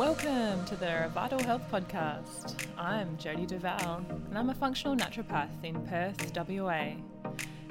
[0.00, 2.54] Welcome to the Vital Health Podcast.
[2.78, 6.92] I'm Jody Duval, and I'm a functional naturopath in Perth, WA.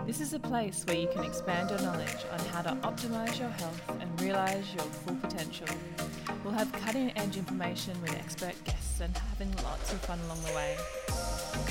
[0.06, 3.50] This is a place where you can expand your knowledge on how to optimize your
[3.50, 5.66] health and realize your full potential.
[6.44, 10.54] We'll have cutting edge information with expert guests and having lots of fun along the
[10.54, 10.78] way.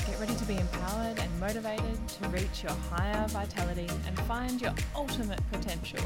[0.05, 4.73] Get ready to be empowered and motivated to reach your higher vitality and find your
[4.93, 6.03] ultimate potential.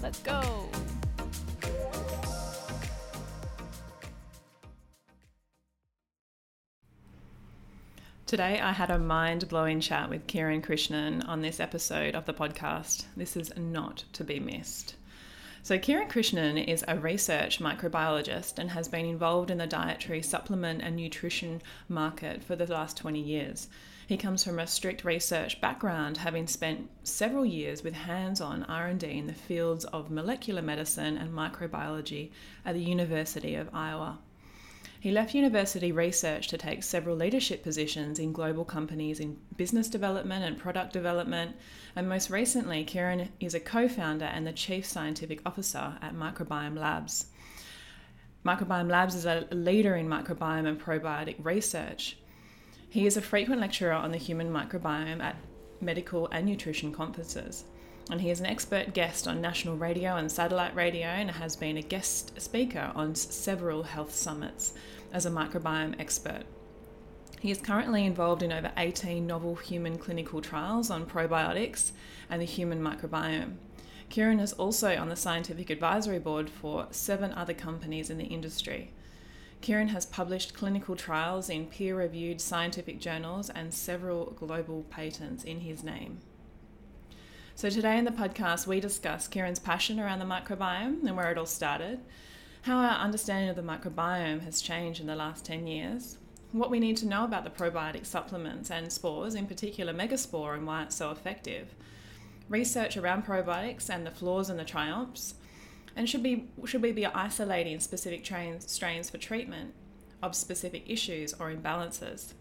[0.00, 0.70] Let's go!
[8.34, 12.34] Today, I had a mind blowing chat with Kiran Krishnan on this episode of the
[12.34, 13.04] podcast.
[13.16, 14.96] This is not to be missed.
[15.62, 20.82] So, Kiran Krishnan is a research microbiologist and has been involved in the dietary supplement
[20.82, 23.68] and nutrition market for the last 20 years.
[24.08, 29.28] He comes from a strict research background, having spent several years with hands-on R&D in
[29.28, 32.32] the fields of molecular medicine and microbiology
[32.66, 34.18] at the University of Iowa.
[35.04, 40.46] He left university research to take several leadership positions in global companies in business development
[40.46, 41.56] and product development.
[41.94, 46.78] And most recently, Kiran is a co founder and the chief scientific officer at Microbiome
[46.78, 47.26] Labs.
[48.46, 52.16] Microbiome Labs is a leader in microbiome and probiotic research.
[52.88, 55.36] He is a frequent lecturer on the human microbiome at
[55.82, 57.64] medical and nutrition conferences
[58.10, 61.76] and he is an expert guest on national radio and satellite radio and has been
[61.76, 64.74] a guest speaker on several health summits
[65.12, 66.42] as a microbiome expert.
[67.40, 71.92] He is currently involved in over 18 novel human clinical trials on probiotics
[72.30, 73.56] and the human microbiome.
[74.10, 78.92] Kiran is also on the scientific advisory board for seven other companies in the industry.
[79.60, 85.60] Kiran has published clinical trials in peer reviewed scientific journals and several global patents in
[85.60, 86.18] his name.
[87.56, 91.38] So, today in the podcast, we discuss Kiran's passion around the microbiome and where it
[91.38, 92.00] all started,
[92.62, 96.18] how our understanding of the microbiome has changed in the last 10 years,
[96.50, 100.66] what we need to know about the probiotic supplements and spores, in particular megaspore, and
[100.66, 101.76] why it's so effective,
[102.48, 105.34] research around probiotics and the flaws and the triumphs,
[105.94, 109.74] and should, be, should we be isolating specific trains, strains for treatment
[110.20, 112.32] of specific issues or imbalances,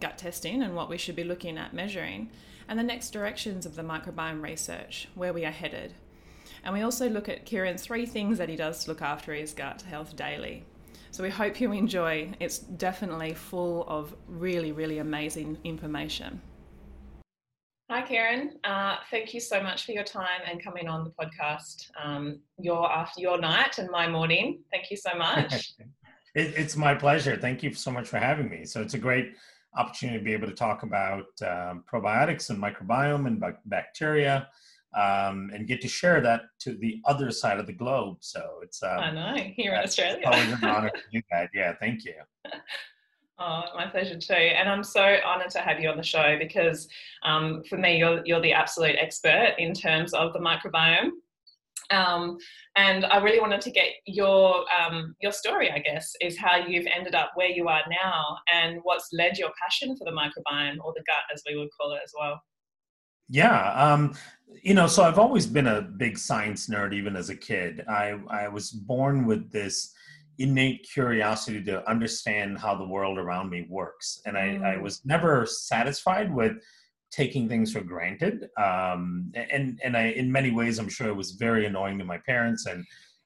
[0.00, 2.28] gut testing and what we should be looking at measuring
[2.68, 5.94] and the next directions of the microbiome research, where we are headed.
[6.62, 9.54] And we also look at Kiran's three things that he does to look after his
[9.54, 10.64] gut health daily.
[11.10, 12.30] So we hope you enjoy.
[12.38, 16.42] It's definitely full of really, really amazing information.
[17.90, 18.50] Hi, Kiran.
[18.64, 21.90] Uh, thank you so much for your time and coming on the podcast.
[22.02, 24.58] Um, your after your night and my morning.
[24.70, 25.72] Thank you so much.
[26.34, 27.38] it, it's my pleasure.
[27.38, 28.66] Thank you so much for having me.
[28.66, 29.32] So it's a great
[29.76, 34.48] opportunity to be able to talk about um, probiotics and microbiome and bacteria
[34.96, 38.18] um, and get to share that to the other side of the globe.
[38.20, 40.22] So it's um, I know here in Australia.
[40.24, 41.50] always an honor to do that.
[41.54, 42.14] Yeah, thank you.
[43.40, 44.32] Oh, my pleasure too.
[44.32, 46.88] And I'm so honored to have you on the show because
[47.22, 51.10] um, for me, you're, you're the absolute expert in terms of the microbiome.
[51.90, 52.36] Um,
[52.76, 56.86] and I really wanted to get your um, your story, I guess, is how you've
[56.94, 60.92] ended up where you are now, and what's led your passion for the microbiome or
[60.94, 62.40] the gut, as we would call it as well.
[63.28, 64.14] Yeah, um,
[64.62, 67.84] you know, so I've always been a big science nerd, even as a kid.
[67.88, 69.92] I I was born with this
[70.38, 74.64] innate curiosity to understand how the world around me works, and I, mm.
[74.64, 76.52] I was never satisfied with
[77.10, 81.32] taking things for granted um, and and i in many ways i'm sure it was
[81.32, 82.84] very annoying to my parents and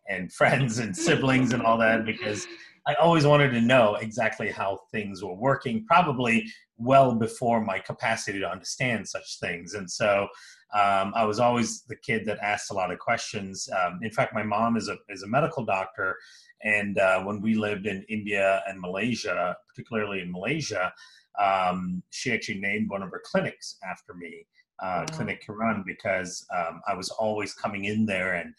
[0.08, 2.46] and friends and siblings and all that because
[2.86, 6.44] i always wanted to know exactly how things were working probably
[6.82, 9.74] well before my capacity to understand such things.
[9.74, 10.26] And so
[10.74, 13.68] um, i was always the kid that asked a lot of questions.
[13.78, 16.16] Um, in fact my mom is a is a medical doctor
[16.62, 20.92] and uh, when we lived in india and malaysia particularly in malaysia
[21.40, 24.46] um, she actually named one of her clinics after me,
[24.82, 25.16] uh, wow.
[25.16, 28.54] Clinic Kiran, because um, I was always coming in there and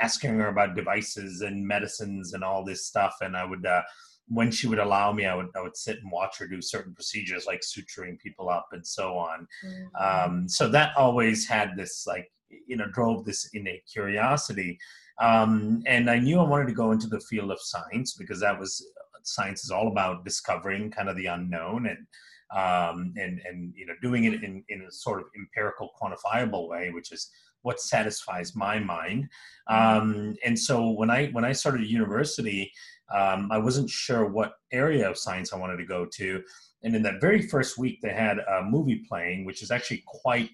[0.00, 3.16] asking her about devices and medicines and all this stuff.
[3.20, 3.82] And I would, uh,
[4.28, 6.94] when she would allow me, I would I would sit and watch her do certain
[6.94, 9.46] procedures like suturing people up and so on.
[9.64, 10.32] Mm-hmm.
[10.32, 12.30] Um, so that always had this like
[12.66, 14.78] you know drove this innate curiosity.
[15.20, 18.58] Um, and I knew I wanted to go into the field of science because that
[18.58, 18.86] was
[19.34, 22.06] science is all about discovering kind of the unknown and
[22.50, 26.90] um, and and you know doing it in in a sort of empirical, quantifiable way,
[26.90, 27.30] which is
[27.62, 29.28] what satisfies my mind.
[29.68, 29.98] Mm-hmm.
[29.98, 32.72] Um, and so when I when I started university,
[33.14, 36.42] um, I wasn't sure what area of science I wanted to go to.
[36.82, 40.50] And in that very first week, they had a movie playing, which is actually quite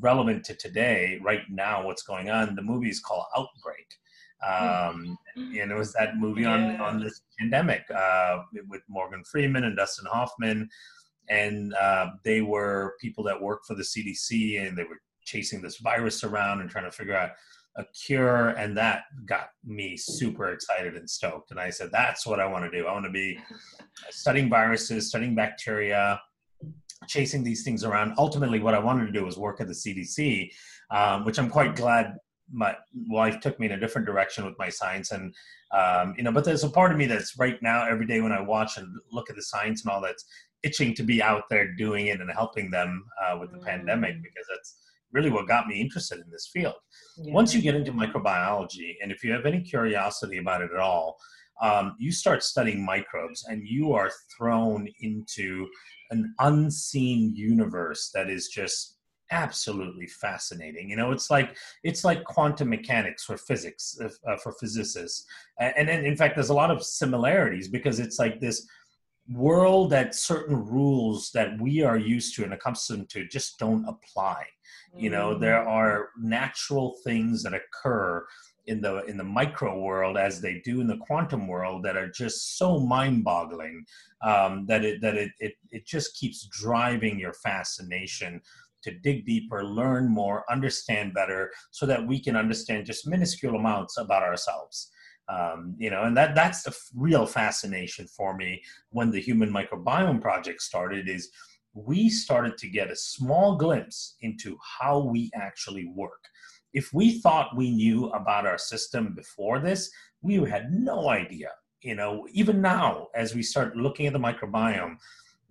[0.00, 2.54] relevant to today, right now, what's going on.
[2.54, 3.86] The movie is called Outbreak.
[4.46, 6.52] Um, and it was that movie yeah.
[6.52, 10.68] on on this pandemic uh, with Morgan Freeman and Dustin Hoffman,
[11.28, 15.78] and uh, they were people that worked for the CDC, and they were chasing this
[15.78, 17.30] virus around and trying to figure out
[17.76, 18.50] a cure.
[18.50, 21.50] And that got me super excited and stoked.
[21.50, 22.86] And i said that's what i want to do.
[22.86, 23.38] I want to be
[24.10, 26.20] studying viruses studying bacteria
[27.08, 28.14] chasing these things around.
[28.18, 30.50] Ultimately what i wanted to do was work at the cdc
[30.90, 32.14] um, which i'm quite glad
[32.52, 32.76] my
[33.08, 35.34] wife took me in a different direction with my science and
[35.72, 38.32] um, you know but there's a part of me that's right now every day when
[38.32, 40.24] i watch and look at the science and all that's
[40.64, 43.66] itching to be out there doing it and helping them uh, with the mm.
[43.66, 44.76] pandemic because that's
[45.12, 46.74] really what got me interested in this field.
[47.18, 47.32] Yeah.
[47.32, 51.16] Once you get into microbiology, and if you have any curiosity about it at all,
[51.62, 55.68] um, you start studying microbes and you are thrown into
[56.10, 58.96] an unseen universe that is just
[59.30, 60.88] absolutely fascinating.
[60.90, 65.26] You know it's like it's like quantum mechanics for physics uh, for physicists.
[65.58, 68.66] And, and in fact there's a lot of similarities because it's like this
[69.32, 74.44] world that certain rules that we are used to and accustomed to just don't apply.
[74.96, 75.40] You know mm-hmm.
[75.40, 78.24] there are natural things that occur
[78.66, 82.08] in the in the micro world as they do in the quantum world that are
[82.08, 83.84] just so mind-boggling
[84.22, 88.40] um, that it that it, it it just keeps driving your fascination
[88.84, 93.98] to dig deeper learn more understand better so that we can understand just minuscule amounts
[93.98, 94.90] about ourselves
[95.28, 100.20] um, you know and that that's the real fascination for me when the human microbiome
[100.20, 101.30] project started is
[101.74, 106.24] we started to get a small glimpse into how we actually work.
[106.72, 109.90] If we thought we knew about our system before this,
[110.22, 111.50] we had no idea.
[111.82, 114.96] You know, even now, as we start looking at the microbiome,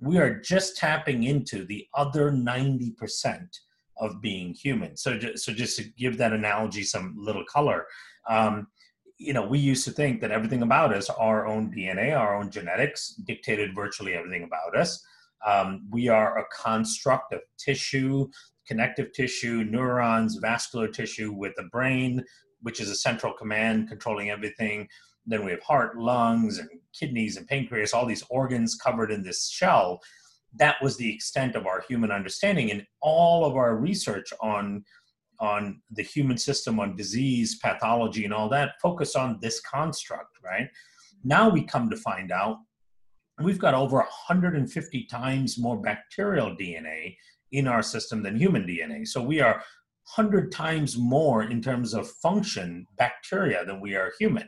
[0.04, 3.48] we are just tapping into the other 90%
[3.98, 4.98] of being human.
[4.98, 7.86] So, so just to give that analogy some little color,
[8.30, 8.68] um,
[9.18, 12.52] you know, we used to think that everything about us, our own DNA, our own
[12.52, 15.02] genetics, dictated virtually everything about us.
[15.46, 18.28] Um, we are a construct of tissue,
[18.68, 22.24] connective tissue, neurons, vascular tissue with the brain,
[22.62, 24.88] which is a central command controlling everything.
[25.26, 29.50] Then we have heart, lungs, and kidneys and pancreas, all these organs covered in this
[29.50, 30.00] shell.
[30.56, 32.72] That was the extent of our human understanding.
[32.72, 34.84] And all of our research on,
[35.40, 40.68] on the human system, on disease, pathology, and all that focus on this construct, right?
[41.24, 42.58] Now we come to find out
[43.42, 47.16] we've got over 150 times more bacterial DNA
[47.52, 49.08] in our system than human DNA.
[49.08, 49.64] So we are
[50.16, 54.48] 100 times more in terms of function bacteria than we are human.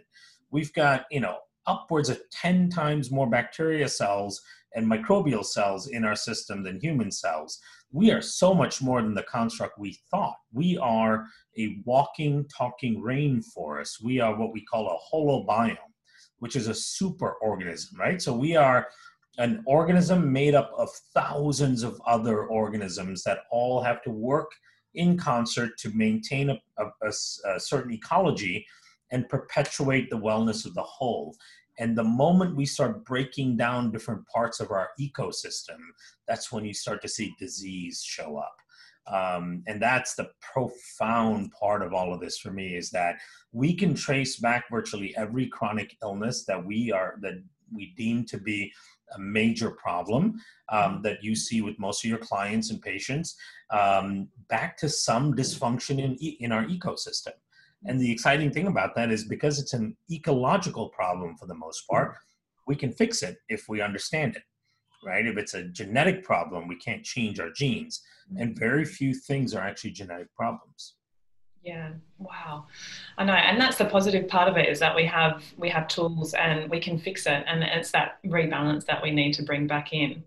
[0.52, 1.38] We've got, you know,
[1.68, 4.42] upwards of 10 times more bacteria cells
[4.76, 7.60] and microbial cells in our system than human cells.
[7.92, 10.36] We are so much more than the construct we thought.
[10.54, 11.26] We are
[11.58, 14.04] a walking, talking rainforest.
[14.04, 15.78] We are what we call a holobiome
[16.40, 18.22] which is a super organism, right?
[18.22, 18.88] So we are
[19.38, 24.52] an organism made up of thousands of other organisms that all have to work
[24.94, 28.66] in concert to maintain a, a, a, a certain ecology
[29.16, 31.34] and perpetuate the wellness of the whole.
[31.80, 35.80] And the moment we start breaking down different parts of our ecosystem,
[36.28, 38.56] that's when you start to see disease show up.
[39.08, 43.16] Um, and that's the profound part of all of this for me is that
[43.54, 47.36] we can trace back virtually every chronic illness that we are that
[47.74, 48.72] we deem to be
[49.16, 50.34] a major problem
[50.70, 53.36] um, that you see with most of your clients and patients
[53.72, 57.34] um, back to some dysfunction in, in our ecosystem.
[57.86, 61.88] And the exciting thing about that is because it's an ecological problem for the most
[61.90, 62.16] part,
[62.68, 64.44] we can fix it if we understand it
[65.06, 65.26] right?
[65.26, 68.02] If it's a genetic problem, we can't change our genes.
[68.38, 68.60] And mm-hmm.
[68.60, 70.96] very few things are actually genetic problems.
[71.64, 71.94] Yeah.
[72.20, 72.68] Wow.
[73.18, 73.34] I know.
[73.34, 76.70] And that's the positive part of it is that we have we have tools and
[76.70, 77.44] we can fix it.
[77.48, 80.24] And it's that rebalance that we need to bring back in.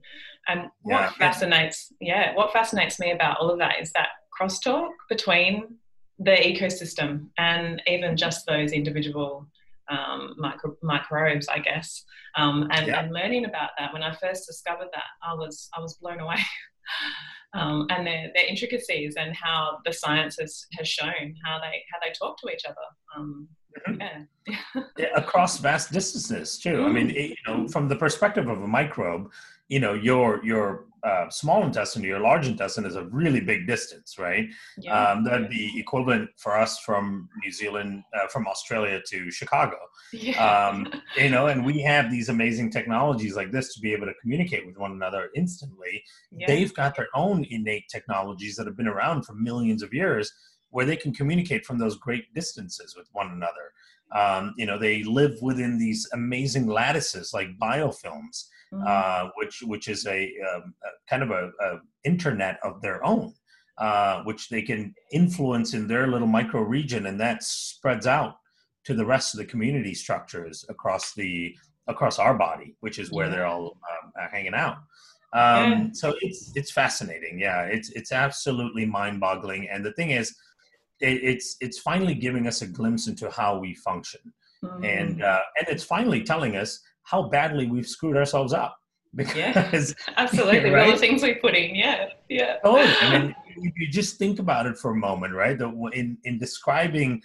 [0.49, 1.11] And what yeah.
[1.11, 5.77] fascinates yeah, what fascinates me about all of that is that crosstalk between
[6.19, 9.47] the ecosystem and even just those individual
[9.89, 12.05] um, micro, microbes, I guess,
[12.37, 13.01] um, and, yeah.
[13.01, 13.93] and learning about that.
[13.93, 16.39] When I first discovered that, I was I was blown away.
[17.55, 21.99] um, and their, their intricacies and how the science has, has shown how they how
[22.03, 22.77] they talk to each other.
[23.17, 23.49] Um,
[23.89, 24.01] mm-hmm.
[24.47, 24.83] yeah.
[24.99, 25.07] yeah.
[25.17, 26.85] across vast distances too.
[26.85, 29.31] I mean, it, you know, from the perspective of a microbe,
[29.69, 33.67] you know, your your uh, small intestine to your large intestine is a really big
[33.67, 34.49] distance, right?
[34.79, 35.11] Yeah.
[35.11, 39.77] Um, that'd be equivalent for us from New Zealand, uh, from Australia to Chicago.
[40.13, 40.69] Yeah.
[40.69, 40.87] Um,
[41.17, 44.67] you know, and we have these amazing technologies like this to be able to communicate
[44.67, 46.03] with one another instantly.
[46.33, 46.47] Yeah.
[46.47, 50.33] They've got their own innate technologies that have been around for millions of years
[50.71, 53.73] where they can communicate from those great distances with one another.
[54.15, 58.85] Um, you know, they live within these amazing lattices like biofilms, mm-hmm.
[58.87, 63.33] uh, which which is a, um, a kind of a, a, internet of their own,
[63.79, 68.37] uh, which they can influence in their little micro region, and that spreads out
[68.85, 71.55] to the rest of the community structures across the
[71.89, 73.33] across our body, which is where yeah.
[73.33, 74.77] they're all um, hanging out.
[75.33, 75.87] Um, yeah.
[75.93, 77.39] So it's it's fascinating.
[77.39, 79.69] Yeah, it's it's absolutely mind boggling.
[79.69, 80.35] And the thing is,
[81.01, 84.21] it, it's it's finally giving us a glimpse into how we function,
[84.65, 84.85] mm-hmm.
[84.85, 88.77] and uh, and it's finally telling us how badly we've screwed ourselves up.
[89.15, 89.71] Because yeah,
[90.17, 90.87] absolutely, right?
[90.87, 91.75] all the things we put in.
[91.75, 92.57] Yeah, yeah.
[92.65, 95.59] Oh, I mean, if you just think about it for a moment, right?
[95.59, 97.23] The, in in describing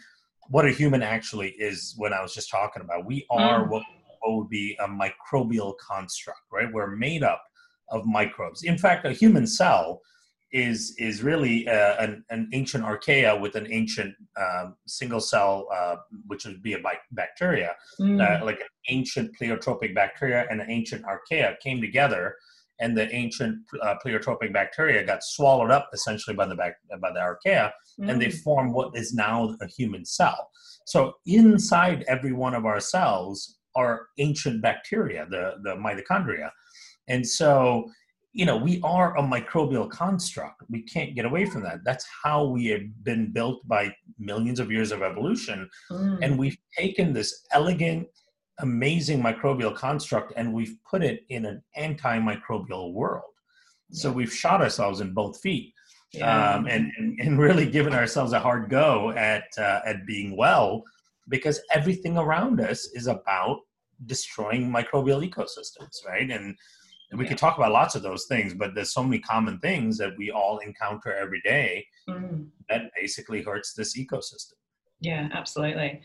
[0.50, 3.70] what a human actually is, when I was just talking about, we are mm.
[3.70, 3.84] what
[4.22, 6.72] what would be a microbial construct, right?
[6.72, 7.44] We're made up
[7.90, 8.64] of microbes.
[8.64, 10.02] In fact, a human cell
[10.54, 15.96] is is really uh, an, an ancient archaea with an ancient um, single cell, uh,
[16.28, 16.80] which would be a
[17.12, 18.22] bacteria, mm.
[18.22, 22.36] uh, like an ancient pleiotropic bacteria and an ancient archaea came together,
[22.80, 27.20] and the ancient uh, pleiotropic bacteria got swallowed up essentially by the bac- by the
[27.20, 28.10] archaea, mm.
[28.10, 28.42] and they mm.
[28.44, 30.52] form what is now a human cell.
[30.86, 36.52] So inside every one of our cells are ancient bacteria, the the mitochondria
[37.08, 37.92] and so,
[38.34, 40.64] you know, we are a microbial construct.
[40.68, 41.84] We can't get away from that.
[41.86, 45.70] That's how we have been built by millions of years of evolution.
[45.92, 46.20] Mm.
[46.24, 48.08] And we've taken this elegant,
[48.60, 53.24] amazing microbial construct and we've put it in an antimicrobial world.
[53.90, 54.02] Yeah.
[54.02, 55.72] So we've shot ourselves in both feet.
[56.12, 56.56] Yeah.
[56.56, 60.84] Um, and, and, and really given ourselves a hard go at uh, at being well
[61.30, 63.62] because everything around us is about
[64.06, 66.56] destroying microbial ecosystems right and
[67.14, 67.30] and we yeah.
[67.30, 70.32] could talk about lots of those things, but there's so many common things that we
[70.32, 72.48] all encounter every day mm.
[72.70, 74.54] that basically hurts this ecosystem.
[75.00, 76.02] Yeah, absolutely.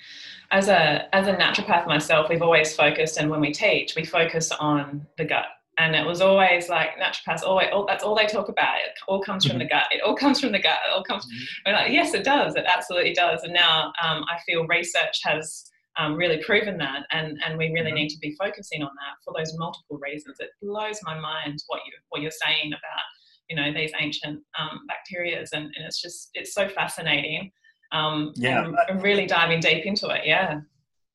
[0.51, 4.53] As a as a naturopath myself, we've always focused, and when we teach, we focus
[4.53, 5.47] on the gut.
[5.79, 8.77] And it was always like naturopaths, always, all, that's all they talk about.
[8.79, 9.79] It all comes from the mm-hmm.
[9.79, 9.87] gut.
[9.93, 10.81] It all comes from the gut.
[10.87, 11.25] It all comes.
[11.25, 11.73] Mm-hmm.
[11.73, 12.55] Like, yes, it does.
[12.57, 13.45] It absolutely does.
[13.45, 17.93] And now um, I feel research has um, really proven that, and and we really
[17.93, 20.37] need to be focusing on that for those multiple reasons.
[20.41, 23.05] It blows my mind what you what you're saying about
[23.49, 27.51] you know these ancient um, bacterias, and, and it's just it's so fascinating.
[27.93, 30.23] Um, yeah, and really diving deep into it.
[30.25, 30.61] Yeah.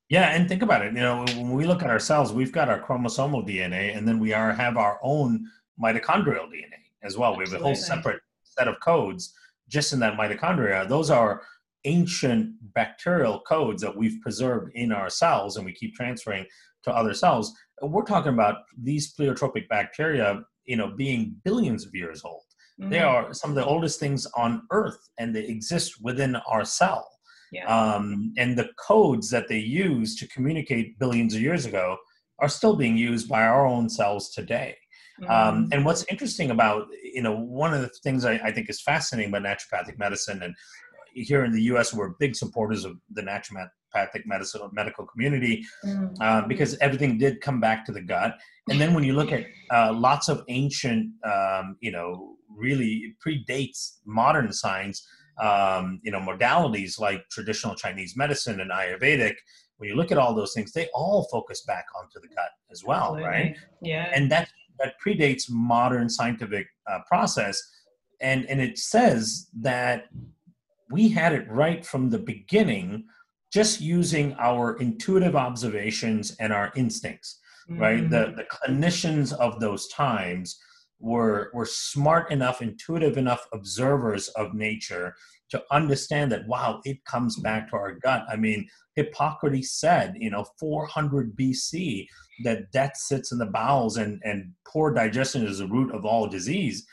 [0.10, 0.94] Yeah, and think about it.
[0.94, 4.34] You know, when we look at ourselves, we've got our chromosomal DNA, and then we
[4.34, 5.48] are have our own
[5.82, 7.32] mitochondrial DNA as well.
[7.32, 7.46] Absolutely.
[7.46, 9.34] We have a whole separate set of codes
[9.70, 10.88] just in that mitochondria.
[10.88, 11.42] Those are
[11.86, 16.46] ancient bacterial codes that we've preserved in our cells and we keep transferring
[16.84, 17.54] to other cells.
[17.82, 22.44] We're talking about these pleiotropic bacteria, you know, being billions of years old.
[22.80, 22.90] Mm-hmm.
[22.92, 27.08] They are some of the oldest things on Earth, and they exist within our cell.
[27.52, 27.66] Yeah.
[27.66, 31.98] Um, and the codes that they use to communicate billions of years ago
[32.40, 34.76] are still being used by our own cells today.
[35.22, 35.32] Um, mm-hmm.
[35.32, 38.82] Um, and what's interesting about, you know, one of the things I, I, think is
[38.82, 40.56] fascinating about naturopathic medicine, and
[41.14, 41.94] here in the U.S.
[41.94, 46.14] we're big supporters of the naturopathic medicine medical community mm.
[46.22, 48.38] uh, because everything did come back to the gut.
[48.70, 53.98] And then when you look at uh, lots of ancient, um, you know, really predates
[54.06, 55.06] modern science,
[55.42, 59.36] um, you know, modalities like traditional Chinese medicine and Ayurvedic.
[59.78, 62.84] When you look at all those things, they all focus back onto the gut as
[62.84, 63.24] well, Absolutely.
[63.24, 63.58] right?
[63.82, 64.12] Yeah.
[64.14, 67.62] And that that predates modern scientific uh, process,
[68.22, 70.06] and and it says that
[70.90, 73.06] we had it right from the beginning,
[73.52, 77.82] just using our intuitive observations and our instincts, mm-hmm.
[77.82, 78.10] right?
[78.10, 78.36] The, mm.
[78.36, 80.60] the clinicians of those times
[81.00, 85.16] were, were smart enough, intuitive enough observers of nature
[85.50, 88.26] to understand that, wow, it comes back to our gut.
[88.30, 92.08] I mean, Hippocrates said, you know, 400 BC,
[92.44, 96.28] that death sits in the bowels and, and poor digestion is the root of all
[96.28, 96.86] disease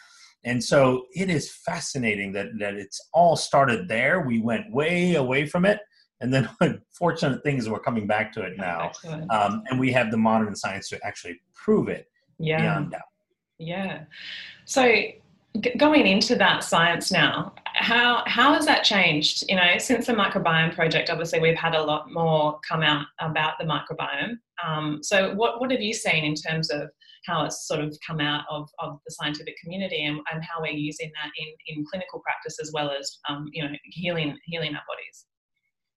[0.44, 4.20] and so it is fascinating that, that it's all started there.
[4.20, 5.80] We went way away from it.
[6.20, 6.48] And then
[6.92, 8.92] fortunate things we're coming back to it now.
[9.30, 12.06] Um, and we have the modern science to actually prove it
[12.38, 12.60] yeah.
[12.60, 13.00] beyond doubt.
[13.58, 14.04] Yeah.
[14.64, 14.84] So
[15.60, 19.44] g- going into that science now, how how has that changed?
[19.48, 23.58] You know, since the microbiome project, obviously we've had a lot more come out about
[23.58, 24.36] the microbiome.
[24.66, 26.90] Um, so what what have you seen in terms of
[27.26, 30.72] how it's sort of come out of, of the scientific community and, and how we're
[30.72, 34.82] using that in, in clinical practice as well as um, you know healing healing our
[34.88, 35.26] bodies.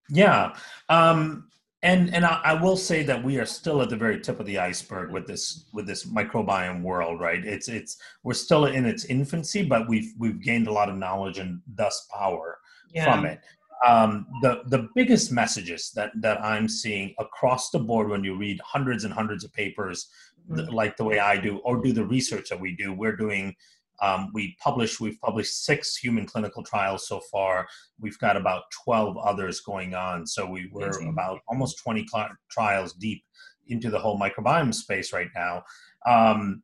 [0.09, 0.55] Yeah.
[0.89, 1.49] Um,
[1.81, 4.45] and and I, I, will say that we are still at the very tip of
[4.45, 7.43] the iceberg with this with this microbiome world, right?
[7.43, 11.39] It's it's we're still in its infancy, but we've we've gained a lot of knowledge
[11.39, 12.57] and thus power
[12.93, 13.13] yeah.
[13.13, 13.39] from it.
[13.85, 18.61] um, the the biggest messages that that I'm seeing across the board when you read
[18.61, 20.07] hundreds and hundreds of papers,
[20.49, 20.73] mm-hmm.
[20.73, 22.93] like the way I do, or do the research that we do.
[22.93, 23.55] We're doing.
[24.01, 24.99] Um, we publish.
[24.99, 27.67] We've published six human clinical trials so far.
[27.99, 30.25] We've got about twelve others going on.
[30.27, 31.09] So we were Amazing.
[31.09, 33.23] about almost twenty cl- trials deep
[33.67, 35.63] into the whole microbiome space right now.
[36.05, 36.63] Um,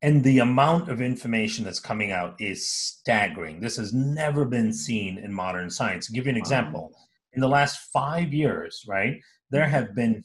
[0.00, 3.60] and the amount of information that's coming out is staggering.
[3.60, 6.06] This has never been seen in modern science.
[6.06, 6.92] To give you an example,
[7.32, 9.20] in the last five years, right,
[9.50, 10.24] there have been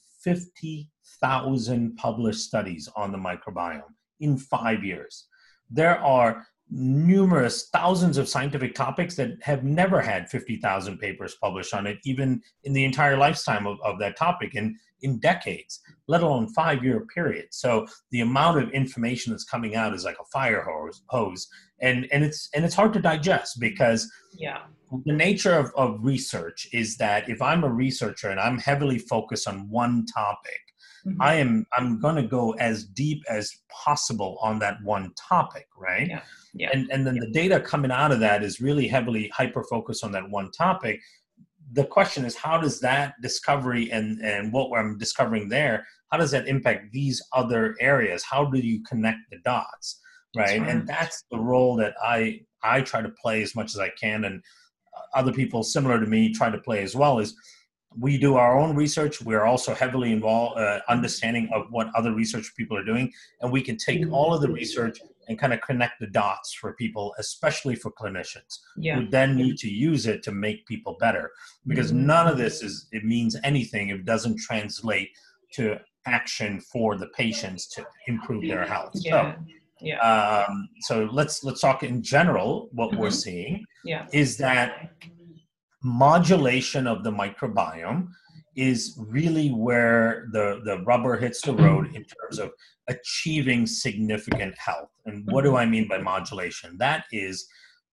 [1.23, 3.81] 50,000 published studies on the microbiome
[4.19, 5.27] in five years.
[5.69, 11.87] There are numerous thousands of scientific topics that have never had 50,000 papers published on
[11.87, 14.55] it, even in the entire lifetime of, of that topic.
[14.55, 17.47] And in decades, let alone five year period.
[17.51, 21.47] So the amount of information that's coming out is like a fire hose, hose.
[21.81, 24.63] and and it's and it's hard to digest because yeah,
[25.05, 29.47] the nature of, of research is that if I'm a researcher and I'm heavily focused
[29.47, 30.72] on one topic,
[31.05, 31.21] mm-hmm.
[31.21, 36.07] I am I'm going to go as deep as possible on that one topic, right?
[36.07, 36.21] Yeah.
[36.53, 36.69] Yeah.
[36.73, 37.21] And and then yeah.
[37.25, 40.99] the data coming out of that is really heavily hyper focused on that one topic
[41.71, 46.31] the question is how does that discovery and and what i'm discovering there how does
[46.31, 49.99] that impact these other areas how do you connect the dots
[50.35, 50.59] right?
[50.59, 53.89] right, and that's the role that i i try to play as much as i
[53.89, 54.41] can and
[55.15, 57.35] other people similar to me try to play as well is
[57.99, 62.53] we do our own research we're also heavily involved uh, understanding of what other research
[62.57, 65.99] people are doing and we can take all of the research and kind of connect
[65.99, 68.95] the dots for people, especially for clinicians yeah.
[68.95, 71.31] who then need to use it to make people better.
[71.67, 72.07] Because mm-hmm.
[72.07, 75.09] none of this is it means anything if it doesn't translate
[75.53, 78.91] to action for the patients to improve their health.
[78.95, 79.35] Yeah.
[79.35, 79.43] So,
[79.81, 80.45] yeah.
[80.47, 82.69] Um, so let's let's talk in general.
[82.71, 82.99] What mm-hmm.
[82.99, 84.07] we're seeing yeah.
[84.11, 84.91] is that
[85.83, 88.07] modulation of the microbiome
[88.55, 92.51] is really where the the rubber hits the road in terms of
[92.87, 94.89] achieving significant health.
[95.05, 95.55] And what do.
[95.55, 96.77] I mean by modulation?
[96.77, 97.47] That is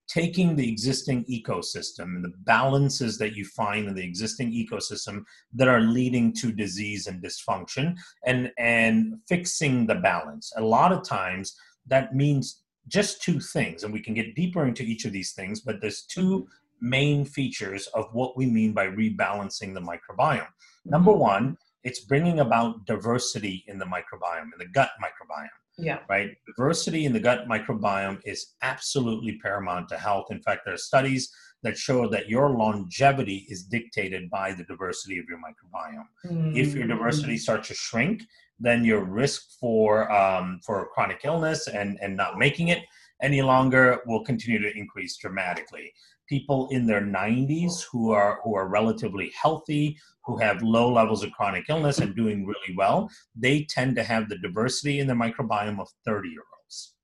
[0.08, 5.22] taking the existing ecosystem and the balances that you find in the existing ecosystem
[5.54, 7.94] that are leading to disease and dysfunction
[8.26, 10.52] and and fixing the balance.
[10.56, 14.82] A lot of times that means just two things and we can get deeper into
[14.82, 16.46] each of these things but there's two.
[16.80, 20.46] Main features of what we mean by rebalancing the microbiome.
[20.84, 21.20] Number mm-hmm.
[21.20, 25.48] one it's bringing about diversity in the microbiome, in the gut microbiome.
[25.78, 26.00] Yeah.
[26.08, 26.36] Right.
[26.46, 30.26] Diversity in the gut microbiome is absolutely paramount to health.
[30.30, 35.18] In fact, there are studies that show that your longevity is dictated by the diversity
[35.18, 36.04] of your microbiome.
[36.26, 36.56] Mm.
[36.56, 37.40] If your diversity mm.
[37.40, 38.22] starts to shrink,
[38.58, 42.82] then your risk for um, for chronic illness and and not making it
[43.22, 45.92] any longer will continue to increase dramatically
[46.30, 51.32] people in their 90s who are who are relatively healthy who have low levels of
[51.32, 55.80] chronic illness and doing really well they tend to have the diversity in the microbiome
[55.80, 56.94] of 30 year olds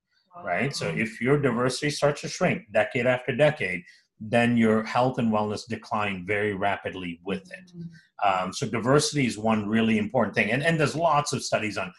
[0.45, 0.77] right?
[0.77, 3.83] So if your diversity starts to shrink decade after decade
[4.21, 7.73] then your health and wellness decline very rapidly with it.
[8.25, 10.53] Um, so diversity is one really important thing.
[10.53, 11.93] And, and there's lots of studies on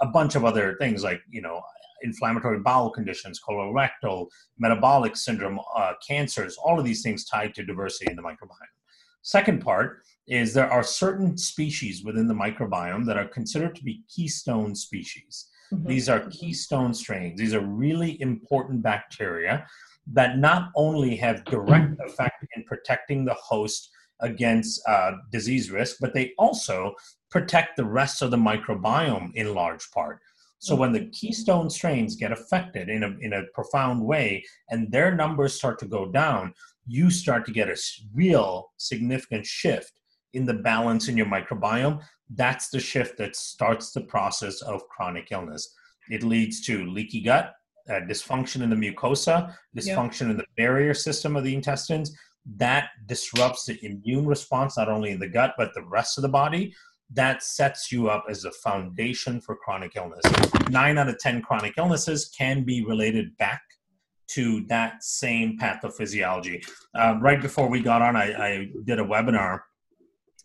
[0.00, 1.62] a bunch of other things like you know
[2.02, 8.10] inflammatory bowel conditions, colorectal, metabolic syndrome, uh, cancers, all of these things tied to diversity
[8.10, 8.72] in the microbiome.
[9.22, 14.02] Second part is there are certain species within the microbiome that are considered to be
[14.08, 15.48] keystone species.
[15.72, 15.88] Mm-hmm.
[15.88, 17.38] These are keystone strains.
[17.38, 19.66] These are really important bacteria
[20.12, 26.14] that not only have direct effect in protecting the host against uh, disease risk, but
[26.14, 26.94] they also
[27.30, 30.20] protect the rest of the microbiome in large part.
[30.62, 35.12] So when the keystone strains get affected in a, in a profound way and their
[35.12, 36.54] numbers start to go down,
[36.86, 37.76] you start to get a
[38.14, 39.92] real significant shift
[40.34, 42.00] in the balance in your microbiome.
[42.30, 45.68] That's the shift that starts the process of chronic illness.
[46.10, 47.54] It leads to leaky gut,
[47.90, 52.16] uh, dysfunction in the mucosa, dysfunction in the barrier system of the intestines.
[52.56, 56.28] That disrupts the immune response, not only in the gut, but the rest of the
[56.28, 56.72] body
[57.10, 60.22] that sets you up as a foundation for chronic illness.
[60.70, 63.62] Nine out of 10 chronic illnesses can be related back
[64.28, 66.64] to that same pathophysiology.
[66.94, 69.60] Uh, right before we got on, I, I did a webinar,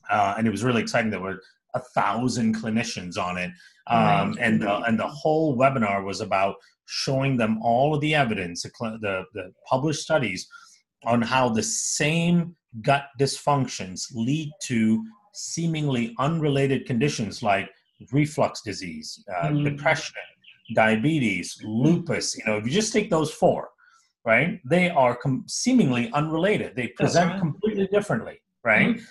[0.09, 1.09] uh, and it was really exciting.
[1.09, 1.41] There were
[1.73, 3.51] a thousand clinicians on it,
[3.87, 8.63] um, and the, and the whole webinar was about showing them all of the evidence,
[8.63, 10.47] the, the, the published studies
[11.05, 15.03] on how the same gut dysfunctions lead to
[15.37, 17.69] seemingly unrelated conditions like
[18.11, 19.63] reflux disease, uh, mm.
[19.63, 20.15] depression,
[20.75, 22.37] diabetes, lupus.
[22.37, 23.69] You know, if you just take those four,
[24.25, 24.59] right?
[24.65, 26.75] They are com- seemingly unrelated.
[26.75, 27.39] They present right.
[27.39, 28.95] completely differently, right?
[28.95, 29.03] Mm-hmm.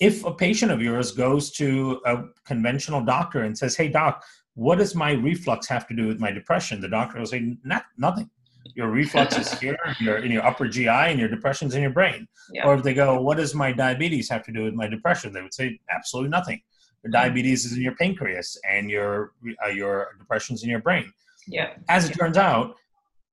[0.00, 4.24] If a patient of yours goes to a conventional doctor and says, "Hey, doc,
[4.54, 7.84] what does my reflux have to do with my depression?" The doctor will say, "Not
[7.96, 8.30] nothing.
[8.74, 12.26] Your reflux is here, you're in your upper GI, and your depression's in your brain."
[12.52, 12.66] Yeah.
[12.66, 15.42] Or if they go, "What does my diabetes have to do with my depression?" They
[15.42, 16.60] would say, "Absolutely nothing.
[17.02, 17.22] Your mm-hmm.
[17.22, 19.32] diabetes is in your pancreas, and your
[19.64, 21.12] uh, your depression's in your brain."
[21.46, 21.74] Yeah.
[21.88, 22.24] As it yeah.
[22.24, 22.76] turns out,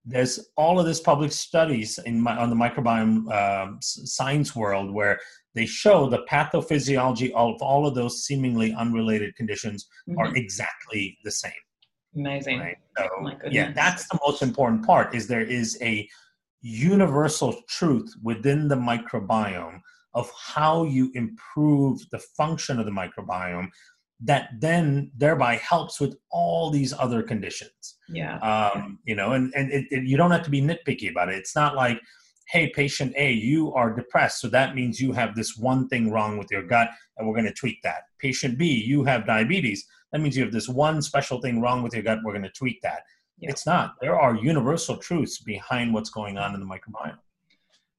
[0.06, 5.20] there's all of this public studies in my, on the microbiome uh, science world where
[5.54, 10.20] they show the pathophysiology of all of those seemingly unrelated conditions mm-hmm.
[10.20, 11.52] are exactly the same.
[12.16, 12.60] Amazing.
[12.60, 12.78] Right?
[12.98, 13.08] So,
[13.50, 16.08] yeah, that's the most important part is there is a
[16.62, 19.80] universal truth within the microbiome
[20.14, 23.70] of how you improve the function of the microbiome
[24.24, 27.98] that then thereby helps with all these other conditions.
[28.08, 28.38] Yeah.
[28.40, 31.36] Um, you know, and, and it, it, you don't have to be nitpicky about it.
[31.36, 32.00] It's not like,
[32.48, 34.42] hey, patient A, you are depressed.
[34.42, 37.48] So that means you have this one thing wrong with your gut, and we're going
[37.48, 38.04] to tweak that.
[38.20, 39.88] Patient B, you have diabetes.
[40.12, 42.20] That means you have this one special thing wrong with your gut.
[42.24, 43.04] We're going to tweak that.
[43.38, 43.50] Yeah.
[43.50, 43.96] It's not.
[44.02, 47.18] There are universal truths behind what's going on in the microbiome.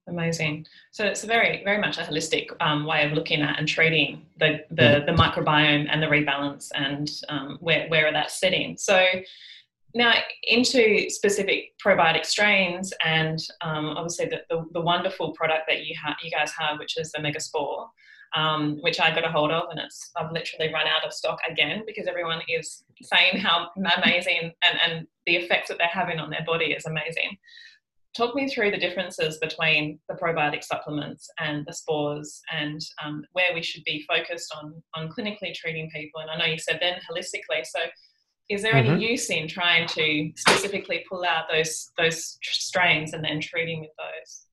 [0.09, 0.67] Amazing.
[0.91, 4.27] So it's a very, very much a holistic um, way of looking at and treating
[4.39, 5.07] the, the, mm-hmm.
[5.07, 8.77] the microbiome and the rebalance and um, where, where that's sitting.
[8.77, 9.05] So
[9.95, 15.95] now into specific probiotic strains and um, obviously the, the, the, wonderful product that you,
[16.03, 17.89] ha- you guys have, which is the Megaspore,
[18.35, 21.39] um, which I got a hold of and it's I've literally run out of stock
[21.49, 26.31] again because everyone is saying how amazing and, and the effects that they're having on
[26.31, 27.37] their body is amazing.
[28.17, 33.55] Talk me through the differences between the probiotic supplements and the spores and um, where
[33.55, 36.21] we should be focused on on clinically treating people.
[36.21, 37.81] And i know you said then holistically so
[38.49, 38.93] is there mm-hmm.
[38.93, 43.91] any use in trying to specifically pull out those those strains and then treating with
[43.99, 44.47] those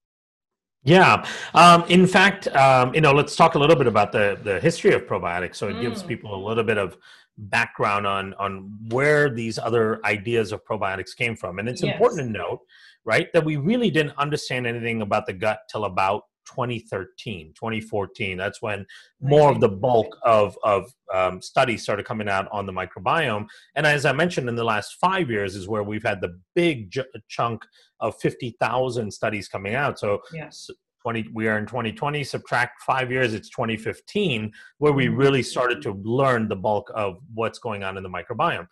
[0.84, 1.26] yeah.
[1.54, 4.94] Um, in fact, um, you know, let's talk a little bit about the, the history
[4.94, 5.56] of probiotics.
[5.56, 5.82] So it mm.
[5.82, 6.98] gives people a little bit of
[7.38, 11.60] background on, on where these other ideas of probiotics came from.
[11.60, 11.94] And it's yes.
[11.94, 12.62] important to note
[13.10, 13.32] right?
[13.34, 18.38] That we really didn't understand anything about the gut till about 2013, 2014.
[18.38, 18.86] That's when
[19.22, 23.48] more of the bulk of, of um, studies started coming out on the microbiome.
[23.76, 26.92] And as I mentioned, in the last five years is where we've had the big
[26.92, 27.66] j- chunk
[28.00, 30.00] of 50,000 studies coming out.
[30.00, 30.70] So yes.
[31.02, 35.94] 20, we are in 2020, subtract five years, it's 2015, where we really started to
[36.04, 38.68] learn the bulk of what's going on in the microbiome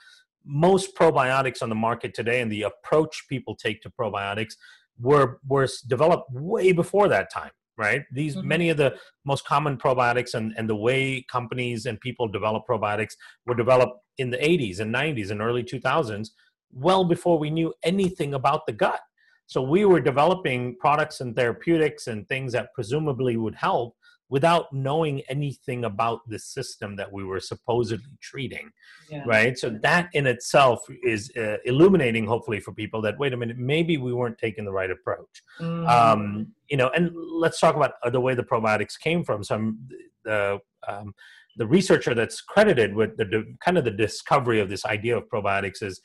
[0.48, 4.54] most probiotics on the market today and the approach people take to probiotics
[5.00, 8.48] were were developed way before that time right these mm-hmm.
[8.48, 13.14] many of the most common probiotics and, and the way companies and people develop probiotics
[13.46, 16.30] were developed in the 80s and 90s and early 2000s
[16.72, 19.02] well before we knew anything about the gut
[19.46, 23.96] so we were developing products and therapeutics and things that presumably would help
[24.30, 28.70] without knowing anything about the system that we were supposedly treating
[29.10, 29.24] yeah.
[29.26, 33.58] right so that in itself is uh, illuminating hopefully for people that wait a minute
[33.58, 35.88] maybe we weren't taking the right approach mm.
[35.88, 39.80] um, you know and let's talk about the way the probiotics came from some
[40.24, 41.14] the um,
[41.58, 45.82] the researcher that's credited with the kind of the discovery of this idea of probiotics
[45.82, 46.00] is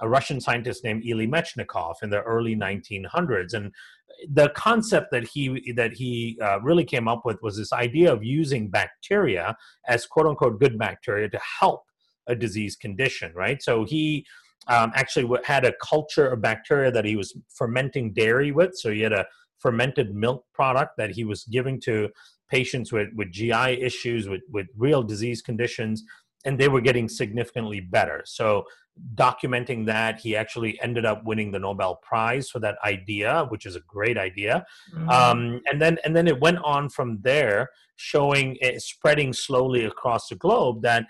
[0.00, 3.72] a Russian scientist named Ilya Mechnikov in the early 1900s, and
[4.32, 8.24] the concept that he that he uh, really came up with was this idea of
[8.24, 9.56] using bacteria
[9.88, 11.82] as quote unquote good bacteria to help
[12.26, 13.62] a disease condition, right?
[13.62, 14.26] So he
[14.68, 18.76] um, actually had a culture of bacteria that he was fermenting dairy with.
[18.76, 19.26] So he had a
[19.58, 22.08] fermented milk product that he was giving to
[22.50, 26.04] patients with, with GI issues, with, with real disease conditions,
[26.46, 28.22] and they were getting significantly better.
[28.24, 28.64] So
[29.14, 33.76] documenting that he actually ended up winning the nobel prize for that idea which is
[33.76, 35.08] a great idea mm-hmm.
[35.10, 40.28] um, and then and then it went on from there showing it spreading slowly across
[40.28, 41.04] the globe that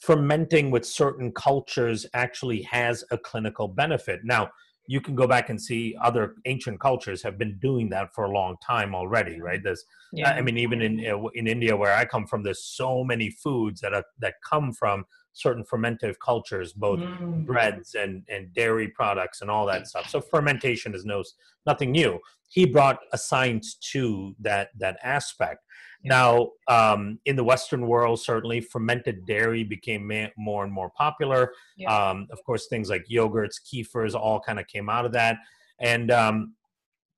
[0.00, 4.50] fermenting with certain cultures actually has a clinical benefit now
[4.90, 8.30] you can go back and see other ancient cultures have been doing that for a
[8.30, 10.30] long time already right there's yeah.
[10.32, 10.98] i mean even in
[11.34, 15.04] in india where i come from there's so many foods that are that come from
[15.32, 17.46] certain fermentive cultures, both mm.
[17.46, 20.08] breads and, and dairy products and all that stuff.
[20.08, 21.22] So fermentation is no
[21.66, 22.18] nothing new.
[22.48, 25.64] He brought a science to that that aspect.
[26.04, 31.52] Now, um, in the Western world, certainly fermented dairy became ma- more and more popular.
[31.76, 31.94] Yeah.
[31.94, 35.38] Um, of course, things like yogurts, kefirs, all kind of came out of that.
[35.78, 36.54] And um,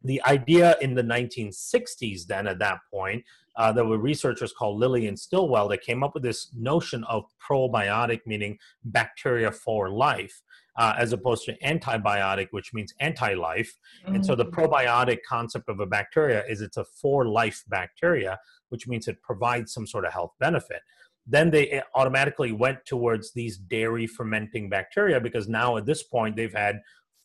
[0.02, 5.06] the idea in the 1960s, then at that point, uh, there were researchers called Lilly
[5.06, 10.42] and Stillwell that came up with this notion of probiotic, meaning bacteria for life.
[10.76, 13.78] uh, as opposed to antibiotic, which means anti life.
[14.04, 14.16] Mm-hmm.
[14.16, 14.52] And so the mm.
[14.52, 18.38] probiotic concept of a bacteria is it's a for life bacteria,
[18.72, 20.80] which means it provides some sort of health benefit.
[21.26, 26.34] Then they eh, automatically went towards these dairy fermenting bacteria because now at this point
[26.34, 26.80] they've had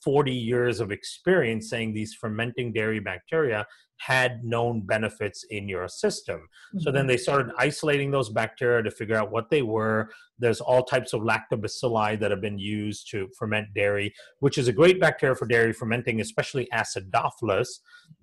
[0.07, 3.67] 40 years of experience saying these fermenting dairy bacteria
[3.97, 6.37] had known benefits in your system.
[6.37, 6.79] Mm-hmm.
[6.79, 7.07] So then mm-hmm.
[7.09, 10.09] they started isolating those bacteria to figure out what they were.
[10.39, 14.71] There's all types of lactobacilli that have been used to ferment dairy, which is a
[14.71, 17.67] great bacteria for dairy fermenting, especially acidophilus,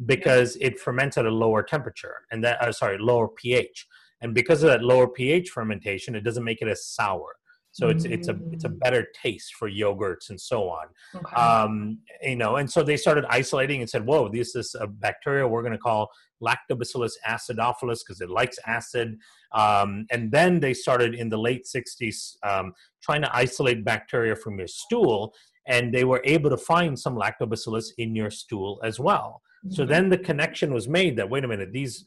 [0.07, 3.87] because it ferments at a lower temperature and that, uh, sorry, lower pH.
[4.23, 7.37] And because of that lower pH fermentation, it doesn't make it as sour
[7.75, 8.79] so it's it's a it's a mm.
[8.79, 11.35] better taste for yogurts and so on okay.
[11.35, 15.47] um, you know and so they started isolating and said whoa this is a bacteria
[15.47, 16.09] we're going to call
[16.43, 19.19] lactobacillus acidophilus because it likes acid
[19.53, 24.57] um, and then they started in the late 60s um, trying to isolate bacteria from
[24.57, 25.35] your stool
[25.67, 29.75] and they were able to find some lactobacillus in your stool as well mm-hmm.
[29.75, 32.07] so then the connection was made that wait a minute these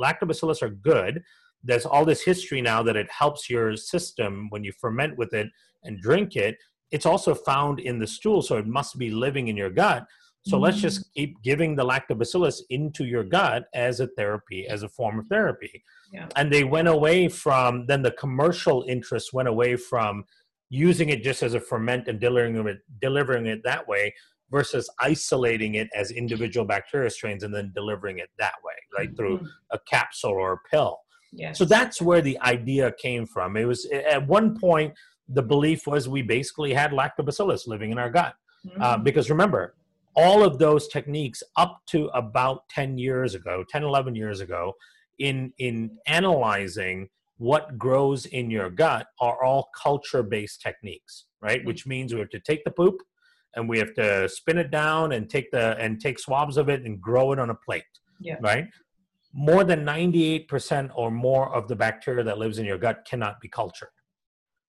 [0.00, 1.22] lactobacillus are good
[1.66, 5.48] there's all this history now that it helps your system when you ferment with it
[5.84, 6.56] and drink it.
[6.90, 10.06] It's also found in the stool, so it must be living in your gut.
[10.46, 10.64] So mm-hmm.
[10.64, 15.18] let's just keep giving the lactobacillus into your gut as a therapy, as a form
[15.18, 15.82] of therapy.
[16.12, 16.28] Yeah.
[16.36, 20.24] And they went away from, then the commercial interest went away from
[20.70, 24.14] using it just as a ferment and delivering it, delivering it that way
[24.50, 29.08] versus isolating it as individual bacteria strains and then delivering it that way, right?
[29.08, 29.16] Mm-hmm.
[29.16, 30.98] Through a capsule or a pill.
[31.52, 33.56] So that's where the idea came from.
[33.56, 34.94] It was at one point
[35.28, 38.34] the belief was we basically had lactobacillus living in our gut
[38.66, 38.80] mm-hmm.
[38.80, 39.74] uh, because remember
[40.14, 44.74] all of those techniques up to about 10 years ago 10 11 years ago
[45.18, 51.68] in in analyzing what grows in your gut are all culture based techniques right mm-hmm.
[51.68, 52.96] which means we have to take the poop
[53.56, 56.82] and we have to spin it down and take the and take swabs of it
[56.82, 57.84] and grow it on a plate
[58.20, 58.36] yeah.
[58.40, 58.68] right
[59.36, 63.48] more than 98% or more of the bacteria that lives in your gut cannot be
[63.48, 63.90] cultured.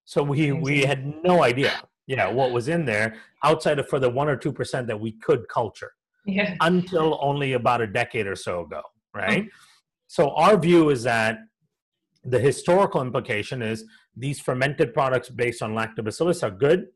[0.03, 3.97] So we, we had no idea, you know, what was in there outside of for
[3.97, 5.93] the one or 2% that we could culture
[6.25, 6.55] yeah.
[6.59, 8.81] until only about a decade or so ago,
[9.13, 9.45] right?
[9.47, 9.57] Oh.
[10.07, 11.39] So our view is that
[12.25, 13.85] the historical implication is
[14.17, 16.87] these fermented products based on lactobacillus are good.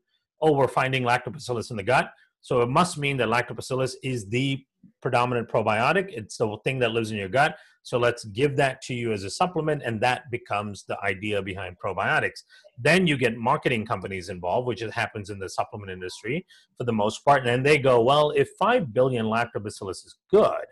[0.42, 2.10] Oh, we're finding lactobacillus in the gut.
[2.42, 4.62] So it must mean that lactobacillus is the
[5.02, 6.06] predominant probiotic.
[6.08, 7.56] It's the thing that lives in your gut.
[7.82, 11.76] So let's give that to you as a supplement, and that becomes the idea behind
[11.84, 12.44] probiotics.
[12.78, 16.46] Then you get marketing companies involved, which happens in the supplement industry
[16.78, 17.40] for the most part.
[17.40, 20.64] And then they go, well, if 5 billion lactobacillus is good,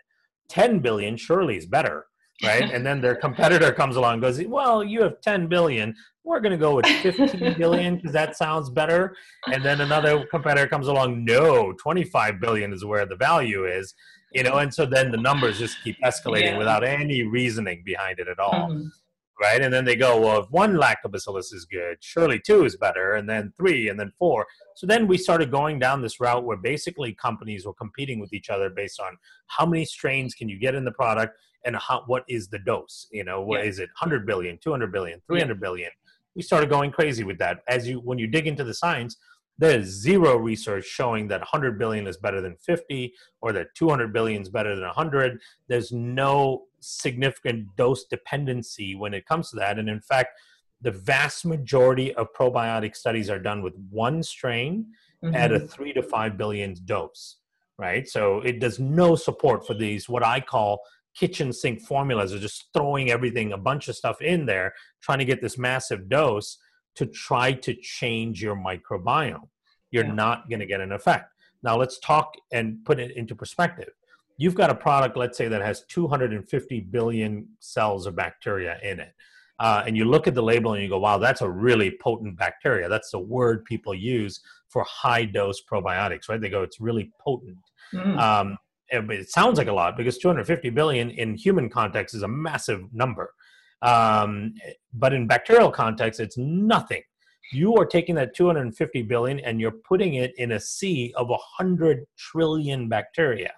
[0.49, 2.07] 10 billion surely is better.
[2.43, 2.71] Right.
[2.73, 5.95] and then their competitor comes along and goes, Well, you have 10 billion.
[6.25, 9.15] We're going to go with 15 billion because that sounds better.
[9.47, 13.95] And then another competitor comes along, No, 25 billion is where the value is
[14.33, 16.59] you know and so then the numbers just keep escalating yeah.
[16.59, 18.87] without any reasoning behind it at all mm-hmm.
[19.41, 23.15] right and then they go well if one lactobacillus is good surely two is better
[23.15, 26.57] and then three and then four so then we started going down this route where
[26.57, 29.17] basically companies were competing with each other based on
[29.49, 33.07] how many strains can you get in the product and how, what is the dose
[33.11, 33.69] you know what yeah.
[33.69, 35.61] is it 100 billion 200 billion 300 yeah.
[35.61, 35.91] billion
[36.37, 39.17] we started going crazy with that as you when you dig into the science
[39.61, 44.41] there's zero research showing that 100 billion is better than 50 or that 200 billion
[44.41, 49.89] is better than 100 there's no significant dose dependency when it comes to that and
[49.89, 50.31] in fact
[50.81, 54.87] the vast majority of probiotic studies are done with one strain
[55.23, 55.35] mm-hmm.
[55.35, 55.67] at a mm-hmm.
[55.67, 57.37] 3 to 5 billion dose
[57.79, 60.81] right so it does no support for these what i call
[61.15, 65.25] kitchen sink formulas of just throwing everything a bunch of stuff in there trying to
[65.25, 66.57] get this massive dose
[66.97, 69.49] to try to change your microbiome.
[69.91, 70.13] You're yeah.
[70.13, 71.33] not going to get an effect.
[71.63, 73.91] Now, let's talk and put it into perspective.
[74.39, 79.13] You've got a product, let's say, that has 250 billion cells of bacteria in it.
[79.59, 82.39] Uh, and you look at the label and you go, wow, that's a really potent
[82.39, 82.89] bacteria.
[82.89, 86.41] That's the word people use for high dose probiotics, right?
[86.41, 87.59] They go, it's really potent.
[87.93, 88.19] Mm.
[88.19, 92.83] Um, it sounds like a lot because 250 billion in human context is a massive
[92.93, 93.35] number.
[93.83, 94.55] Um,
[94.95, 97.03] but in bacterial context, it's nothing.
[97.53, 102.07] You are taking that 250 billion and you're putting it in a sea of 100
[102.17, 103.53] trillion bacteria.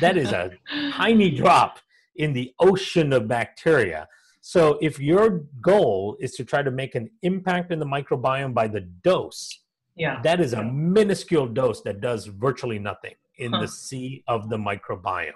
[0.00, 0.52] That is a
[0.92, 1.78] tiny drop
[2.16, 4.08] in the ocean of bacteria.
[4.42, 8.68] So, if your goal is to try to make an impact in the microbiome by
[8.68, 9.60] the dose,
[9.96, 10.20] yeah.
[10.22, 13.60] that is a minuscule dose that does virtually nothing in huh.
[13.60, 15.32] the sea of the microbiome.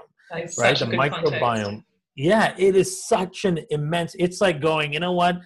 [0.59, 0.79] right?
[0.79, 1.41] The microbiome.
[1.41, 1.85] Context
[2.17, 4.15] yeah, it is such an immense.
[4.19, 5.37] It's like going, you know what?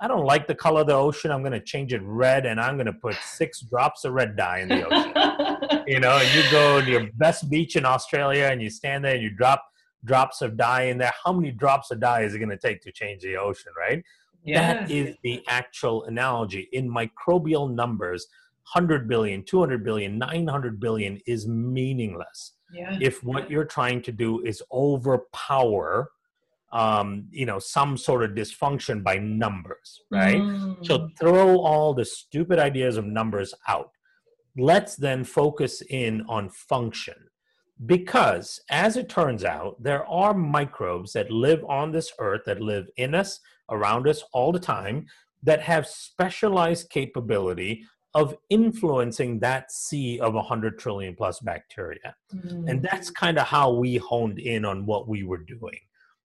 [0.00, 1.30] I don't like the color of the ocean.
[1.30, 4.36] I'm going to change it red and I'm going to put six drops of red
[4.36, 5.84] dye in the ocean.
[5.86, 9.22] you know, you go to your best beach in Australia and you stand there and
[9.22, 9.64] you drop
[10.04, 11.12] drops of dye in there.
[11.24, 14.02] How many drops of dye is it going to take to change the ocean, right?
[14.44, 14.74] Yeah.
[14.74, 16.68] That is the actual analogy.
[16.72, 18.26] In microbial numbers,
[18.74, 22.54] 100 billion, 200 billion, 900 billion is meaningless.
[22.72, 22.98] Yeah.
[23.00, 26.10] If what you're trying to do is overpower
[26.72, 30.40] um, you know, some sort of dysfunction by numbers, right?
[30.40, 30.84] Mm.
[30.84, 33.90] So throw all the stupid ideas of numbers out.
[34.56, 37.14] Let's then focus in on function.
[37.84, 42.88] Because as it turns out, there are microbes that live on this earth, that live
[42.96, 45.06] in us, around us all the time,
[45.42, 52.14] that have specialized capability of influencing that sea of 100 trillion plus bacteria.
[52.34, 52.68] Mm.
[52.68, 55.78] And that's kind of how we honed in on what we were doing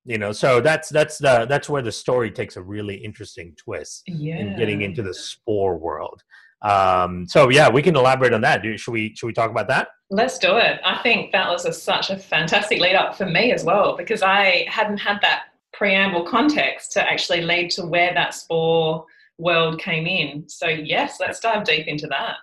[0.07, 4.03] you know so that's that's the that's where the story takes a really interesting twist
[4.07, 4.37] yeah.
[4.37, 6.23] in getting into the spore world
[6.63, 9.89] um so yeah we can elaborate on that should we should we talk about that
[10.09, 13.51] let's do it i think that was a, such a fantastic lead up for me
[13.51, 18.33] as well because i hadn't had that preamble context to actually lead to where that
[18.33, 19.05] spore
[19.37, 22.37] world came in so yes let's dive deep into that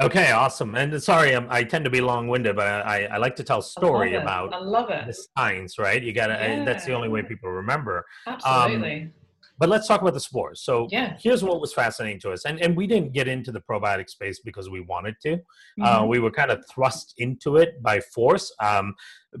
[0.00, 0.76] Okay, awesome.
[0.76, 4.16] And sorry, I'm, i tend to be long-winded, but I, I like to tell story
[4.16, 5.06] I about I love it.
[5.06, 6.00] the science, right?
[6.00, 6.34] You got to.
[6.34, 6.64] Yeah.
[6.64, 8.06] That's the only way people remember.
[8.24, 9.02] Absolutely.
[9.02, 9.12] Um,
[9.58, 10.62] but let's talk about the spores.
[10.62, 11.16] So yeah.
[11.20, 14.38] here's what was fascinating to us, and and we didn't get into the probiotic space
[14.38, 15.32] because we wanted to.
[15.32, 15.84] Uh, mm-hmm.
[15.84, 18.54] Uh, we were kind of thrust into it by force.
[18.62, 18.94] Um,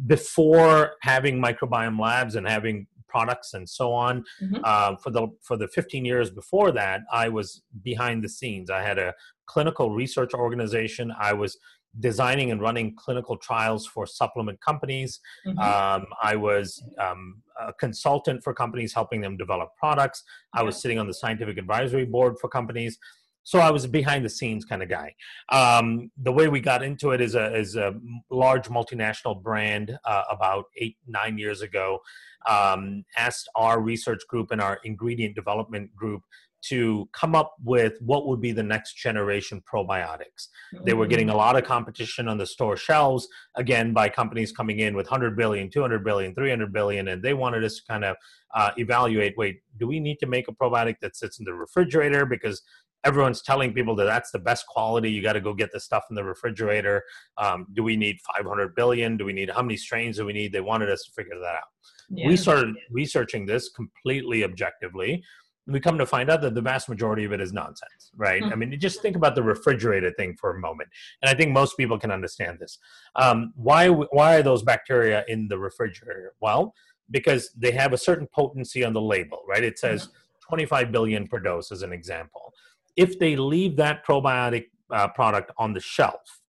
[0.06, 4.24] before having microbiome labs and having products and so on.
[4.42, 4.56] Mm-hmm.
[4.64, 8.70] Uh, for the for the 15 years before that, I was behind the scenes.
[8.70, 9.14] I had a
[9.46, 11.12] clinical research organization.
[11.18, 11.58] I was
[12.00, 15.20] designing and running clinical trials for supplement companies.
[15.46, 15.58] Mm-hmm.
[15.58, 20.22] Um, I was um, a consultant for companies, helping them develop products.
[20.54, 22.98] I was sitting on the scientific advisory board for companies.
[23.48, 25.14] So I was a behind the scenes kind of guy.
[25.48, 27.94] Um, the way we got into it is a is a
[28.28, 32.00] large multinational brand uh, about eight nine years ago.
[32.46, 36.24] Um, asked our research group and our ingredient development group
[36.60, 40.48] to come up with what would be the next generation probiotics.
[40.74, 40.84] Mm-hmm.
[40.84, 44.80] They were getting a lot of competition on the store shelves, again, by companies coming
[44.80, 48.16] in with 100 billion, 200 billion, 300 billion, and they wanted us to kind of
[48.54, 52.26] uh, evaluate wait, do we need to make a probiotic that sits in the refrigerator?
[52.26, 52.62] Because
[53.04, 55.10] everyone's telling people that that's the best quality.
[55.10, 57.04] You got to go get the stuff in the refrigerator.
[57.36, 59.16] Um, do we need 500 billion?
[59.16, 60.52] Do we need how many strains do we need?
[60.52, 61.68] They wanted us to figure that out.
[62.10, 62.28] Yeah.
[62.28, 65.22] We started researching this completely objectively
[65.68, 68.42] we come to find out that the vast majority of it is nonsense, right?
[68.42, 68.52] Mm-hmm.
[68.52, 70.88] I mean, just think about the refrigerator thing for a moment,
[71.22, 72.78] and I think most people can understand this.
[73.16, 76.32] Um, why why are those bacteria in the refrigerator?
[76.40, 76.74] Well,
[77.10, 79.62] because they have a certain potency on the label, right?
[79.62, 80.48] It says mm-hmm.
[80.48, 82.52] 25 billion per dose, as an example.
[82.98, 86.40] If they leave that probiotic uh, product on the shelf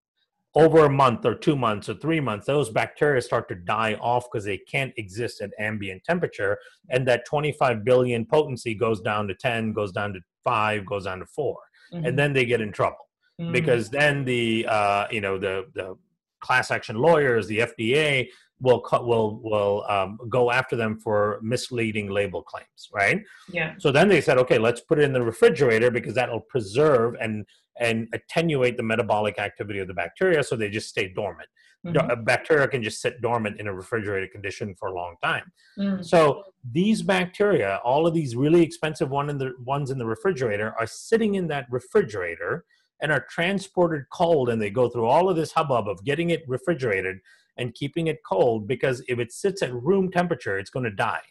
[0.56, 4.26] over a month or two months or three months, those bacteria start to die off
[4.32, 6.58] because they can't exist at ambient temperature.
[6.90, 11.20] And that 25 billion potency goes down to 10, goes down to five, goes down
[11.20, 11.56] to 4
[11.94, 12.06] mm-hmm.
[12.06, 13.08] And then they get in trouble
[13.40, 13.52] mm-hmm.
[13.52, 15.96] because then the, uh, you know, the, the
[16.40, 18.28] class action lawyers, the FDA
[18.62, 23.24] will will will um, go after them for misleading label claims, right?
[23.52, 23.76] Yeah.
[23.78, 27.46] So then they said, okay, let's put it in the refrigerator because that'll preserve and
[27.80, 31.48] and attenuate the metabolic activity of the bacteria so they just stay dormant.
[31.86, 32.12] Mm-hmm.
[32.12, 35.50] A bacteria can just sit dormant in a refrigerated condition for a long time.
[35.78, 36.04] Mm-hmm.
[36.04, 40.76] So these bacteria, all of these really expensive one in the ones in the refrigerator,
[40.78, 42.66] are sitting in that refrigerator
[43.02, 46.44] and are transported cold, and they go through all of this hubbub of getting it
[46.50, 47.20] refrigerated
[47.60, 51.22] and keeping it cold because if it sits at room temperature, it's going to die.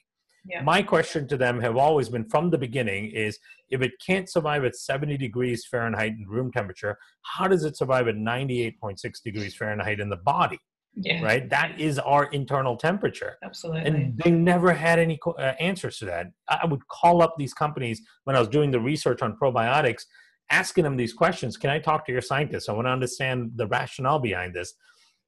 [0.48, 0.62] Yeah.
[0.62, 3.38] My question to them have always been from the beginning is
[3.70, 8.08] if it can't survive at 70 degrees Fahrenheit in room temperature, how does it survive
[8.08, 10.58] at 98.6 degrees Fahrenheit in the body?
[10.94, 11.22] Yeah.
[11.22, 11.48] Right?
[11.50, 13.36] That is our internal temperature.
[13.44, 13.82] Absolutely.
[13.82, 16.28] And they never had any uh, answers to that.
[16.48, 20.04] I would call up these companies when I was doing the research on probiotics,
[20.50, 21.56] asking them these questions.
[21.56, 22.68] Can I talk to your scientists?
[22.68, 24.74] I want to understand the rationale behind this.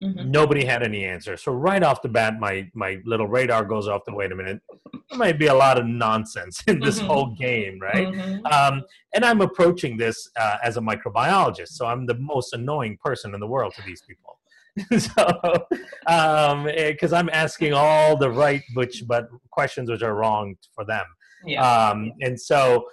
[0.03, 0.31] Mm-hmm.
[0.31, 1.37] Nobody had any answer.
[1.37, 4.03] So right off the bat, my my little radar goes off.
[4.07, 4.63] The wait a minute,
[4.93, 7.07] there might be a lot of nonsense in this mm-hmm.
[7.07, 8.09] whole game, right?
[8.09, 8.47] Mm-hmm.
[8.47, 8.83] Um,
[9.15, 13.41] and I'm approaching this uh, as a microbiologist, so I'm the most annoying person in
[13.41, 14.39] the world to these people.
[14.99, 15.67] so,
[16.07, 21.05] because um, I'm asking all the right, which but questions which are wrong for them.
[21.45, 21.61] Yeah.
[21.63, 22.87] Um, and so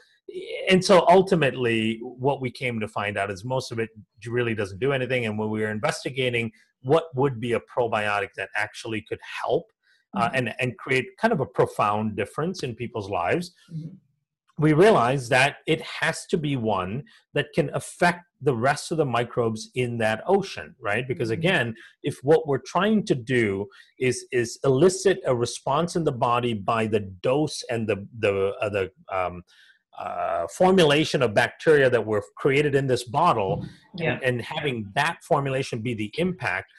[0.69, 3.89] and so ultimately what we came to find out is most of it
[4.27, 6.51] really doesn't do anything and when we were investigating
[6.81, 9.65] what would be a probiotic that actually could help
[10.15, 10.35] uh, mm-hmm.
[10.35, 13.53] and and create kind of a profound difference in people's lives.
[13.71, 13.95] Mm-hmm.
[14.59, 17.03] we realize that it has to be one
[17.33, 21.41] that can affect the rest of the microbes in that ocean right because mm-hmm.
[21.41, 23.67] again if what we're trying to do
[23.99, 28.69] is is elicit a response in the body by the dose and the the uh,
[28.69, 29.43] the um,
[29.97, 34.13] uh, formulation of bacteria that were created in this bottle yeah.
[34.13, 36.71] and, and having that formulation be the impact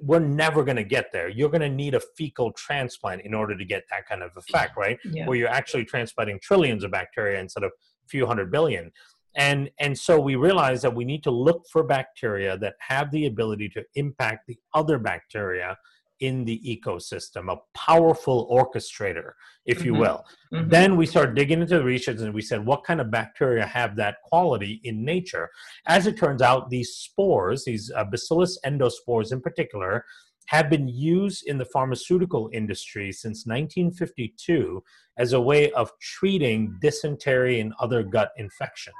[0.00, 1.28] we're never going to get there.
[1.28, 4.76] You're going to need a fecal transplant in order to get that kind of effect,
[4.76, 4.98] right?
[5.04, 5.26] Yeah.
[5.26, 8.92] Where you're actually transplanting trillions of bacteria instead of a few hundred billion.
[9.34, 13.26] And, and so we realize that we need to look for bacteria that have the
[13.26, 15.76] ability to impact the other bacteria
[16.20, 19.32] in the ecosystem, a powerful orchestrator,
[19.66, 20.00] if you mm-hmm.
[20.00, 20.24] will.
[20.52, 20.68] Mm-hmm.
[20.68, 23.96] Then we start digging into the research and we said, what kind of bacteria have
[23.96, 25.50] that quality in nature?
[25.86, 30.04] As it turns out, these spores, these uh, Bacillus endospores in particular,
[30.46, 34.82] have been used in the pharmaceutical industry since 1952
[35.18, 38.96] as a way of treating dysentery and other gut infections.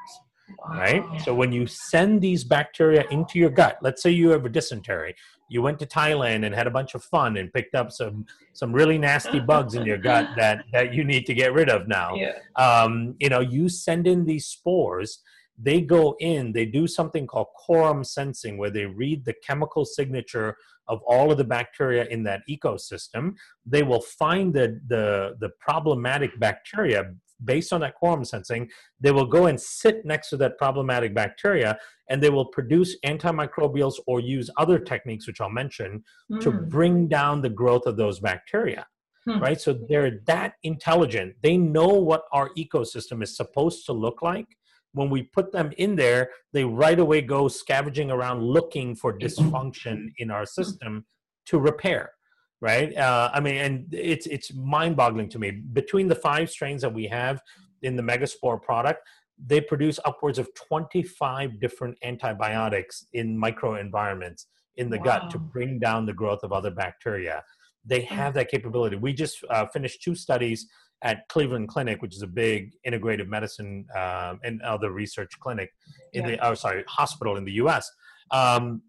[0.58, 0.78] Wow.
[0.78, 1.22] Right?
[1.22, 5.14] So when you send these bacteria into your gut, let's say you have a dysentery,
[5.48, 8.72] you went to Thailand and had a bunch of fun and picked up some some
[8.72, 12.14] really nasty bugs in your gut that that you need to get rid of now.
[12.14, 12.32] Yeah.
[12.56, 15.20] Um, you know, you send in these spores.
[15.60, 16.52] They go in.
[16.52, 21.38] They do something called quorum sensing, where they read the chemical signature of all of
[21.38, 23.34] the bacteria in that ecosystem.
[23.66, 27.12] They will find the the the problematic bacteria
[27.44, 28.68] based on that quorum sensing,
[29.00, 31.78] they will go and sit next to that problematic bacteria
[32.08, 36.40] and they will produce antimicrobials or use other techniques, which I'll mention, mm.
[36.40, 36.68] to hmm.
[36.68, 38.86] bring down the growth of those bacteria.
[39.26, 39.40] Hmm.
[39.40, 39.60] Right?
[39.60, 41.34] So they're that intelligent.
[41.42, 44.46] They know what our ecosystem is supposed to look like.
[44.92, 50.06] When we put them in there, they right away go scavenging around looking for dysfunction
[50.16, 51.04] in our system
[51.46, 52.12] to repair
[52.60, 52.94] right?
[52.96, 55.50] Uh, I mean, and it's it's mind-boggling to me.
[55.50, 57.40] Between the five strains that we have
[57.82, 59.00] in the Megaspore product,
[59.44, 64.46] they produce upwards of 25 different antibiotics in microenvironments
[64.76, 65.04] in the wow.
[65.04, 67.44] gut to bring down the growth of other bacteria.
[67.84, 68.14] They hmm.
[68.14, 68.96] have that capability.
[68.96, 70.66] We just uh, finished two studies
[71.02, 75.70] at Cleveland Clinic, which is a big integrative medicine um, and other research clinic
[76.12, 76.30] in yeah.
[76.30, 77.88] the, oh, sorry, hospital in the U.S.
[78.32, 78.82] Um,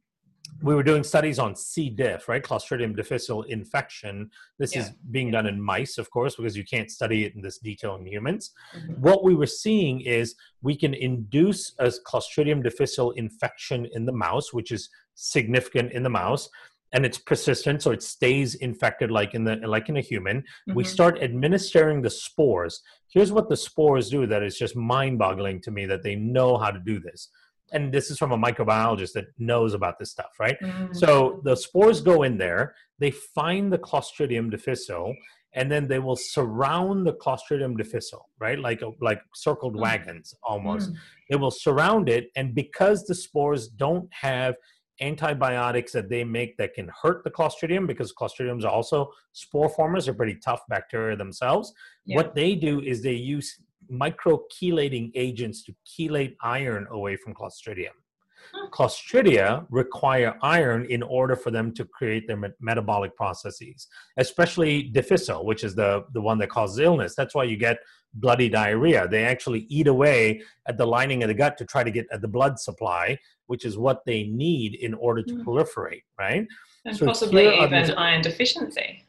[0.62, 1.90] we were doing studies on C.
[1.90, 2.44] diff, right?
[2.44, 4.30] Clostridium difficile infection.
[4.58, 4.82] This yeah.
[4.82, 7.96] is being done in mice, of course, because you can't study it in this detail
[7.96, 8.52] in humans.
[8.76, 9.02] Mm-hmm.
[9.02, 14.54] What we were seeing is we can induce a Clostridium difficile infection in the mouse,
[14.54, 16.50] which is significant in the mouse,
[16.92, 20.40] and it's persistent, so it stays infected like in the like in a human.
[20.40, 20.74] Mm-hmm.
[20.74, 22.82] We start administering the spores.
[23.08, 26.72] Here's what the spores do that is just mind-boggling to me that they know how
[26.72, 27.30] to do this
[27.72, 30.58] and this is from a microbiologist that knows about this stuff, right?
[30.62, 30.94] Mm-hmm.
[30.94, 35.16] So the spores go in there, they find the Clostridium difficile,
[35.54, 38.60] and then they will surround the Clostridium difficile, right?
[38.60, 39.84] Like like circled mm-hmm.
[39.84, 40.90] wagons almost.
[40.90, 41.00] Mm-hmm.
[41.30, 44.56] They will surround it, and because the spores don't have
[45.02, 50.06] antibiotics that they make that can hurt the Clostridium, because Clostridiums are also spore formers,
[50.06, 51.74] they're pretty tough bacteria themselves.
[52.06, 52.18] Yeah.
[52.18, 53.58] What they do is they use
[53.92, 57.96] microchelating agents to chelate iron away from Clostridium.
[58.72, 63.88] Clostridia require iron in order for them to create their metabolic processes,
[64.18, 67.16] especially difficile, which is the, the one that causes illness.
[67.16, 67.78] That's why you get
[68.16, 69.08] bloody diarrhea.
[69.08, 72.22] They actually eat away at the lining of the gut to try to get at
[72.22, 73.18] the blood supply,
[73.48, 75.44] which is what they need in order to mm.
[75.44, 76.48] proliferate, right?
[76.86, 79.06] And so possibly even these, iron deficiency.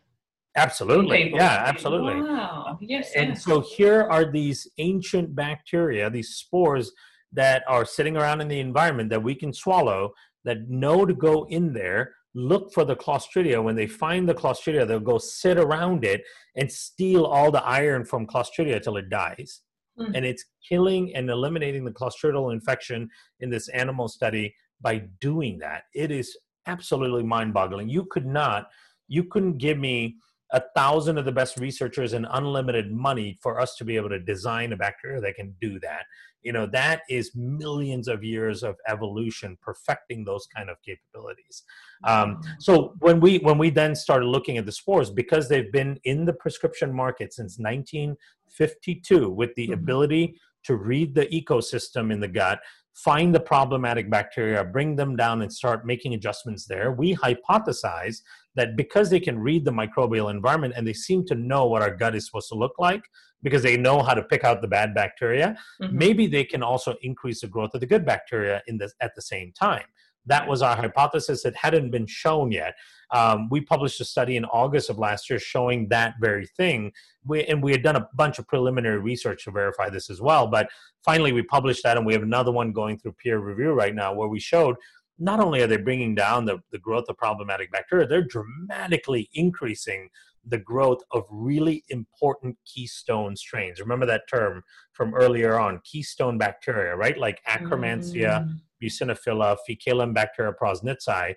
[0.57, 1.32] Absolutely.
[1.32, 2.20] Yeah, absolutely.
[2.20, 2.78] Wow.
[2.80, 3.12] Yes.
[3.14, 3.44] And yes.
[3.44, 6.92] so here are these ancient bacteria, these spores
[7.32, 10.12] that are sitting around in the environment that we can swallow
[10.44, 13.62] that know to go in there, look for the Clostridia.
[13.62, 16.22] When they find the Clostridia, they'll go sit around it
[16.57, 19.61] and steal all the iron from Clostridia till it dies.
[19.98, 20.12] Mm.
[20.16, 23.09] And it's killing and eliminating the clostridial infection
[23.40, 25.84] in this animal study by doing that.
[25.94, 26.36] It is
[26.66, 27.88] absolutely mind boggling.
[27.88, 28.68] You could not,
[29.09, 30.16] you couldn't give me
[30.53, 34.18] a thousand of the best researchers and unlimited money for us to be able to
[34.18, 36.05] design a bacteria that can do that
[36.42, 41.62] you know that is millions of years of evolution perfecting those kind of capabilities
[42.07, 42.51] um, mm-hmm.
[42.59, 46.24] so when we when we then started looking at the spores because they've been in
[46.24, 49.74] the prescription market since 1952 with the mm-hmm.
[49.74, 50.34] ability
[50.64, 52.61] to read the ecosystem in the gut
[52.94, 56.92] find the problematic bacteria, bring them down, and start making adjustments there.
[56.92, 58.20] We hypothesize
[58.57, 61.94] that because they can read the microbial environment and they seem to know what our
[61.94, 63.03] gut is supposed to look like
[63.42, 65.96] because they know how to pick out the bad bacteria, mm-hmm.
[65.96, 69.22] maybe they can also increase the growth of the good bacteria in the, at the
[69.22, 69.84] same time.
[70.26, 71.44] That was our hypothesis.
[71.44, 72.74] It hadn't been shown yet.
[73.11, 76.92] Um, we published a study in August of last year showing that very thing.
[77.24, 80.46] We, and we had done a bunch of preliminary research to verify this as well.
[80.46, 80.68] But
[81.05, 84.12] finally, we published that, and we have another one going through peer review right now
[84.12, 84.76] where we showed
[85.20, 90.08] not only are they bringing down the, the growth of problematic bacteria, they're dramatically increasing
[90.46, 93.78] the growth of really important keystone strains.
[93.80, 94.62] Remember that term
[94.94, 97.18] from earlier on, keystone bacteria, right?
[97.18, 98.54] Like Akkermansia, mm.
[98.82, 101.34] muciniphila, Faecalibacteria prausnitzii.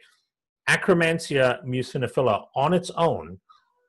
[0.70, 3.38] Akkermansia muciniphila on its own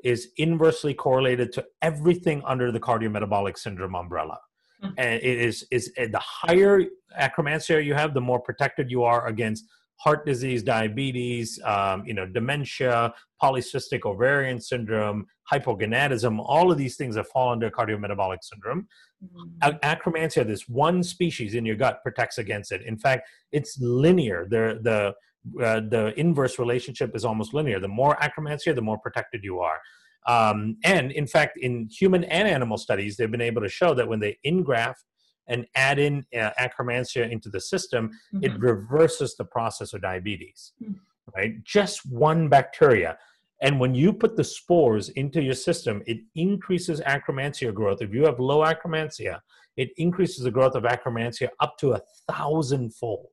[0.03, 4.39] is inversely correlated to everything under the cardiometabolic syndrome umbrella.
[4.83, 4.95] Mm.
[4.99, 6.83] And it is, is the higher
[7.19, 9.65] Akkermansia you have, the more protected you are against
[10.05, 17.15] heart disease, diabetes, um, you know, dementia, polycystic ovarian syndrome, hypogonadism, all of these things
[17.15, 18.87] that fall under cardiometabolic syndrome.
[19.25, 19.79] Mm-hmm.
[19.83, 22.83] Akkermansia, this one species in your gut protects against it.
[22.83, 24.47] In fact, it's linear.
[24.49, 25.15] The the
[25.63, 27.81] uh, the inverse relationship is almost linear.
[27.81, 29.79] The more Akkermansia, the more protected you are.
[30.27, 34.09] Um, and in fact, in human and animal studies, they've been able to show that
[34.09, 35.05] when they ingraft
[35.47, 38.45] and add in uh, Akkermansia into the system, mm-hmm.
[38.45, 40.95] it reverses the process of diabetes, mm-hmm.
[41.37, 41.63] right?
[41.65, 43.19] Just one bacteria.
[43.61, 48.03] And when you put the spores into your system, it increases Akkermansia growth.
[48.03, 49.41] If you have low Akkermansia,
[49.77, 53.31] it increases the growth of Akkermansia up to a thousandfold,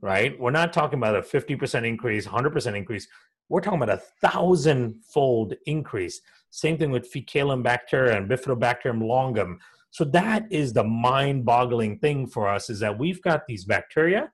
[0.00, 0.38] right?
[0.38, 3.08] We're not talking about a 50% increase, 100% increase.
[3.48, 6.20] We're talking about a thousandfold increase.
[6.50, 9.58] Same thing with Faecalibacter and Bifidobacterium longum.
[9.90, 14.30] So that is the mind-boggling thing for us is that we've got these bacteria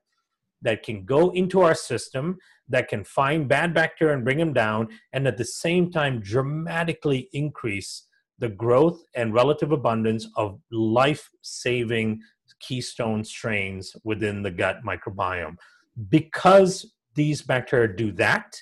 [0.61, 2.37] that can go into our system
[2.69, 7.29] that can find bad bacteria and bring them down and at the same time dramatically
[7.33, 8.07] increase
[8.39, 12.19] the growth and relative abundance of life-saving
[12.59, 15.55] keystone strains within the gut microbiome.
[16.09, 18.55] Because these bacteria do that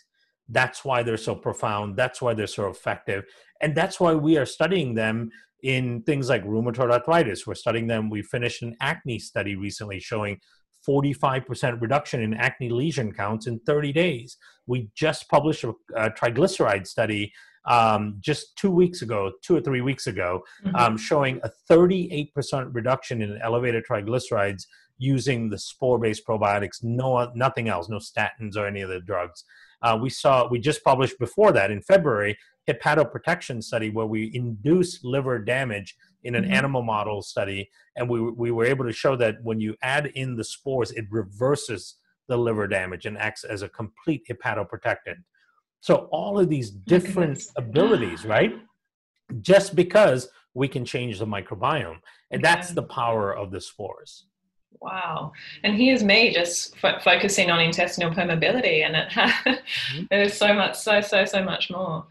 [0.52, 3.24] that's why they're so profound that's why they're so effective
[3.62, 5.30] and that's why we are studying them
[5.64, 7.45] in things like rheumatoid arthritis.
[7.45, 8.10] We're studying them.
[8.10, 10.39] We finished an acne study recently showing
[10.88, 14.38] 45% reduction in acne lesion counts in 30 days.
[14.66, 17.32] We just published a, a triglyceride study
[17.66, 20.76] um, just two weeks ago, two or three weeks ago, mm-hmm.
[20.76, 22.32] um, showing a 38%
[22.74, 24.64] reduction in elevated triglycerides
[24.97, 29.43] using the spore-based probiotics, no nothing else, no statins or any of the drugs.
[29.82, 32.38] Uh, we saw we just published before that in February
[32.70, 36.54] hepatoprotection study where we induce liver damage in an mm-hmm.
[36.54, 40.36] animal model study, and we we were able to show that when you add in
[40.36, 41.96] the spores, it reverses
[42.28, 45.18] the liver damage and acts as a complete hepatoprotectant.
[45.82, 48.54] So all of these different abilities, right?
[49.42, 51.98] Just because we can change the microbiome,
[52.30, 54.28] and that's the power of the spores.
[54.80, 55.34] Wow.
[55.64, 60.04] And here's me just f- focusing on intestinal permeability, and it mm-hmm.
[60.10, 62.06] there's so much, so, so, so much more.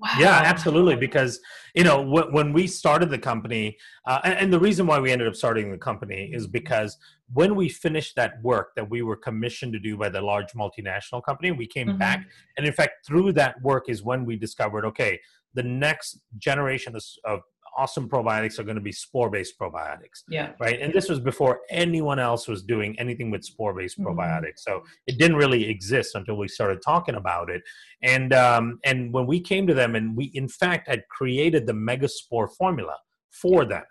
[0.00, 0.08] Wow.
[0.18, 0.96] Yeah, absolutely.
[0.96, 1.40] Because
[1.74, 5.12] you know w- when we started the company, uh, and, and, the reason why we
[5.12, 6.96] ended up starting the company is because
[7.32, 11.22] when we finished that work that we were commissioned to do by the large multinational
[11.22, 11.98] company, we came mm-hmm.
[11.98, 15.20] back, and in fact, through that work is when we discovered, okay,
[15.54, 17.42] the next generation of
[17.76, 20.22] awesome probiotics are going to be spore-based probiotics.
[20.28, 20.52] Yeah.
[20.60, 20.80] Right.
[20.80, 24.18] And this was before anyone else was doing anything with spore-based mm-hmm.
[24.18, 24.58] probiotics.
[24.58, 27.62] So it didn't really exist until we started talking about it.
[28.02, 31.72] And um, and when we came to them, and we in fact had created the
[31.72, 32.96] Megaspore formula
[33.30, 33.84] for them.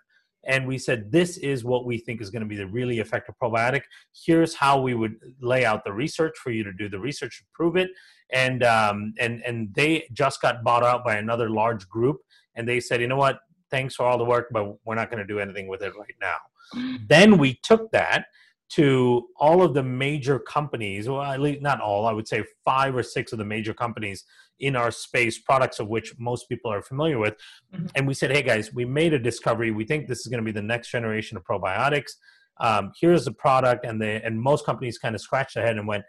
[0.44, 3.34] And we said, this is what we think is going to be the really effective
[3.42, 3.82] probiotic.
[4.24, 7.44] Here's how we would lay out the research for you to do the research to
[7.52, 7.90] prove it.
[8.32, 12.18] And um, and and they just got bought out by another large group,
[12.54, 13.40] and they said, you know what,
[13.70, 16.14] thanks for all the work, but we're not going to do anything with it right
[16.20, 16.36] now.
[17.08, 18.26] then we took that
[18.70, 22.94] to all of the major companies, well, at least not all, I would say five
[22.94, 24.24] or six of the major companies
[24.60, 27.34] in our space, products of which most people are familiar with.
[27.74, 27.86] Mm-hmm.
[27.96, 29.72] And we said, hey guys, we made a discovery.
[29.72, 32.12] We think this is going to be the next generation of probiotics.
[32.58, 33.84] Um, here's the product.
[33.84, 36.04] And, they, and most companies kind of scratched their head and went,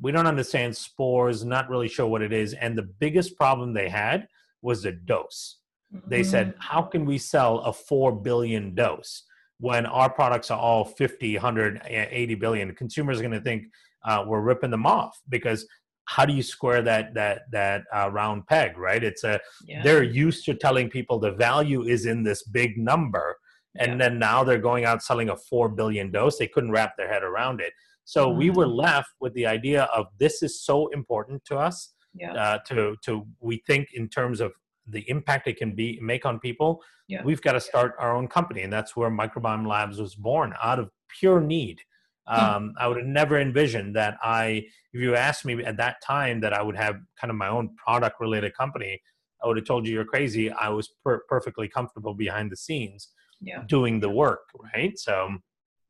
[0.00, 2.54] we don't understand spores, not really sure what it is.
[2.54, 4.26] And the biggest problem they had
[4.60, 5.58] was the dose
[6.06, 6.60] they said, mm-hmm.
[6.60, 9.24] how can we sell a 4 billion dose
[9.58, 12.74] when our products are all 50, 100, 80 billion?
[12.74, 13.64] Consumers are going to think
[14.04, 15.66] uh, we're ripping them off because
[16.06, 19.82] how do you square that that that uh, round peg right it's a yeah.
[19.82, 23.36] they're used to telling people the value is in this big number
[23.78, 23.98] and yeah.
[23.98, 27.22] then now they're going out selling a 4 billion dose they couldn't wrap their head
[27.22, 27.72] around it
[28.04, 28.38] so mm-hmm.
[28.38, 32.32] we were left with the idea of this is so important to us yeah.
[32.34, 34.52] uh, to to we think in terms of
[34.88, 37.22] the impact it can be make on people yeah.
[37.24, 40.78] we've got to start our own company and that's where microbiome labs was born out
[40.78, 41.80] of pure need
[42.28, 42.40] Hmm.
[42.40, 46.40] Um, I would have never envisioned that I, if you asked me at that time
[46.40, 49.00] that I would have kind of my own product related company,
[49.42, 50.50] I would have told you you're crazy.
[50.50, 53.08] I was per- perfectly comfortable behind the scenes
[53.40, 53.64] Yeah.
[53.66, 54.96] doing the work, right?
[54.98, 55.30] So,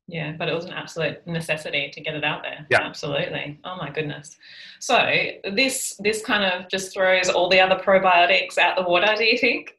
[0.09, 2.66] Yeah, but it was an absolute necessity to get it out there.
[2.70, 2.82] Yeah.
[2.82, 3.61] absolutely.
[3.64, 4.36] Oh my goodness.
[4.80, 4.96] So
[5.55, 9.14] this this kind of just throws all the other probiotics out the water.
[9.16, 9.76] Do you think?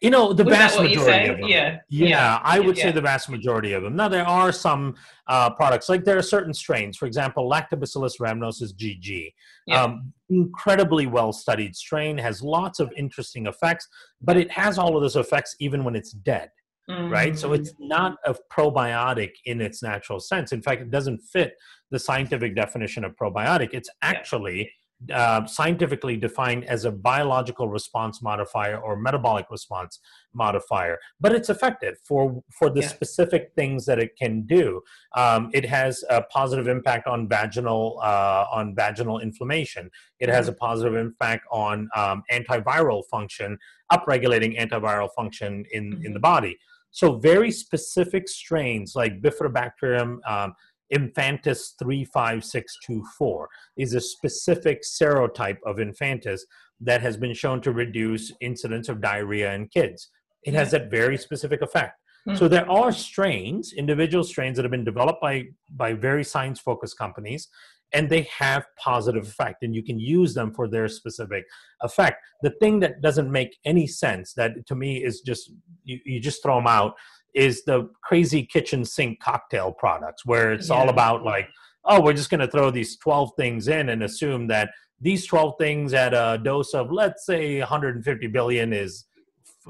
[0.00, 1.48] you know, the Was vast majority of them.
[1.48, 1.78] Yeah.
[1.88, 2.84] Yeah, I would yeah.
[2.84, 3.96] say the vast majority of them.
[3.96, 4.94] Now, there are some
[5.26, 6.96] uh, products, like there are certain strains.
[6.96, 9.32] For example, Lactobacillus rhamnosus GG.
[9.66, 9.82] Yeah.
[9.82, 13.88] Um, incredibly well studied strain, has lots of interesting effects,
[14.20, 16.50] but it has all of those effects even when it's dead,
[16.88, 17.38] right?
[17.38, 17.58] So Mm.
[17.58, 20.52] it's not a probiotic in its natural sense.
[20.52, 21.54] In fact, it doesn't fit
[21.90, 23.70] the scientific definition of probiotic.
[23.72, 24.72] It's actually
[25.12, 29.98] uh, scientifically defined as a biological response modifier or metabolic response
[30.32, 32.86] modifier, but it's effective for for the Yeah.
[32.86, 34.80] specific things that it can do.
[35.16, 39.90] Um, it has a positive impact on vaginal uh, on vaginal inflammation.
[40.20, 43.58] It has a positive impact on um, antiviral function,
[43.92, 46.56] upregulating antiviral function in in the body.
[46.92, 50.18] So very specific strains like Bifidobacterium.
[50.26, 50.54] Um,
[50.94, 56.40] Infantis 35624 is a specific serotype of Infantis
[56.80, 60.10] that has been shown to reduce incidence of diarrhea in kids.
[60.42, 61.98] It has that very specific effect.
[62.26, 62.34] Hmm.
[62.34, 66.98] So there are strains, individual strains that have been developed by by very science focused
[66.98, 67.48] companies
[67.92, 71.44] and they have positive effect and you can use them for their specific
[71.82, 72.16] effect.
[72.42, 75.52] The thing that doesn't make any sense that to me is just
[75.84, 76.94] you, you just throw them out
[77.34, 81.48] is the crazy kitchen sink cocktail products where it's all about like
[81.86, 84.70] oh we're just going to throw these 12 things in and assume that
[85.00, 89.06] these 12 things at a dose of let's say 150 billion is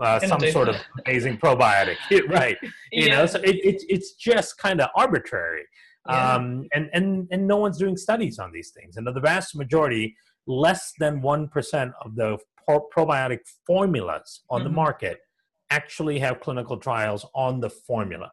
[0.00, 1.96] uh, some sort of amazing probiotic
[2.28, 2.56] right
[2.92, 3.18] you Yeah.
[3.18, 5.62] know so it, it, it's just kind of arbitrary
[6.08, 6.34] Yeah.
[6.34, 10.16] um, and, and, and no one's doing studies on these things and the vast majority
[10.46, 14.74] less than 1% of the pro- probiotic formulas on the Mhm.
[14.74, 15.18] market
[15.70, 18.30] actually have clinical trials on the formula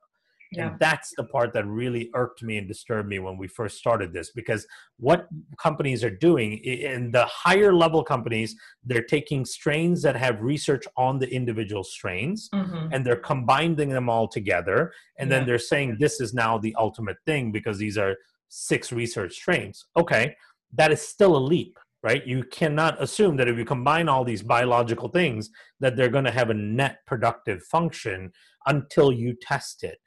[0.51, 0.69] Yeah.
[0.69, 4.13] and that's the part that really irked me and disturbed me when we first started
[4.13, 4.65] this because
[4.97, 5.27] what
[5.61, 11.19] companies are doing in the higher level companies, they're taking strains that have research on
[11.19, 12.89] the individual strains Mhm.
[12.91, 14.91] and they're combining them all together.
[15.19, 18.15] And then they're saying this is now the ultimate thing because these are
[18.47, 19.85] six research strains.
[19.95, 20.35] Okay,
[20.73, 21.77] that is still a leap.
[22.01, 25.49] Right, you cannot assume that if you combine all these biological things,
[25.81, 28.31] that they're going to have a net productive function
[28.67, 29.99] until you test it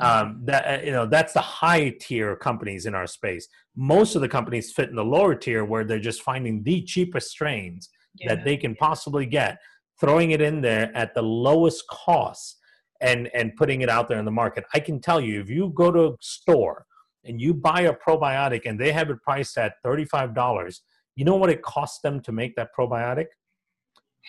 [0.00, 4.20] um, that uh, you know that's the high tier companies in our space most of
[4.22, 8.34] the companies fit in the lower tier where they're just finding the cheapest strains Yeah.
[8.34, 9.58] that they can possibly get
[10.00, 12.58] throwing it in there at the lowest cost
[13.00, 15.72] and and putting it out there in the market i can tell you if you
[15.74, 16.86] go to a store
[17.24, 20.80] and you buy a probiotic and they have it priced at $35
[21.16, 23.26] you know what it costs them to make that probiotic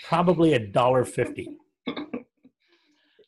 [0.08, 1.58] probably a dollar fifty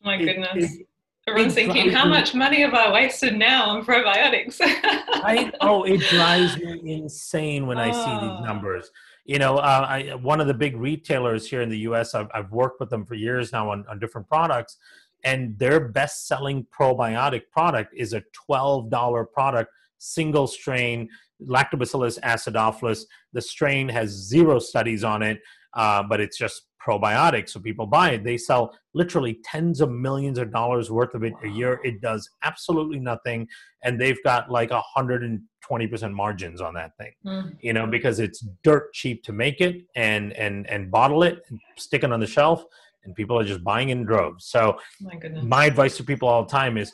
[0.02, 0.64] My It- goodness.
[0.74, 0.86] it-
[1.26, 4.58] Everyone's thinking, how much money have I wasted now on probiotics?
[4.60, 8.20] I oh, it drives me insane when I see Ah.
[8.36, 8.90] these numbers.
[9.24, 12.14] You know, uh, I, one of the big retailers here in the U.S.
[12.14, 14.76] I've, I've worked with them for years now on, on different products,
[15.24, 21.08] and their best-selling probiotic product is a twelve dollar product, single strain,
[21.42, 23.04] Lactobacillus acidophilus.
[23.32, 25.40] The strain has zero studies on it,
[25.72, 28.24] uh, but it's just probiotic, so people buy it.
[28.24, 31.80] They sell literally tens of millions of dollars worth of it a year.
[31.84, 33.48] It does absolutely nothing,
[33.82, 37.12] and they've got like a hundred and twenty percent margins on that thing.
[37.24, 41.42] Mm, You know, because it's dirt cheap to make it and and and bottle it
[41.48, 42.64] and stick it on the shelf,
[43.04, 44.46] and people are just buying in droves.
[44.46, 46.92] So my my advice to people all the time is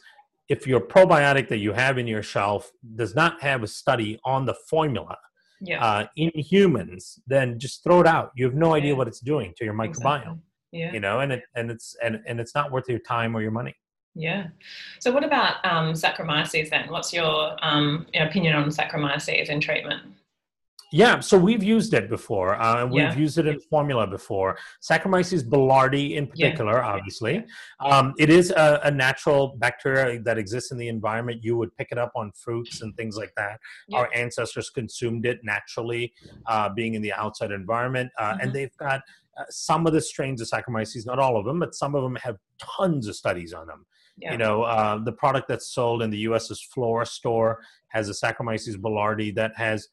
[0.49, 4.45] if your probiotic that you have in your shelf does not have a study on
[4.45, 5.17] the formula
[5.61, 5.85] yeah.
[5.85, 8.33] uh, in humans, then just throw it out.
[8.37, 8.99] You have no idea Yeah.
[8.99, 9.89] what it's doing to your microbiome.
[9.89, 10.35] exactly.
[10.73, 10.93] Yeah.
[10.93, 13.51] You know, and it and it's and, and it's not worth your time or your
[13.51, 13.75] money.
[14.15, 14.49] Yeah.
[15.01, 16.89] So, what about um, Saccharomyces then?
[16.91, 20.03] What's your um, opinion on Saccharomyces in treatment?
[20.93, 22.61] Yeah, so we've used it before.
[22.61, 23.17] Uh, we've Yeah.
[23.17, 24.59] used it in formula before.
[24.83, 26.31] Saccharomyces boulardii, in Yeah.
[26.49, 27.45] particular, obviously,
[27.79, 31.45] um, it is a, a natural bacteria that exists in the environment.
[31.45, 33.61] You would pick it up on fruits and things like that.
[33.89, 33.99] Yeah.
[33.99, 36.13] Our ancestors consumed it naturally,
[36.47, 38.43] uh, being in the outside environment, uh, Mhm.
[38.43, 39.03] and they've got
[39.39, 42.17] uh, some of the strains of Saccharomyces, not all of them, but some of them
[42.17, 43.87] have tons of studies on them.
[44.19, 44.33] Yeah.
[44.33, 46.51] You know, uh, the product that's sold in the U.S.
[46.51, 47.55] is Florastor
[47.89, 49.89] has a Saccharomyces boulardii that has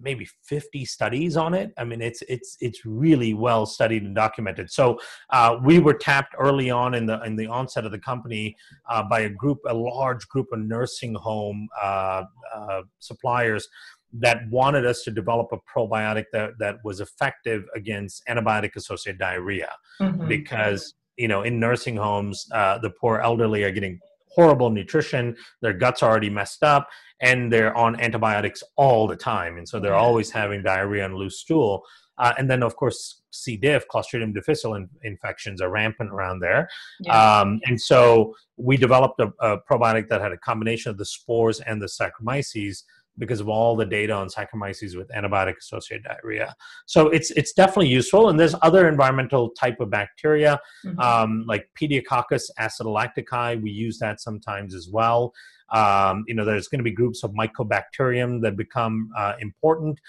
[0.00, 1.72] maybe 50 studies on it.
[1.78, 4.70] I mean it's it's it's really well studied and documented.
[4.70, 4.98] So
[5.30, 8.56] uh, we were tapped early on in the in the onset of the company
[8.88, 12.24] uh, by a group a large group of nursing home uh,
[12.54, 13.68] uh suppliers
[14.12, 19.68] that wanted us to develop a probiotic that, that was effective against antibiotic associated diarrhea.
[20.00, 20.28] Mm-hmm.
[20.28, 23.98] because you know in nursing homes uh, the poor elderly are getting
[24.38, 26.88] horrible nutrition their guts are already messed up
[27.20, 29.58] and they're on antibiotics all the time.
[29.58, 31.82] And so they're always having diarrhea and loose stool.
[32.18, 33.56] Uh, and then of course c.
[33.56, 36.68] diff clostridium difficile in- infections are rampant around there.
[37.00, 37.40] Yeah.
[37.40, 41.58] um, and so we developed a, a, probiotic that had a combination of the spores
[41.60, 42.84] and the saccharomyces
[43.18, 46.54] because of all the data on Saccharomyces with antibiotic associated diarrhea.
[46.86, 48.28] So it's it's definitely useful.
[48.28, 50.98] And there's other environmental type of bacteria mm-hmm.
[51.00, 53.60] um, like Pediococcus acidilactici.
[53.60, 55.32] We use that sometimes as well.
[55.70, 60.00] Um, you know, there's going to be groups of mycobacterium that become uh, important.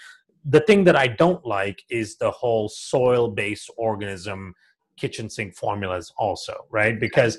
[0.46, 4.54] The thing that I don't like is the whole soil-based organism
[4.96, 6.98] kitchen sink formulas also, right?
[6.98, 7.38] Because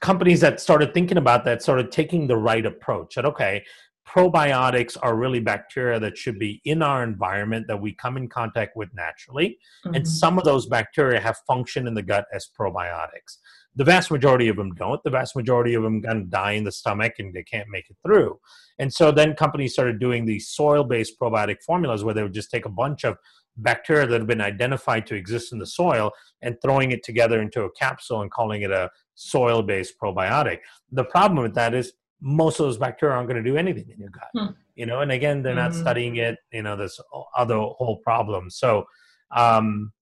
[0.00, 3.14] companies that started thinking about that started taking the right approach.
[3.14, 3.64] That okay,
[4.10, 8.76] probiotics are really bacteria that should be in our environment that we come in contact
[8.76, 9.58] with naturally.
[9.84, 9.94] Mm-hmm.
[9.94, 13.38] And some of those bacteria have function in the gut as probiotics.
[13.76, 15.00] The vast majority of them don't.
[15.04, 17.88] The vast majority of them kind of die in the stomach and they can't make
[17.88, 18.40] it through.
[18.80, 22.50] And so then companies started doing these soil based probiotic formulas where they would just
[22.50, 23.16] take a bunch of
[23.56, 26.10] bacteria that have been identified to exist in the soil
[26.42, 30.58] and throwing it together into a capsule and calling it a soil based probiotic.
[30.90, 33.98] The problem with that is most of those bacteria aren't going to do anything in
[33.98, 34.52] your gut hmm.
[34.74, 35.80] you know and again they're not mm-hmm.
[35.80, 37.00] studying it you know this
[37.36, 38.84] other whole problem so
[39.34, 39.92] um,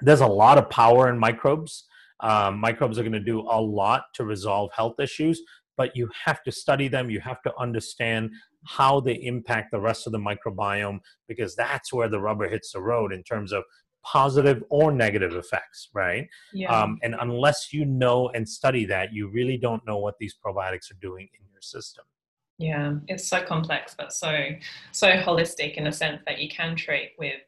[0.00, 1.86] there's a lot of power in microbes
[2.20, 5.40] um, microbes are going to do a lot to resolve health issues
[5.76, 8.30] but you have to study them you have to understand
[8.66, 12.80] how they impact the rest of the microbiome because that's where the rubber hits the
[12.80, 13.64] road in terms of
[14.04, 16.28] positive or negative effects, right?
[16.52, 16.74] Yeah.
[16.74, 20.90] Um, and unless you know and study that, you really don't know what these probiotics
[20.90, 22.04] are doing in your system.
[22.58, 24.48] Yeah, it's so complex, but so
[24.92, 27.40] so holistic in a sense that you can treat with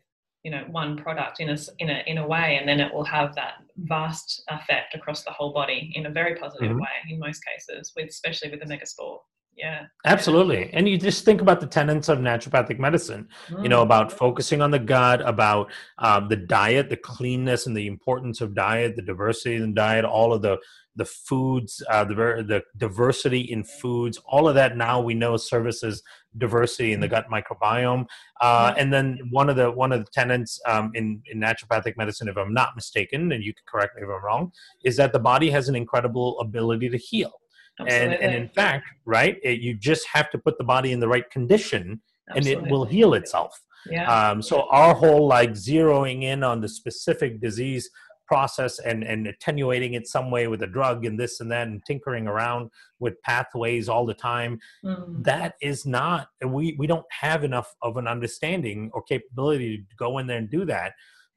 [0.43, 3.05] you know one product in a in a in a way, and then it will
[3.05, 6.81] have that vast effect across the whole body in a very positive mm-hmm.
[6.81, 9.19] way in most cases, with especially with the megaspore
[9.57, 13.63] yeah absolutely and you just think about the tenets of naturopathic medicine mm.
[13.63, 14.13] you know about mm.
[14.13, 18.97] focusing on the gut about um, the diet the cleanness and the importance of diet
[18.97, 20.59] the diversity in diet all of the
[20.97, 26.03] the foods uh, the, the diversity in foods all of that now we know services
[26.39, 27.11] diversity in the mm.
[27.11, 28.07] gut microbiome
[28.41, 32.29] uh, and then one of the one of the tenets um, in, in naturopathic medicine
[32.29, 34.51] if i'm not mistaken and you can correct me if i'm wrong
[34.85, 37.33] is that the body has an incredible ability to heal
[37.79, 41.09] and, and in fact, right, it, you just have to put the body in the
[41.09, 42.53] right condition Absolutely.
[42.55, 43.61] and it will heal itself.
[43.91, 44.31] Yeah.
[44.31, 47.91] Um, so our whole like zeroing in on the specific disease
[48.33, 51.85] process and, and attenuating it some way with a drug and this and that and
[51.85, 55.23] tinkering around with pathways all the time mm.
[55.23, 60.17] that is not we we don't have enough of an understanding or capability to go
[60.17, 60.93] in there and do that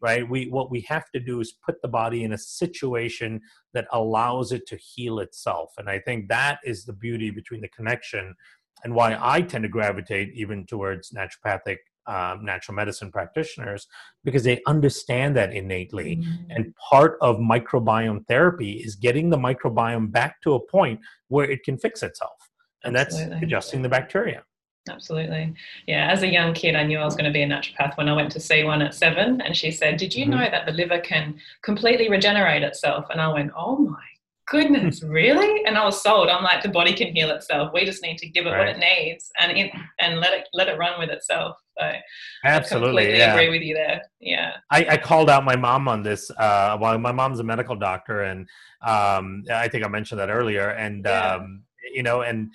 [0.06, 3.42] right we what we have to do is put the body in a situation
[3.74, 7.74] that allows it to heal itself and i think that is the beauty between the
[7.78, 8.34] connection
[8.84, 11.78] and why i tend to gravitate even towards naturopathic
[12.08, 13.88] um, natural medicine practitioners
[14.24, 16.18] because they understand that innately.
[16.18, 16.52] Mm-hmm.
[16.52, 21.00] And part of microbiome therapy is getting the microbiome back to a point
[21.30, 22.38] where it can fix itself.
[22.84, 23.32] And Absolutely.
[23.32, 24.44] that's adjusting the bacteria.
[24.90, 25.54] Absolutely.
[25.88, 28.08] Yeah, as a young kid, I knew I was going to be a naturopath when
[28.08, 29.42] I went to see one at seven.
[29.42, 30.40] And she said, Did you mm-hmm.
[30.40, 33.06] know that the liver can completely regenerate itself?
[33.10, 34.04] And I went, Oh my
[34.48, 35.66] goodness, really?
[35.66, 36.30] And I was sold.
[36.30, 37.72] I'm like, the body can heal itself.
[37.74, 38.60] We just need to give it right.
[38.60, 41.58] what it needs and it, and let it let it run with itself.
[41.78, 41.92] So
[42.44, 43.34] absolutely, I completely yeah.
[43.34, 44.02] agree with you there.
[44.20, 44.52] Yeah.
[44.72, 46.32] I, I called out my mom on this.
[46.32, 48.48] Uh, well, my mom's a medical doctor, and
[48.82, 50.70] um, I think I mentioned that earlier.
[50.70, 51.36] And yeah.
[51.36, 51.64] um,
[51.94, 52.52] you know, and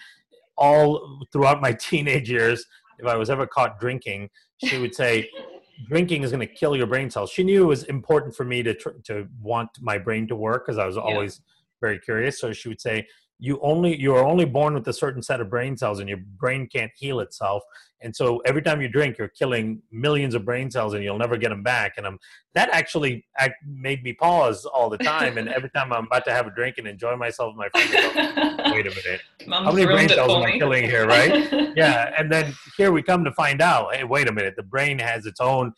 [0.60, 2.64] all throughout my teenage years,
[2.98, 4.30] if I was ever caught drinking,
[4.64, 5.28] she would say,
[5.88, 8.62] "Drinking is going to kill your brain cells." She knew it was important for me
[8.62, 11.54] to tr- to want my brain to work because I was always yeah.
[11.80, 12.38] very curious.
[12.38, 13.06] So she would say,
[13.40, 16.18] "You only you are only born with a certain set of brain cells, and your
[16.18, 17.62] brain can't heal itself.
[18.02, 21.36] And so every time you drink, you're killing millions of brain cells, and you'll never
[21.36, 22.18] get them back." And I'm
[22.54, 23.26] that actually
[23.64, 25.38] made me pause all the time.
[25.38, 27.92] and every time I'm about to have a drink and enjoy myself with my friends,
[28.72, 29.20] wait a minute.
[29.46, 31.52] Mom's How many brain cells am I killing here, right?
[31.76, 32.12] yeah.
[32.18, 35.26] And then here we come to find out, hey, wait a minute, the brain has
[35.26, 35.72] its own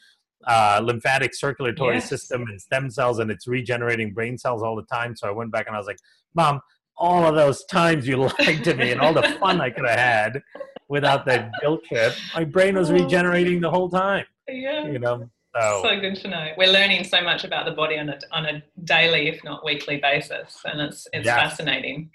[0.47, 2.09] uh, lymphatic circulatory yes.
[2.09, 5.15] system and stem cells, and it's regenerating brain cells all the time.
[5.17, 5.99] So I went back and I was like,
[6.35, 6.61] Mom,
[7.03, 9.99] all of those times you lied to me and all the fun I could have
[9.99, 10.43] had
[10.89, 12.15] without that guilt trip.
[12.35, 14.25] My brain was regenerating the whole time.
[14.49, 14.87] Yeah.
[14.87, 15.29] You know.
[15.55, 15.83] So.
[15.83, 16.53] so good to know.
[16.57, 19.99] We're learning so much about the body on a, on a daily, if not weekly
[19.99, 21.37] basis, and it's it's yes.
[21.37, 22.11] fascinating.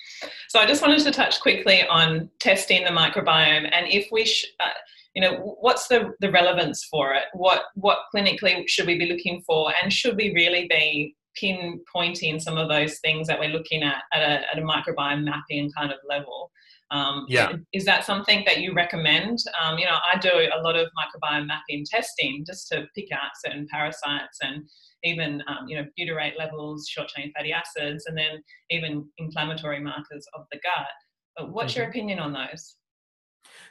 [0.47, 4.47] So I just wanted to touch quickly on testing the microbiome, and if we, sh-
[4.59, 4.69] uh,
[5.13, 7.25] you know, what's the the relevance for it?
[7.33, 12.57] What what clinically should we be looking for, and should we really be pinpointing some
[12.57, 15.97] of those things that we're looking at at a, at a microbiome mapping kind of
[16.07, 16.51] level?
[16.89, 17.53] Um, yeah.
[17.73, 19.39] Is that something that you recommend?
[19.61, 23.31] Um, you know, I do a lot of microbiome mapping testing just to pick out
[23.45, 24.63] certain parasites and
[25.03, 30.25] even, um, you know, butyrate levels, short chain fatty acids, and then even inflammatory markers
[30.33, 30.87] of the gut.
[31.35, 31.81] But what's mm-hmm.
[31.81, 32.75] your opinion on those?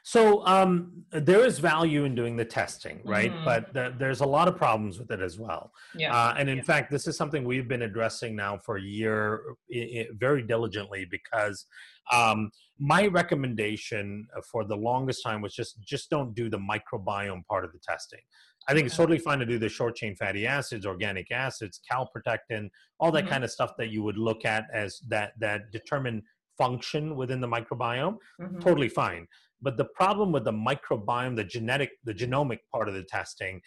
[0.02, 3.32] So um, there is value in doing the testing, right?
[3.32, 3.44] Mm-hmm.
[3.44, 5.72] But th- there's a lot of problems with it as well.
[5.94, 6.14] Yeah.
[6.14, 6.62] Uh, and in yeah.
[6.62, 9.42] fact, this is something we've been addressing now for a year
[9.74, 11.66] I- I, very diligently because
[12.12, 17.64] um, my recommendation for the longest time was just just don't do the microbiome part
[17.64, 18.20] of the testing.
[18.68, 22.68] I think it's totally fine to do the short chain fatty acids, organic acids, calprotectin,
[22.98, 23.32] all that mm-hmm.
[23.32, 26.22] kind of stuff that you would look at as that that determine
[26.58, 28.16] function within the microbiome.
[28.40, 28.58] Mm-hmm.
[28.60, 29.26] Totally fine.
[29.62, 33.60] But the problem with the microbiome, the genetic, the genomic part of the testing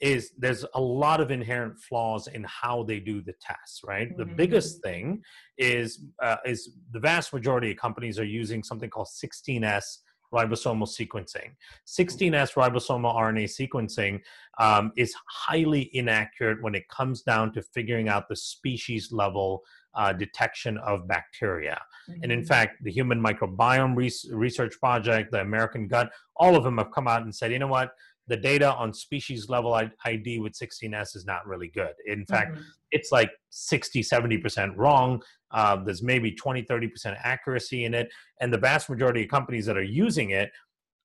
[0.00, 4.18] is there's a lot of inherent flaws in how they do the tests right mm-hmm.
[4.18, 5.22] the biggest thing
[5.58, 9.98] is uh, is the vast majority of companies are using something called 16s
[10.32, 11.50] ribosomal sequencing
[11.86, 14.20] 16s ribosomal rna sequencing
[14.58, 19.62] um, is highly inaccurate when it comes down to figuring out the species level
[19.94, 21.80] uh, detection of bacteria.
[22.08, 22.22] Mm-hmm.
[22.22, 22.46] And in mm-hmm.
[22.46, 23.96] fact, the Human Microbiome
[24.32, 27.66] Research Project, the American Gut, all of them have come out and said, you know
[27.66, 27.92] what?
[28.28, 29.74] The data on species level
[30.04, 31.92] ID with 16S is not really good.
[32.06, 32.62] In fact, mm-hmm.
[32.92, 35.20] it's like 60, 70% wrong.
[35.50, 38.08] Uh, there's maybe 20, 30% accuracy in it.
[38.40, 40.52] And the vast majority of companies that are using it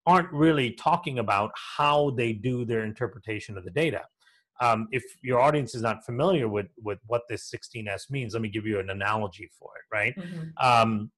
[0.05, 4.01] aren't really talking about how they do their interpretation of the data
[4.61, 8.49] um, if your audience is not familiar with with what this 16s means let me
[8.49, 10.49] give you an analogy for it right mm-hmm.
[10.65, 11.11] um,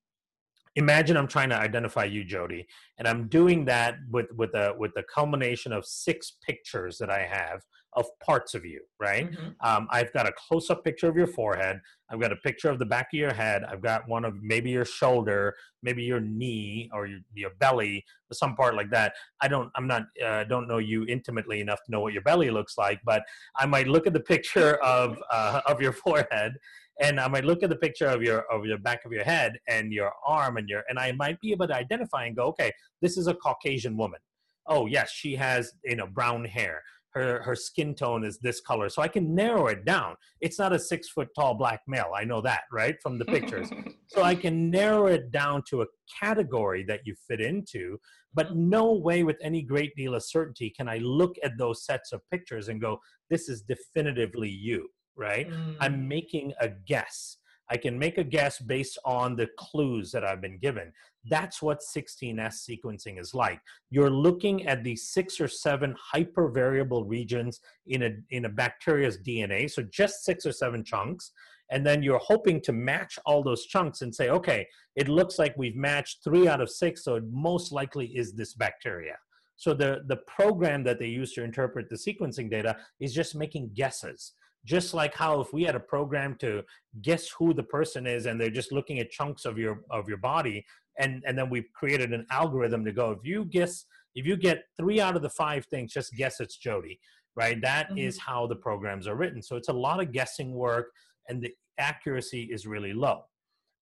[0.75, 2.65] imagine i'm trying to identify you jody
[2.97, 7.19] and i'm doing that with with a with the culmination of six pictures that i
[7.19, 7.61] have
[7.97, 9.29] of parts of you, right?
[9.29, 9.67] Mm-hmm.
[9.67, 11.81] Um, I've got a close up picture of your forehead.
[12.09, 13.63] I've got a picture of the back of your head.
[13.63, 18.55] I've got one of maybe your shoulder, maybe your knee or your, your belly, some
[18.55, 19.13] part like that.
[19.41, 22.51] I don't, I'm not, uh, don't know you intimately enough to know what your belly
[22.51, 23.23] looks like, but
[23.57, 26.53] I might look at the picture of, uh, of your forehead
[26.99, 29.59] and I might look at the picture of your of your back of your head
[29.67, 32.71] and your arm and your and I might be able to identify and go, okay,
[33.03, 34.19] this is a Caucasian woman.
[34.65, 36.81] Oh yes, she has you know brown hair
[37.17, 38.89] her her skin tone is this color.
[38.89, 40.15] So i can narrow it down.
[40.41, 42.11] It's not a six foot tall black male.
[42.15, 43.69] I know that right from the pictures.
[44.09, 45.85] So i can narrow it down to a
[46.19, 47.99] category that you fit into
[48.33, 52.13] but no way with any great deal of certainty can i look at those sets
[52.13, 52.99] of pictures and go
[53.29, 54.87] this is definitively you
[55.17, 55.49] right?
[55.49, 55.75] Mm.
[55.81, 57.37] i'm making a guess
[57.69, 60.91] I can make a guess based on the clues that I've been given.
[61.29, 63.59] That's what 16S sequencing is like.
[63.89, 69.69] You're looking at the six or seven hypervariable regions in a, in a bacteria's DNA,
[69.69, 71.31] so just six or seven chunks.
[71.69, 74.65] And then you're hoping to match all those chunks and say, okay,
[74.95, 78.53] it looks like we've matched three out of six, so it most likely is this
[78.53, 79.17] bacteria.
[79.57, 83.71] So the, the program that they use to interpret the sequencing data is just making
[83.73, 84.33] guesses
[84.67, 86.61] just like how if we had a program to
[87.01, 90.17] guess who the person is and they're just looking at chunks of your of your
[90.17, 90.63] body
[90.99, 94.65] and and then we've created an algorithm to go if you guess if you get
[94.75, 96.99] three out of the five things just guess it's jody
[97.35, 97.99] right That mm-hmm.
[97.99, 100.87] is how the programs are written so it's a lot of guessing work
[101.29, 103.23] and the accuracy is really low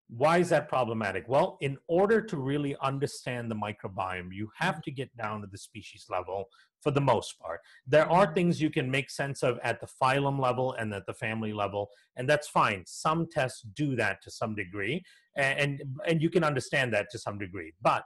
[0.09, 1.25] why is that problematic?
[1.29, 5.59] Well, in order to really understand the microbiome, you have to get down to the
[5.59, 6.45] species level
[6.85, 7.61] for the most part.
[7.87, 11.15] There are things you can make sense of at the phylum level and at the
[11.15, 12.85] family level, and that's fine.
[12.87, 15.03] Some tests do that to some degree,
[15.37, 17.73] and and you can understand that to some degree.
[17.83, 18.05] But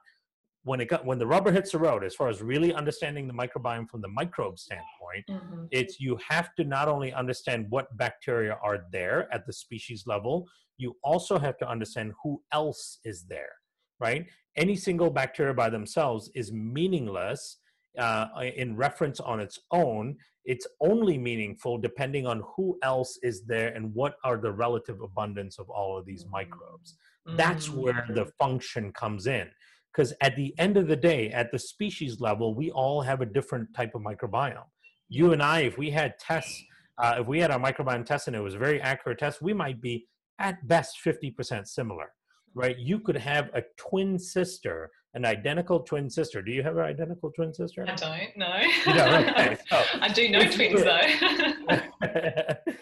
[0.62, 3.34] when it got, when the rubber hits the road, as far as really understanding the
[3.34, 5.64] microbiome from the microbe standpoint, mm-hmm.
[5.72, 10.46] it's you have to not only understand what bacteria are there at the species level,
[10.76, 13.54] you also have to understand who else is there,
[13.98, 14.26] right?
[14.56, 17.58] Any single bacteria by themselves is meaningless
[17.98, 20.16] uh, in reference on its own.
[20.44, 25.58] It's only meaningful depending on who else is there and what are the relative abundance
[25.58, 26.96] of all of these microbes.
[27.36, 27.74] That's mm.
[27.74, 29.48] where the function comes in.
[29.92, 33.26] Because at the end of the day, at the species level, we all have a
[33.26, 34.64] different type of microbiome.
[35.08, 36.62] You and I, if we had tests,
[36.98, 39.52] uh, if we had our microbiome test and it was a very accurate test, we
[39.52, 40.06] might be
[40.38, 42.12] at best 50% similar,
[42.54, 42.78] right?
[42.78, 46.40] You could have a twin sister an identical twin sister.
[46.40, 47.84] Do you have an identical twin sister?
[47.88, 48.56] I don't no.
[48.86, 49.58] You don't, okay.
[49.68, 51.00] So, I do know twins though.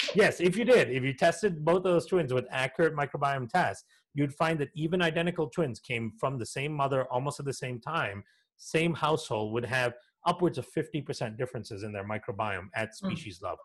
[0.14, 3.84] yes, if you did, if you tested both of those twins with accurate microbiome tests,
[4.12, 7.80] you'd find that even identical twins came from the same mother almost at the same
[7.80, 8.22] time,
[8.58, 9.94] same household would have
[10.26, 12.94] upwards of 50% differences in their microbiome at Mm.
[12.94, 13.64] species level,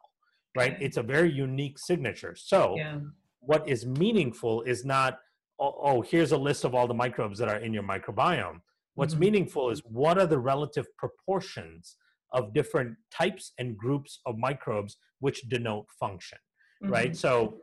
[0.56, 0.78] right?
[0.80, 2.36] It's a very unique signature.
[2.38, 3.00] So, yeah.
[3.42, 5.20] what is meaningful is not,
[5.62, 8.60] oh, oh, here's a list of all the microbes that are in your microbiome.
[8.96, 9.20] What's Mhm.
[9.20, 11.98] meaningful is what are the relative proportions
[12.34, 16.40] of different types and groups of microbes which denote function,
[16.82, 17.12] right?
[17.12, 17.16] Mhm.
[17.16, 17.62] So,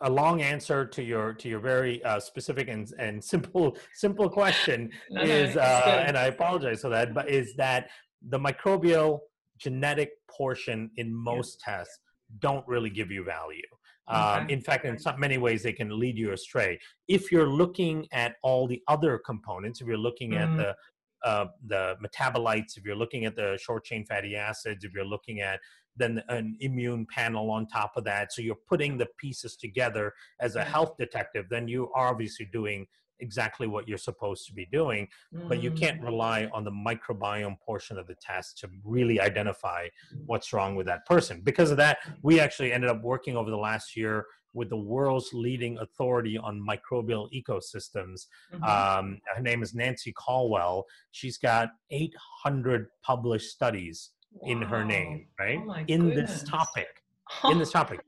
[0.00, 4.90] a long answer to your to your very uh, specific and, and simple simple question
[5.10, 7.90] No, no, is it's uh, and I apologize for that, but is that
[8.22, 9.20] the microbial
[9.58, 12.00] genetic portion in most tests
[12.40, 13.62] don't really give you value.
[14.08, 14.52] Um, Okay.
[14.54, 16.78] in fact, in some, many ways, they can lead you astray.
[17.08, 20.42] If you're looking at all the other components, if you're looking Mm.
[20.42, 20.76] at the
[21.24, 25.40] uh, the metabolites, if you're looking at the short chain fatty acids, if you're looking
[25.40, 25.58] at
[25.96, 30.54] then an immune panel on top of that, so you're putting the pieces together as
[30.56, 32.86] a health detective, then you are obviously doing
[33.20, 35.08] exactly what you're supposed to be doing
[35.48, 35.78] but you Mm.
[35.78, 39.88] can't rely on the microbiome portion of the test to really identify
[40.26, 41.40] what's wrong with that person.
[41.40, 45.30] Because of that, we actually ended up working over the last year with the world's
[45.32, 48.26] leading authority on microbial ecosystems.
[48.52, 48.62] Mhm.
[48.66, 50.84] Um, her name is Nancy Colwell.
[51.10, 54.10] She's got 800 published studies
[54.44, 55.58] in her name, right?
[55.66, 56.42] Oh in goodness.
[56.42, 57.02] this topic.
[57.50, 58.00] In this topic.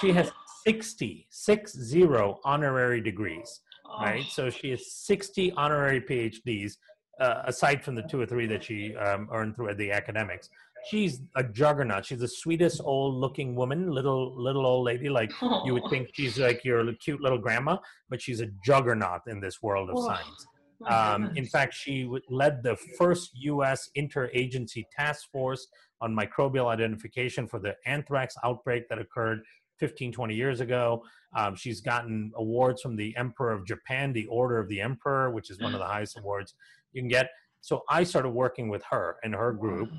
[0.00, 0.30] She has
[0.64, 4.24] 60, six zero honorary degrees Oh, right?
[4.24, 6.72] So she has 60 honorary PhDs,
[7.20, 10.48] uh, aside from the two or three that she um, earned through the academics.
[10.90, 12.06] She's a juggernaut.
[12.06, 15.08] She's the sweetest old-looking woman, little little old lady.
[15.08, 15.32] Like
[15.64, 17.78] you would Oh, think she's like your cute little grandma,
[18.08, 20.06] but she's a juggernaut in this world of Whoa.
[20.06, 20.46] science.
[20.86, 23.88] Um, in fact, she w- led the first U.S.
[23.96, 25.66] interagency task force
[26.00, 29.40] on microbial identification for the anthrax outbreak that occurred
[29.78, 31.02] 15, 20 years ago.
[31.36, 35.50] Um, she's gotten awards from the Emperor of Japan, the Order of the Emperor, which
[35.50, 36.54] is one of the highest awards
[36.92, 37.30] you can get.
[37.60, 39.90] So I started working with her and her group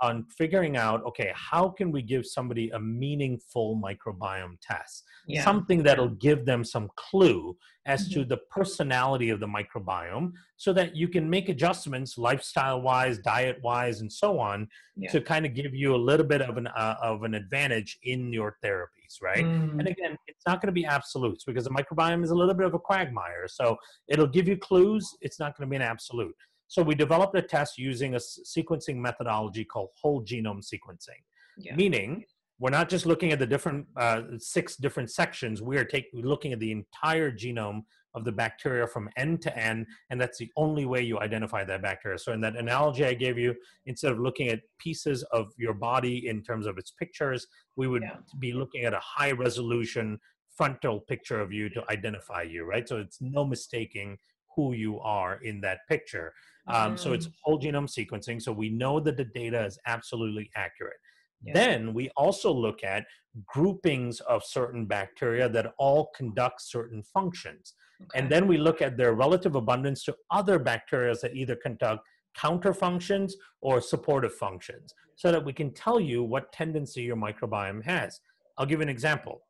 [0.00, 5.04] on figuring out okay, how can we give somebody a meaningful microbiome test?
[5.28, 5.44] yeah.
[5.44, 7.56] something that'll give them some clue
[7.86, 8.20] as Mm-hmm.
[8.22, 13.58] to the personality of the microbiome so that you can make adjustments lifestyle wise diet
[13.62, 15.10] wise and so on Yeah.
[15.12, 18.32] to kind of give you a little bit of an uh, of an advantage in
[18.32, 18.56] your
[19.12, 19.78] therapies right Mm.
[19.78, 22.66] and again it's not going to be absolutes because the microbiome is a little bit
[22.66, 23.76] of a quagmire so
[24.08, 26.34] it'll give you clues it's not going to be an absolute
[26.68, 31.20] so we developed a test using a sequencing methodology called whole genome sequencing
[31.58, 31.74] yeah.
[31.74, 32.24] meaning
[32.58, 36.52] we're not just looking at the different uh, six different sections we are taking looking
[36.52, 37.82] at the entire genome
[38.14, 41.82] of the bacteria from end to end and that's the only way you identify that
[41.82, 43.54] bacteria so in that analogy i gave you
[43.86, 47.46] instead of looking at pieces of your body in terms of its pictures
[47.76, 48.16] we would Yeah.
[48.38, 50.18] be looking at a high resolution
[50.56, 54.18] frontal picture of you to identify you right so it's no mistaking
[54.54, 56.32] who you are in that picture
[56.68, 61.00] um, so it's whole genome sequencing so we know that the data is absolutely accurate
[61.44, 61.54] Yeah.
[61.54, 63.06] then we also look at
[63.46, 67.74] groupings of certain bacteria that all conduct certain functions.
[68.14, 72.02] And then we look at their relative abundance to other bacteria that either conduct
[72.34, 77.82] counter functions or supportive functions so that we can tell you what tendency your microbiome
[77.84, 78.20] has.
[78.56, 79.42] I'll give you an example.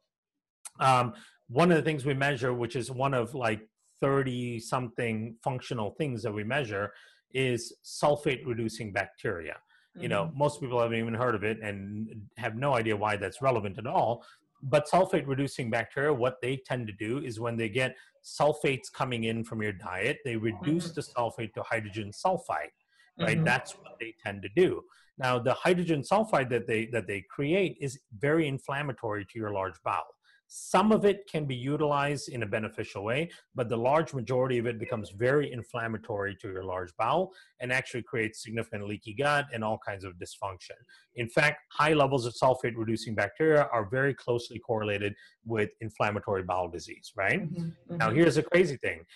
[0.80, 1.14] Um,
[1.48, 3.68] one of the things we measure, which is one of like
[4.00, 6.92] 30 something functional things that we measure,
[7.32, 9.56] is sulfate reducing bacteria
[9.98, 10.34] you know Mhm.
[10.34, 13.86] most people haven't even heard of it and have no idea why that's relevant at
[13.86, 14.24] all
[14.62, 19.24] but sulfate reducing bacteria what they tend to do is when they get sulfates coming
[19.24, 20.94] in from your diet they reduce Mhm.
[20.94, 22.70] the sulfate to hydrogen sulfide
[23.18, 23.44] right Mhm.
[23.44, 24.82] that's what they tend to do
[25.18, 29.80] now the hydrogen sulfide that they that they create is very inflammatory to your large
[29.82, 30.06] bowel
[30.54, 34.66] some of it can be utilized in a beneficial way but the large majority of
[34.66, 39.64] it becomes very inflammatory to your large bowel and actually creates significant leaky gut and
[39.64, 40.76] all kinds of dysfunction
[41.14, 45.14] in fact high levels of sulfate reducing bacteria are very closely correlated
[45.46, 47.72] with inflammatory bowel disease right Mhm.
[47.88, 48.16] now, Mhm.
[48.16, 49.06] here's the crazy thing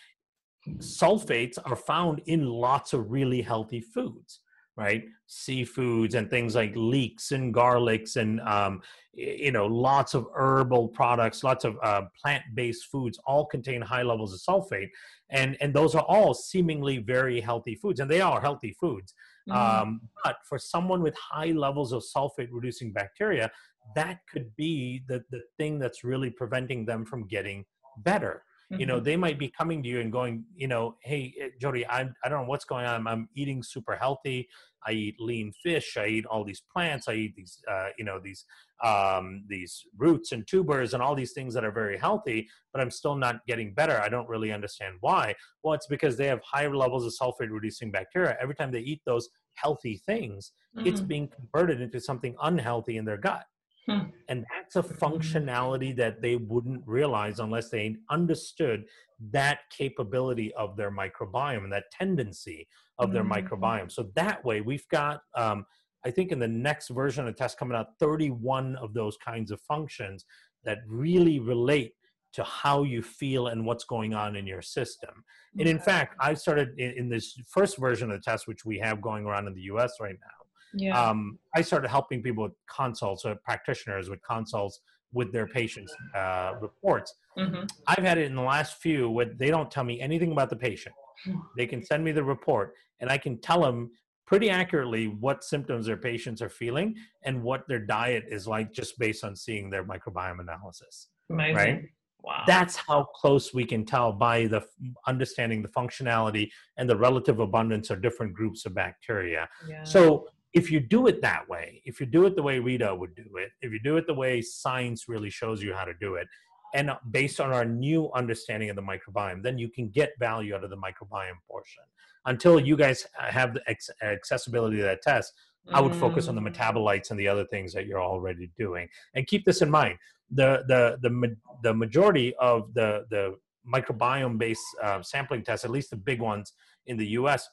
[0.79, 4.41] sulfates are found in lots of really healthy foods,
[4.77, 5.05] right?
[5.29, 8.83] Seafoods and things like leeks and garlics and, um,
[9.15, 14.03] you know, lots of herbal products, lots of uh, plant based foods all contain high
[14.03, 14.89] levels of sulfate.
[15.31, 19.15] And, and those are all seemingly very healthy foods, and they are healthy foods.
[19.49, 19.55] Mhm.
[19.55, 23.51] Um, but for someone with high levels of sulfate reducing bacteria,
[23.95, 27.65] that could be the, the thing that's really preventing them from getting
[27.99, 28.43] better.
[28.71, 31.87] You know they might be coming to you and going you know hey eh, jody
[31.87, 33.07] I'm, i don't know what's going on.
[33.07, 34.49] I'm eating super healthy.
[34.89, 35.97] I eat lean fish.
[35.97, 37.09] I eat all these plants.
[37.09, 38.45] I eat these uh, you know these
[38.85, 42.91] um, these roots and tubers and all these things that are very healthy but i'm
[42.91, 44.01] still not getting better.
[44.01, 45.35] I don't really understand why.
[45.63, 48.37] Well it's because they have higher levels of sulfate reducing bacteria.
[48.41, 50.87] Every time they eat those healthy things mm-hmm.
[50.87, 53.45] it's being converted into something unhealthy in their gut
[53.89, 54.11] Hmm.
[54.29, 58.85] And that's a functionality that they wouldn't realize unless they understood
[59.31, 62.67] that capability of their microbiome and that tendency
[62.99, 63.47] of their mm-hmm.
[63.47, 63.93] microbiome.
[63.93, 65.67] So that way, we've got, um,
[66.05, 69.51] I think, in the next version of the test coming out, 31 of those kinds
[69.53, 70.25] of functions
[70.65, 71.93] that really relate
[72.33, 75.25] to how you feel and what's going on in your system.
[75.59, 78.79] And in fact, I started in, in this first version of the test, which we
[78.81, 81.01] have going around in the US right now yeah.
[81.01, 84.81] um, I started helping people with consults, or practitioners with consults
[85.13, 87.15] with their patients' uh, reports.
[87.39, 87.65] Mm-hmm.
[87.87, 90.57] I've had it in the last few where they don't tell me anything about the
[90.57, 90.95] patient.
[91.25, 91.39] Hmm.
[91.57, 93.91] They can send me the report, and I can tell them
[94.27, 96.95] pretty accurately what symptoms their patients are feeling
[97.25, 101.09] and what their diet is like just based on seeing their microbiome analysis.
[101.31, 101.55] Amazing.
[101.55, 101.83] Right?
[102.23, 102.43] Wow.
[102.45, 104.65] That's how close we can tell by the
[105.07, 109.49] understanding the functionality and the relative abundance of different groups of bacteria.
[109.69, 109.85] Yeah.
[109.85, 110.27] So
[110.57, 113.37] if you do it that way, if you do it the way Rita would do
[113.37, 116.27] it, if you do it the way science really shows you how to do it,
[116.75, 120.65] and based on our new understanding of the microbiome, then you can get value out
[120.65, 121.83] of the microbiome portion.
[122.25, 123.63] Until you guys have the
[124.03, 125.35] accessibility to that test,
[125.73, 126.55] I would focus on the mm.
[126.55, 128.89] metabolites and the other things that you're already doing.
[129.15, 129.99] And keep this in mind:
[130.31, 133.37] the the the the majority of the the
[133.71, 136.55] microbiome based uh, sampling tests, at least the big ones
[136.87, 137.49] in the U.S.,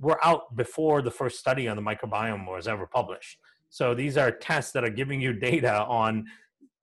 [0.00, 3.38] were out before the first study on the microbiome was ever published.
[3.68, 6.26] So these are tests that are giving you data on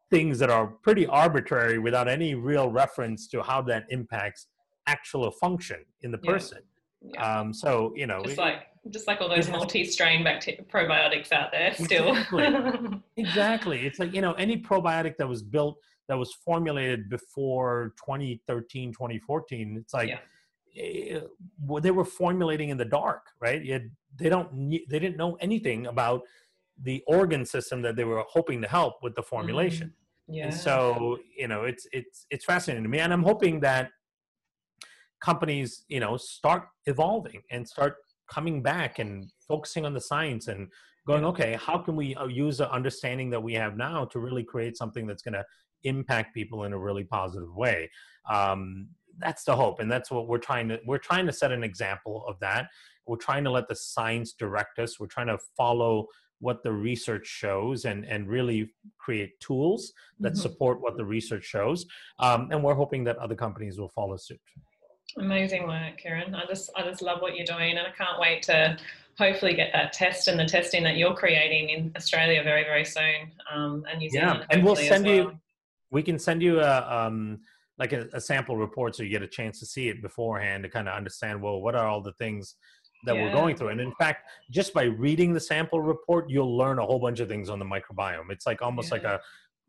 [0.09, 4.47] things that are pretty arbitrary without any real reference to how that impacts
[4.85, 6.59] actual function in the person.
[7.01, 7.39] Yeah.
[7.39, 11.73] Um, so you know, just like just like all those multi-strain bacteria probiotics out there
[11.73, 12.15] still.
[12.15, 13.01] Exactly.
[13.17, 13.85] exactly.
[13.85, 19.75] It's like you know any probiotic that was built that was formulated before 2013 2014
[19.77, 20.19] it's like yeah
[20.77, 21.19] Eh,
[21.81, 23.65] they were formulating in the dark, right?
[23.65, 26.21] Had, they don't they didn't know anything about
[26.83, 29.87] the organ system that they were hoping to help with the formulation.
[29.87, 30.43] Mm, yeah.
[30.45, 33.89] And so you know it's it's it's fascinating to me, and I'm hoping that
[35.19, 37.95] companies you know start evolving and start
[38.29, 40.67] coming back and focusing on the science and
[41.07, 44.43] going okay how can we uh, use the understanding that we have now to really
[44.43, 45.43] create something that's going to
[45.83, 47.89] impact people in a really positive way
[48.29, 48.87] um,
[49.19, 52.23] that's the hope and that's what we're trying to we're trying to set an example
[52.27, 52.67] of that.
[53.05, 54.99] We're trying to let the science direct us.
[54.99, 56.07] We're trying to follow
[56.39, 60.41] what the research shows and and really create tools that mm-hmm.
[60.41, 61.85] support what the research shows.
[62.19, 64.39] Um, and we're hoping that other companies will follow suit.
[65.17, 68.43] Amazing work Kiran i just i just love what you're doing and i can't wait
[68.43, 68.77] to
[69.17, 73.31] hopefully get that test and the testing that you're creating in australia very very soon
[73.51, 75.15] um, and new zealand yeah and we'll send well.
[75.15, 75.39] you
[75.91, 77.39] we can send you a um,
[77.79, 80.69] like a, a, sample report so you get a chance to see it beforehand to
[80.69, 82.55] kind of understand well what are all the things
[83.05, 83.23] that yeah.
[83.23, 86.85] we're going through and in fact just by reading the sample report you'll learn a
[86.85, 88.93] whole bunch of things on the microbiome it's like almost yeah.
[88.93, 89.19] like a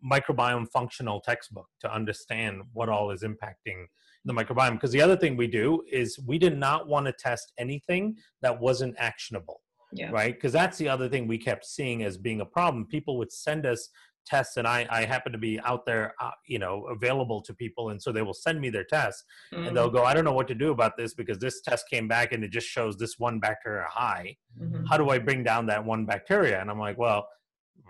[0.05, 3.85] microbiome functional textbook to understand what all is impacting
[4.25, 7.53] the microbiome because the other thing we do is we did not want to test
[7.59, 9.61] anything that wasn't actionable
[9.93, 10.11] yeah.
[10.11, 13.33] right because that's the other thing we kept seeing as being a problem people would
[13.33, 13.89] send us
[14.29, 17.91] tests and I, I happen to be out there, uh, you know, available to people.
[17.91, 19.67] And so they will send me their tests mm-hmm.
[19.67, 19.95] and they'll mm.
[19.95, 22.45] go, I don't know what to do about this because this test came back and
[22.45, 24.37] it just shows this one bacteria high.
[24.61, 24.85] Mm-hmm.
[24.87, 26.61] How do I bring down that one bacteria?
[26.61, 27.29] And I'm like, well,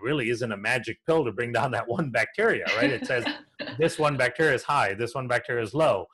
[0.01, 2.89] really isn't a magic pill to bring down that one bacteria, right?
[2.89, 3.25] It says
[3.77, 6.05] this one bacteria is high, this one bacteria is low.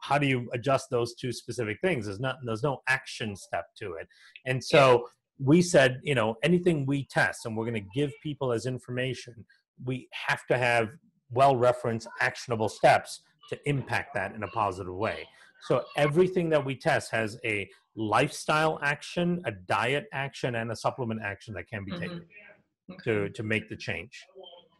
[0.00, 2.06] How do you adjust those two specific things?
[2.06, 4.06] There's not, there's no action step to it.
[4.44, 5.08] And so
[5.38, 9.44] we said, you know, anything we test and we're going to give people as information
[9.84, 10.90] we have to have
[11.30, 13.20] well referenced actionable steps
[13.50, 15.26] to impact that in a positive way.
[15.68, 21.22] So everything that we test has a lifestyle action, a diet action, and a supplement
[21.22, 22.92] action that can be taken mm-hmm.
[22.92, 23.02] okay.
[23.04, 24.26] to to make the change.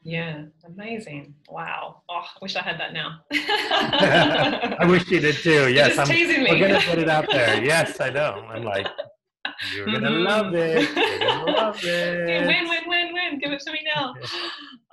[0.02, 1.34] Yeah, amazing.
[1.48, 2.02] Wow.
[2.10, 3.20] Oh, I wish I had that now.
[3.32, 5.72] I wish you did too.
[5.72, 6.50] Yes, I'm, teasing me.
[6.50, 7.64] we're gonna put it out there.
[7.64, 8.46] Yes, I know.
[8.50, 8.86] I'm like,
[9.74, 10.24] you're gonna mm-hmm.
[10.24, 10.94] love it.
[10.94, 12.46] You're gonna love it.
[12.46, 12.83] Win,
[13.40, 14.14] Give it to me now.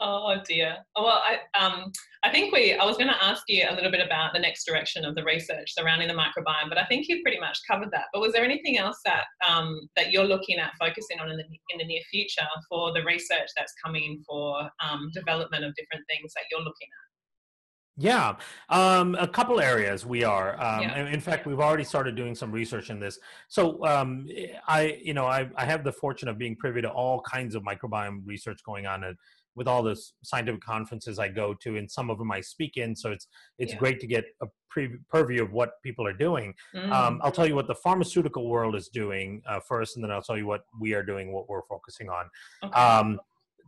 [0.04, 0.78] Oh dear.
[0.96, 1.92] Well, I um
[2.24, 4.66] I think we I was going to ask you a little bit about the next
[4.66, 8.06] direction of the research surrounding the microbiome, but I think you've pretty much covered that.
[8.12, 11.44] But was there anything else that um that you're looking at focusing on in the
[11.70, 16.34] in the near future for the research that's coming for um, development of different things
[16.34, 17.11] that you're looking at?
[18.02, 18.36] Yeah,
[18.70, 20.54] um, a couple areas we are.
[20.60, 21.08] Um, Yeah.
[21.08, 23.20] In fact, we've already started doing some research in this.
[23.48, 24.28] So um,
[24.68, 27.62] I, you know, I, I have the fortune of being privy to all kinds of
[27.64, 29.16] microbiome research going on at,
[29.56, 32.96] with all the scientific conferences I go to, and some of them I speak in.
[32.96, 33.28] So it's
[33.60, 33.80] it's Yeah.
[33.80, 36.54] great to get a pre- purview of what people are doing.
[36.74, 36.92] Mm.
[36.92, 40.22] Um, I'll tell you what the pharmaceutical world is doing uh, first, and then I'll
[40.24, 42.26] tell you what we are doing, what we're focusing on.
[42.64, 43.20] Okay.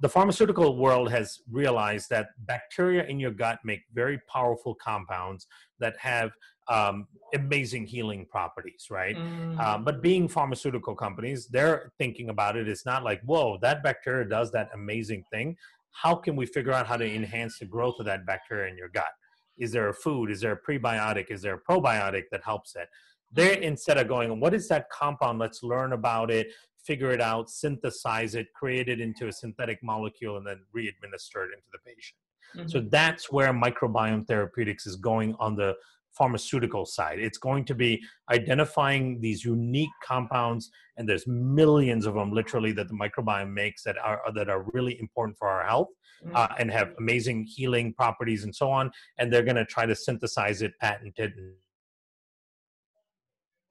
[0.02, 5.48] The pharmaceutical world has realized that bacteria in your gut make very powerful compounds
[5.80, 6.32] that have
[6.68, 9.15] um, amazing healing properties, right?
[9.15, 9.60] Mm.
[9.60, 12.68] Um, but being pharmaceutical companies, they're thinking about it.
[12.68, 15.57] It's not like, whoa, that bacteria does that amazing thing.
[15.91, 18.90] How can we figure out how to enhance the growth of that bacteria in your
[18.90, 19.11] gut?
[19.57, 20.32] Is there a food?
[20.32, 21.30] Is there a prebiotic?
[21.30, 22.88] Is there a probiotic that helps it?
[23.32, 25.40] They're instead of going, what is that compound?
[25.40, 26.48] Let's learn about it,
[26.84, 31.52] figure it out, synthesize it, create it into a synthetic molecule, and then re-administer it
[31.54, 32.18] into the patient.
[32.56, 32.70] Mhm.
[32.70, 35.76] So that's where microbiome therapeutics is going on the
[36.12, 37.18] pharmaceutical side.
[37.20, 42.88] It's going to be identifying these unique compounds, and there's millions of them literally that
[42.88, 45.90] the microbiome makes that are that are really important for our health
[46.24, 46.36] Mm.
[46.36, 48.92] uh, and have amazing healing properties and so on.
[49.18, 51.34] And they're going to try to synthesize it, patent it.
[51.36, 51.56] and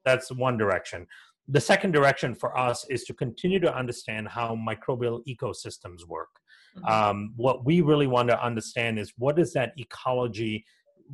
[0.04, 1.06] That's one direction.
[1.48, 6.28] The second direction for us is to continue to understand how microbial ecosystems work.
[6.76, 6.90] Mhm.
[6.90, 10.64] um, what we really want to understand is what is that ecology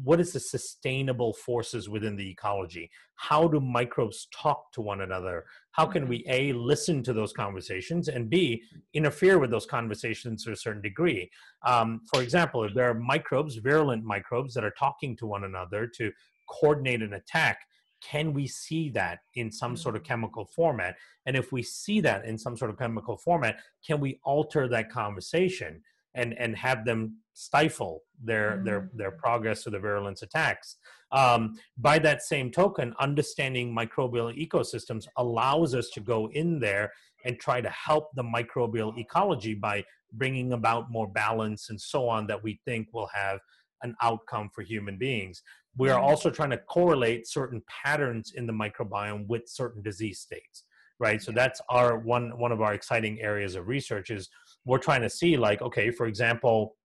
[0.05, 2.89] what is the sustainable forces within the ecology?
[3.17, 5.45] How do microbes talk to one another?
[5.73, 8.63] How can we a listen to those conversations and b
[8.95, 11.29] interfere with those conversations to a certain degree?
[11.67, 15.87] Um, for example if there are microbes virulent microbes that are talking to one another
[15.97, 16.13] to
[16.49, 17.59] coordinate an attack
[18.01, 20.97] can we see that in some sort of chemical format?
[21.27, 24.91] And if we see that in some sort of chemical format can we alter that
[24.91, 25.83] conversation
[26.15, 30.77] and and have them stifle their their their progress or the virulence attacks?
[31.11, 36.93] Um, by that same token understanding microbial ecosystems allows us to go in there
[37.25, 42.27] and try to help the microbial ecology by bringing about more balance and so on
[42.27, 43.41] that we think will have
[43.83, 45.43] an outcome for human beings
[45.77, 46.05] we are Mhm.
[46.05, 50.65] also trying to correlate certain patterns in the microbiome with certain disease states
[50.99, 54.29] right so that's our one one of our exciting areas of research is
[54.65, 56.77] we're trying to see like okay for example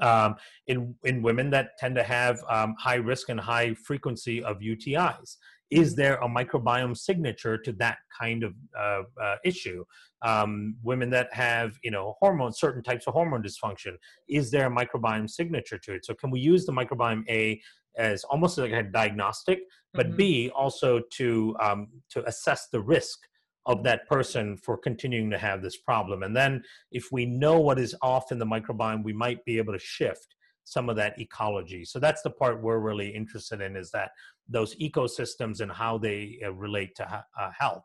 [0.00, 0.36] um,
[0.66, 5.36] in in women that tend to have um, high risk and high frequency of UTIs.
[5.70, 9.84] Is there a microbiome signature to that kind of uh, uh, issue?
[10.22, 13.96] Um, women that have you know hormone certain types of hormone dysfunction.
[14.28, 16.04] Is there a microbiome signature to it?
[16.04, 17.60] So can we use the microbiome A
[17.96, 19.60] as almost like a diagnostic,
[19.92, 20.16] but Mhm.
[20.16, 23.18] B also to um, to assess the risk
[23.66, 26.22] of that person for continuing to have this problem.
[26.22, 26.62] And then
[26.92, 30.33] if we know what is off in the microbiome, we might be able to shift
[30.64, 31.84] some of that ecology.
[31.84, 34.10] So that's the part we're really interested in is that
[34.48, 37.84] those ecosystems and how they uh, relate to uh, health.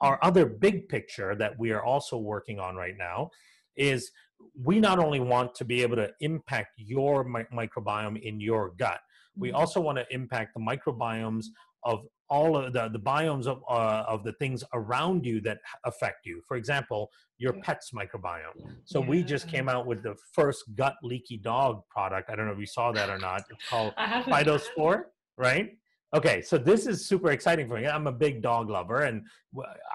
[0.00, 3.30] Our other big picture that we are also working on right now
[3.76, 4.10] is
[4.64, 9.00] we not only want to be able to impact your mi- microbiome in your gut,
[9.36, 9.54] we Mhm.
[9.54, 11.46] also want to impact the microbiomes
[11.84, 16.24] of all of the, the biomes of, uh, of the things around you that affect
[16.24, 16.40] you.
[16.46, 18.76] For example, your pet's microbiome.
[18.84, 22.30] So we just came out with the first gut leaky dog product.
[22.30, 23.42] I don't know if you saw that or not.
[23.50, 23.94] It's called.
[23.96, 25.04] Phytospore,
[25.36, 25.70] right?
[26.14, 27.86] Okay, so this is super exciting for me.
[27.86, 29.22] I'm a big dog lover, and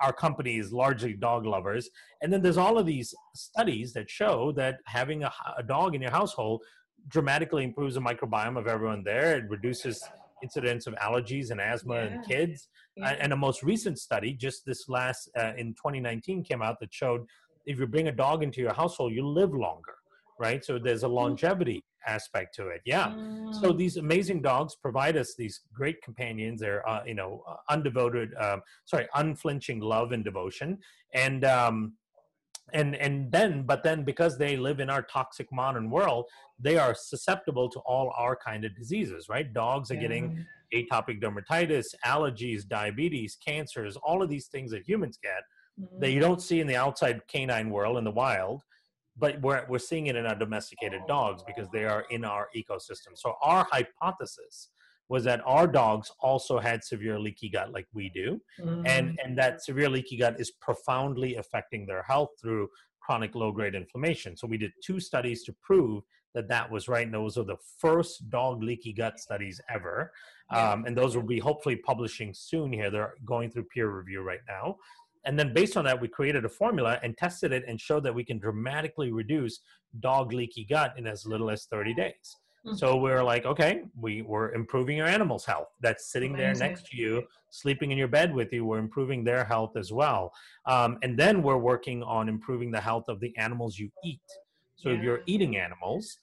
[0.01, 1.89] our company is largely dog lovers.
[2.21, 5.31] And then there's all of these studies that show that having a
[5.67, 6.63] dog in your household
[7.09, 9.37] dramatically improves the microbiome of everyone there.
[9.37, 10.01] It reduces
[10.43, 12.69] incidence of allergies and asthma in kids.
[12.95, 13.15] Yeah.
[13.19, 17.25] And a most recent study, just this last uh, in 2019, came out that showed
[17.65, 19.95] if you bring a dog into your household, you live longer,
[20.39, 20.63] right?
[20.63, 22.81] So there's a longevity aspect to it.
[22.85, 23.07] Yeah.
[23.61, 23.77] So Mm.
[23.77, 26.61] these amazing dogs provide us these great companions.
[26.61, 30.77] They're, uh, you know, undevoted, um, sorry, unflinching love and devotion,
[31.13, 31.93] and um,
[32.73, 36.25] and and then, but then because they live in our toxic modern world,
[36.59, 39.27] they are susceptible to all our kind of diseases.
[39.29, 39.53] Right?
[39.53, 45.43] Dogs are getting atopic dermatitis, allergies, diabetes, cancers, all of these things that humans get
[45.77, 45.99] Mm.
[45.99, 48.61] that you don't see in the outside canine world in the wild
[49.17, 53.11] but we're, we're seeing it in our domesticated dogs because they are in our ecosystem
[53.15, 54.69] so our hypothesis
[55.09, 58.41] was that our dogs also had severe leaky gut like we do.
[58.59, 58.87] Mm.
[58.87, 62.69] and and that severe leaky gut is profoundly affecting their health through
[63.01, 64.35] chronic low grade inflammation.
[64.35, 66.03] So we did two studies to prove
[66.33, 70.11] that that was right and those are the first dog leaky gut studies ever.
[70.51, 72.91] Um, and those will be hopefully publishing soon here.
[72.91, 74.77] They're going through peer review right now.
[75.23, 78.13] And then based on that we created a formula and tested it and showed that
[78.13, 79.61] we can dramatically reduce
[79.99, 82.35] dog leaky gut in as little as 30 days
[82.65, 82.77] Mm.
[82.77, 85.67] So we're like, okay, we we're improving your animal's health.
[85.81, 88.65] That's sitting there next to you, sleeping in your bed with you.
[88.65, 90.31] We're improving their health as well.
[90.65, 94.21] Um, and then we're working on improving the health of the animals you eat.
[94.77, 96.17] So if you're eating animals,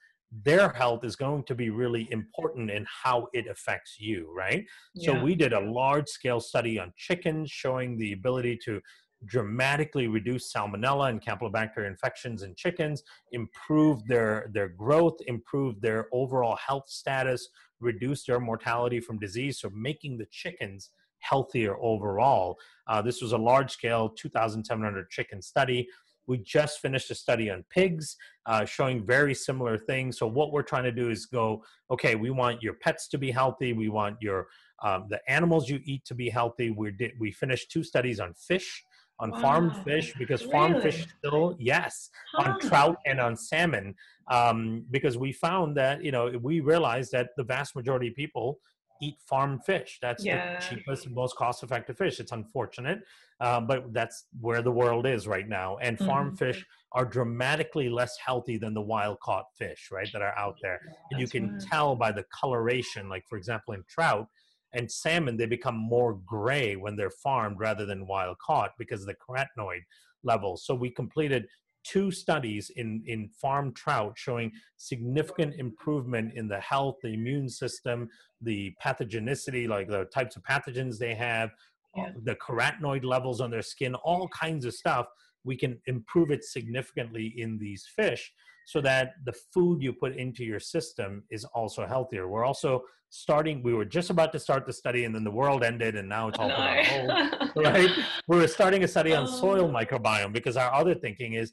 [0.44, 4.64] their health is going to be really important in how it affects you, right?
[4.96, 8.80] So we did a large scale study on chickens showing the ability to
[9.26, 16.56] dramatically reduce salmonella and campylobacter infections in chickens, improve their, their growth, improve their overall
[16.56, 17.48] health status,
[17.80, 19.60] reduce their mortality from disease.
[19.60, 20.90] So making the chickens
[21.22, 22.58] healthier overall.
[22.86, 25.88] Uh, this was a large scale 2,700 chicken study.
[26.26, 28.16] We just finished a study on pigs
[28.46, 30.18] uh, showing very similar things.
[30.18, 33.30] So what we're trying to do is go, okay, we want your pets to be
[33.30, 33.72] healthy.
[33.72, 34.46] We want your
[34.84, 36.70] um, the animals you eat to be healthy.
[36.70, 38.84] We did we finished two studies on fish,
[39.22, 43.94] on farmed fish because farmed fish still yes on trout and on salmon
[44.30, 48.58] um, because we found that you know we realized that the vast majority of people
[49.00, 49.98] eat farmed fish.
[50.00, 50.36] That's Yeah.
[50.36, 52.20] the cheapest and most cost-effective fish.
[52.20, 53.00] It's unfortunate,
[53.40, 55.76] uh, but that's where the world is right now.
[55.78, 56.38] And farm Mhm.
[56.38, 60.78] fish are dramatically less healthy than the wild-caught fish, right, that are out there.
[61.10, 61.60] And you can right.
[61.68, 64.28] tell by the coloration, like for example in trout
[64.74, 69.06] and salmon, they become more gray when they're farmed rather than wild caught because of
[69.06, 69.82] the carotenoid
[70.24, 70.64] levels.
[70.64, 71.46] So we completed
[71.84, 78.08] two studies in, in farm trout showing significant improvement in the health, the immune system,
[78.40, 81.50] the pathogenicity, like the types of pathogens they have,
[81.96, 82.04] Yeah.
[82.04, 85.06] Uh, the carotenoid levels on their skin, all kinds of stuff.
[85.44, 88.32] We can improve it significantly in these fish
[88.66, 92.28] so that the food you put into your system is also healthier.
[92.28, 95.62] We're also starting, we were just about to start the study and then the world
[95.62, 97.10] ended and now it's all on hold
[97.56, 97.90] right?
[98.26, 99.30] We were starting a study on oh.
[99.30, 99.72] soil Oh.
[99.72, 101.52] microbiome because our other thinking is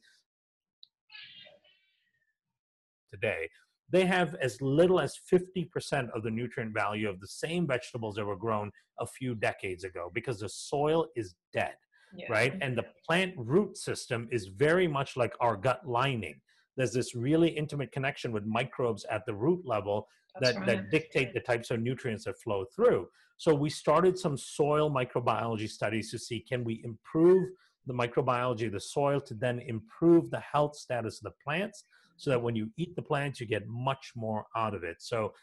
[3.11, 3.49] today
[3.91, 8.25] they have as little as 50% of the nutrient value of the same vegetables that
[8.25, 11.73] were grown a few decades ago because the soil is dead,
[12.13, 12.31] Yeah.
[12.31, 12.53] right?
[12.61, 16.39] And the plant root system is very much like our gut lining.
[16.79, 20.07] There's this really intimate connection with microbes at the root level
[20.39, 20.65] That's that, right.
[20.67, 23.09] that dictate the types of nutrients that flow through.
[23.37, 27.49] So we started some soil microbiology studies to see can we improve
[27.85, 31.83] the microbiology of the soil to then improve the health status of the plants
[32.15, 35.01] so that when you eat the plants you get much more out of it.
[35.01, 35.33] So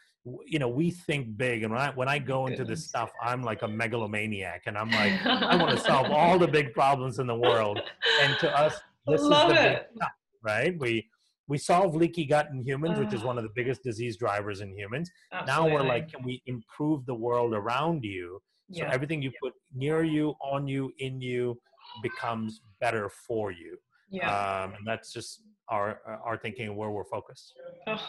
[0.43, 3.43] you know we think big and when I when I go into this stuff I'm
[3.43, 7.27] like a megalomaniac and I'm like I want to solve all the big problems in
[7.27, 7.79] the world
[8.23, 8.73] and to us
[9.05, 9.91] this Love is the big it.
[9.95, 10.11] stuff,
[10.43, 10.79] right?
[10.79, 11.07] We
[11.47, 13.27] we solve leaky gut in humans, which is Ah.
[13.27, 15.09] one of the biggest disease drivers in humans
[15.45, 18.41] now we're like can we improve the world around you
[18.71, 18.91] so yeah.
[18.93, 21.57] everything you put near you on you in you
[22.03, 23.77] becomes better for you
[24.09, 24.63] yeah.
[24.63, 27.53] um, and that's just our our thinking and where we're focused
[27.87, 28.01] Oh,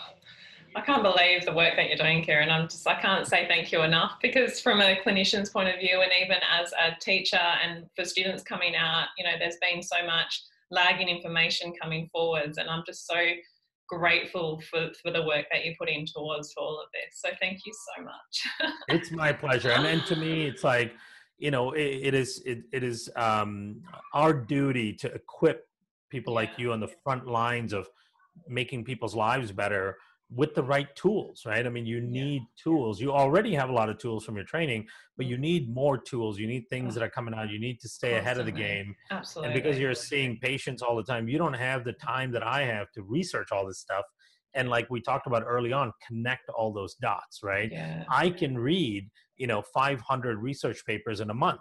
[0.77, 2.51] I can't believe the work that you're doing, Kiran.
[2.51, 6.03] I'm just, I can't say thank you enough because, from a clinician's point of view,
[6.03, 10.05] and even as a teacher and for students coming out, you know, there's been so
[10.05, 13.17] much lagging information coming forwards, and I'm just so
[13.89, 17.21] grateful for, for the work that you put in towards all of this.
[17.21, 18.73] So, thank you so much.
[18.89, 20.93] it's my pleasure and then to me it's like
[21.39, 23.81] you know it, it is it, it is um,
[24.13, 25.67] our duty to equip
[26.11, 27.89] people like you on the front lines of
[28.49, 29.97] making people's lives better
[30.31, 31.67] with the right tools right?
[31.67, 32.25] I mean you Yeah.
[32.25, 33.01] need tools.
[33.01, 34.87] You already have a lot of tools from your training
[35.17, 35.43] but you mm-hmm.
[35.43, 36.39] need more tools.
[36.39, 37.51] You need things that are coming out.
[37.51, 38.95] You need to stay ahead of the game.
[39.11, 39.53] Absolutely.
[39.53, 42.63] and because you're seeing patients all the time you don't have the time that i
[42.63, 44.05] have to research all this stuff.
[44.55, 47.71] And like we talked about early on connect all those dots right?
[47.71, 48.05] Yeah.
[48.09, 51.61] I can read, you know, 500 research papers in a month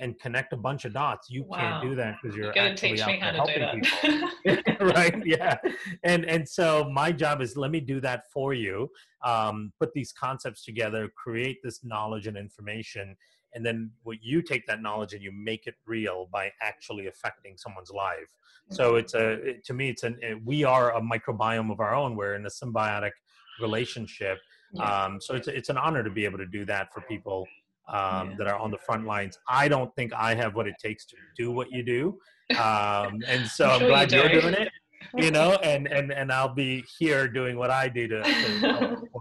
[0.00, 1.28] and connect a bunch of dots.
[1.28, 4.62] You can't do that because you're You're actually teach out me how there helping that.
[4.64, 4.86] people.
[4.94, 5.26] right?
[5.26, 5.56] Yeah.
[6.04, 8.90] And and so my job is let me do that for you.
[9.24, 13.16] Um, put these concepts together, create this knowledge and information,
[13.54, 17.56] and then what you take that knowledge and you make it real by actually affecting
[17.56, 18.30] someone's life.
[18.70, 21.94] So it's a it- to me it's an it- we are a microbiome of our
[21.94, 22.14] own.
[22.14, 23.12] We're in a symbiotic
[23.60, 24.38] relationship.
[24.74, 24.84] Yeah.
[24.84, 27.46] Um, so it's it's an honor to be able to do that for people
[27.88, 28.34] um, Yeah.
[28.38, 29.38] that are on the front lines.
[29.48, 32.18] I don't think I have what it takes to do what you do,
[32.58, 34.70] um, and so I'm I'm, you glad you're doing it.
[35.16, 38.22] You know, and and and I'll be here doing what I do to.
[38.22, 39.02] to.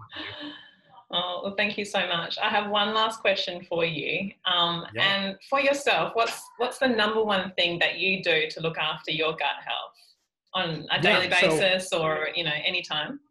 [1.10, 2.38] Oh, well, thank you so much.
[2.38, 4.30] I have one last question for you.
[4.46, 5.04] Um, Yeah.
[5.04, 9.12] And for yourself, what's what's the number one thing that you do to look after
[9.12, 9.94] your gut health
[10.54, 13.22] on a Yeah, daily so- basis or you know anytime?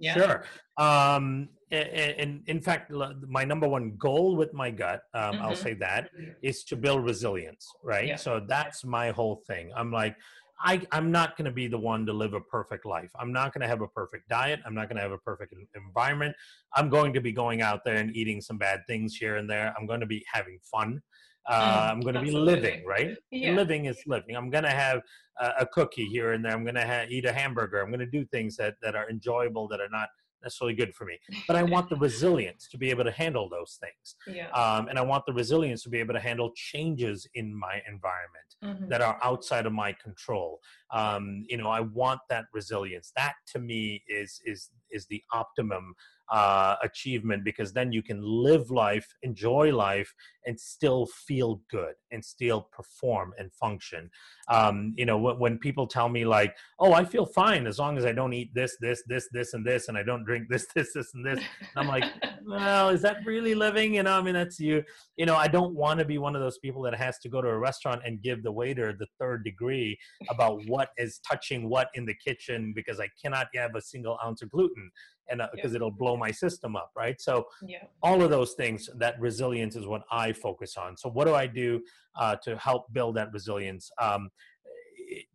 [0.00, 0.14] Yeah.
[0.14, 0.44] Sure.
[0.76, 2.90] Um, and, in fact,
[3.28, 5.56] my number one goal with my gut, um, I'll Mhm.
[5.56, 6.10] say that,
[6.42, 8.08] is to build resilience, right?
[8.08, 8.16] Yeah.
[8.16, 9.72] So that's my whole thing.
[9.74, 10.16] I'm like,
[10.60, 13.10] I, I'm not going to be the one to live a perfect life.
[13.18, 14.60] I'm not going to have a perfect diet.
[14.64, 16.34] I'm not going to have a perfect environment.
[16.74, 19.74] I'm going to be going out there and eating some bad things here and there.
[19.76, 21.02] I'm going to be having fun.
[21.46, 23.16] Uh, mm, I'm going to be living, right?
[23.30, 23.54] Yeah.
[23.54, 24.36] Living is living.
[24.36, 25.02] I'm going to have
[25.38, 26.52] a, a, cookie here and there.
[26.52, 27.82] I'm going to ha- eat a hamburger.
[27.82, 30.08] I'm going to do things that, that are enjoyable, that are not
[30.44, 31.18] necessarily good for me.
[31.48, 34.16] But I want the resilience to be able to handle those things.
[34.26, 34.50] Yeah.
[34.50, 38.50] Um, and I want the resilience to be able to handle changes in my environment
[38.62, 38.88] mm-hmm.
[38.88, 40.60] that are outside of my control.
[40.92, 43.12] Um, you know, I want that resilience.
[43.16, 45.94] That to me is is is the optimum
[46.30, 50.12] uh, achievement because then you can live life, enjoy life,
[50.46, 54.10] and still feel good and still perform and function.
[54.48, 57.96] Um, you know, when, when people tell me like, "Oh, I feel fine as long
[57.98, 60.66] as I don't eat this, this, this, this, and this, and I don't drink this,
[60.74, 62.04] this, this, and this," and I'm like,
[62.46, 64.82] "Well, is that really living?" You know, I mean, that's you.
[65.16, 67.40] You know, I don't want to be one of those people that has to go
[67.40, 69.98] to a restaurant and give the waiter the third degree
[70.30, 74.42] about what is touching what in the kitchen because I cannot have a single ounce
[74.42, 74.90] of gluten
[75.30, 77.84] and because uh, it'll blow my system up right so yeah.
[78.02, 81.46] all of those things that resilience is what i focus on so what do i
[81.46, 81.80] do
[82.18, 84.28] uh, to help build that resilience um,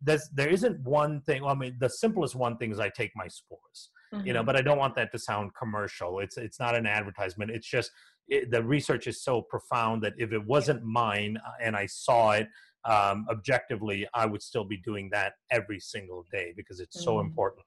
[0.02, 3.10] there's, there isn't one thing well, i mean the simplest one thing is i take
[3.14, 4.26] my spores mm-hmm.
[4.26, 4.46] you know mm-hmm.
[4.46, 7.90] but i don't want that to sound commercial it's it's not an advertisement it's just
[8.28, 12.32] it, the research is so profound that if it wasn't mine uh, and i saw
[12.32, 12.48] it
[12.84, 17.04] um, objectively i would still be doing that every single day because it's mm-hmm.
[17.04, 17.66] so important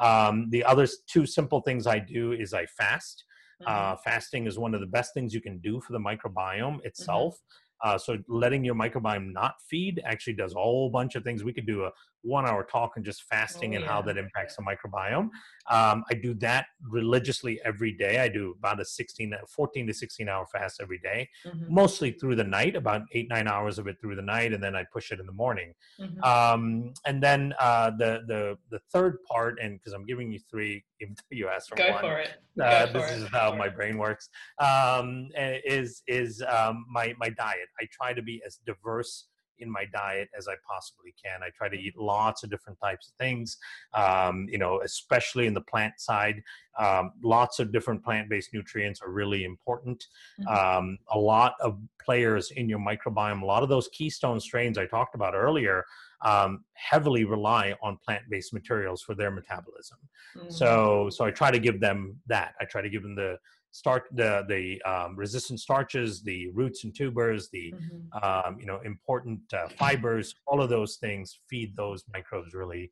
[0.00, 3.24] um, the other two simple things I do is I fast.
[3.66, 3.92] Uh, mm-hmm.
[3.92, 6.86] Uh, fasting is one of the best things you can do for the microbiome mm-hmm.
[6.86, 7.34] itself.
[7.34, 7.56] Mm-hmm.
[7.82, 11.44] Uh, so letting your microbiome not feed actually does a whole bunch of things.
[11.44, 11.90] We could do a
[12.22, 13.90] one hour talk on just fasting oh, and yeah.
[13.90, 15.28] how that impacts the microbiome.
[15.70, 18.18] Um, I do that religiously every day.
[18.18, 21.72] I do about a 16, 14 to 16 hour fast every day, mm-hmm.
[21.72, 24.52] mostly through the night, about eight, nine hours of it through the night.
[24.52, 25.74] And then I push it in the morning.
[26.00, 26.22] Mm-hmm.
[26.22, 30.84] Um, and then uh, the, the, the third part, and because I'm giving you three,
[31.30, 32.00] you asked for Go one.
[32.00, 32.30] For it.
[32.60, 33.30] Uh, Go this for is it.
[33.30, 34.28] how my brain works.
[34.58, 37.68] Um, is is um, my my diet.
[37.80, 39.28] I try to be as diverse
[39.60, 41.42] in my diet as I possibly can.
[41.42, 43.56] I try to eat lots of different types of things,
[43.94, 46.42] um, you know, especially in the plant side.
[46.78, 50.04] Um, lots of different plant based nutrients are really important.
[50.40, 50.78] Mm-hmm.
[50.78, 54.86] Um, a lot of players in your microbiome, a lot of those keystone strains I
[54.86, 55.84] talked about earlier.
[56.22, 59.96] Um, heavily rely on plant-based materials for their metabolism.
[60.36, 60.50] Mm-hmm.
[60.50, 62.52] So, so I try to give them that.
[62.60, 63.38] I try to give them the
[63.72, 68.24] start the the um, resistant starches, the roots and tubers, the mm-hmm.
[68.24, 72.90] um, you know important uh, fibers, all of those things feed those microbes really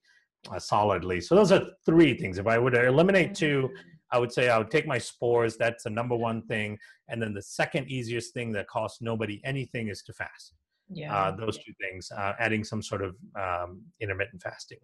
[0.50, 1.20] uh, solidly.
[1.20, 2.38] So those are three things.
[2.38, 3.70] If I would eliminate two.
[4.10, 5.58] I would say I would take my spores.
[5.58, 6.78] That's the number one thing,
[7.08, 10.54] and then the second easiest thing that costs nobody anything is to fast.
[10.88, 12.10] Yeah, uh, those two things.
[12.10, 14.78] Uh, adding some sort of um, intermittent fasting.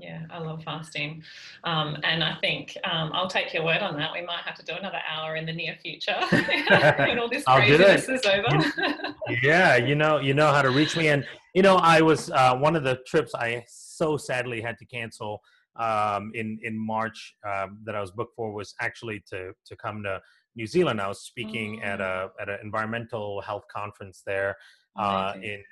[0.00, 1.22] Yeah, I love fasting.
[1.64, 4.12] Um, and I think um, I'll take your word on that.
[4.12, 8.08] We might have to do another hour in the near future when all this craziness
[8.08, 8.64] is over.
[9.42, 11.08] yeah, you know, you know how to reach me.
[11.08, 14.86] And, you know, I was uh, one of the trips I so sadly had to
[14.86, 15.40] cancel
[15.76, 20.04] um, in, in March um, that I was booked for was actually to, to come
[20.04, 20.20] to
[20.54, 21.00] New Zealand.
[21.00, 21.86] I was speaking oh.
[21.86, 24.56] at a at an environmental health conference there
[24.96, 25.62] uh, in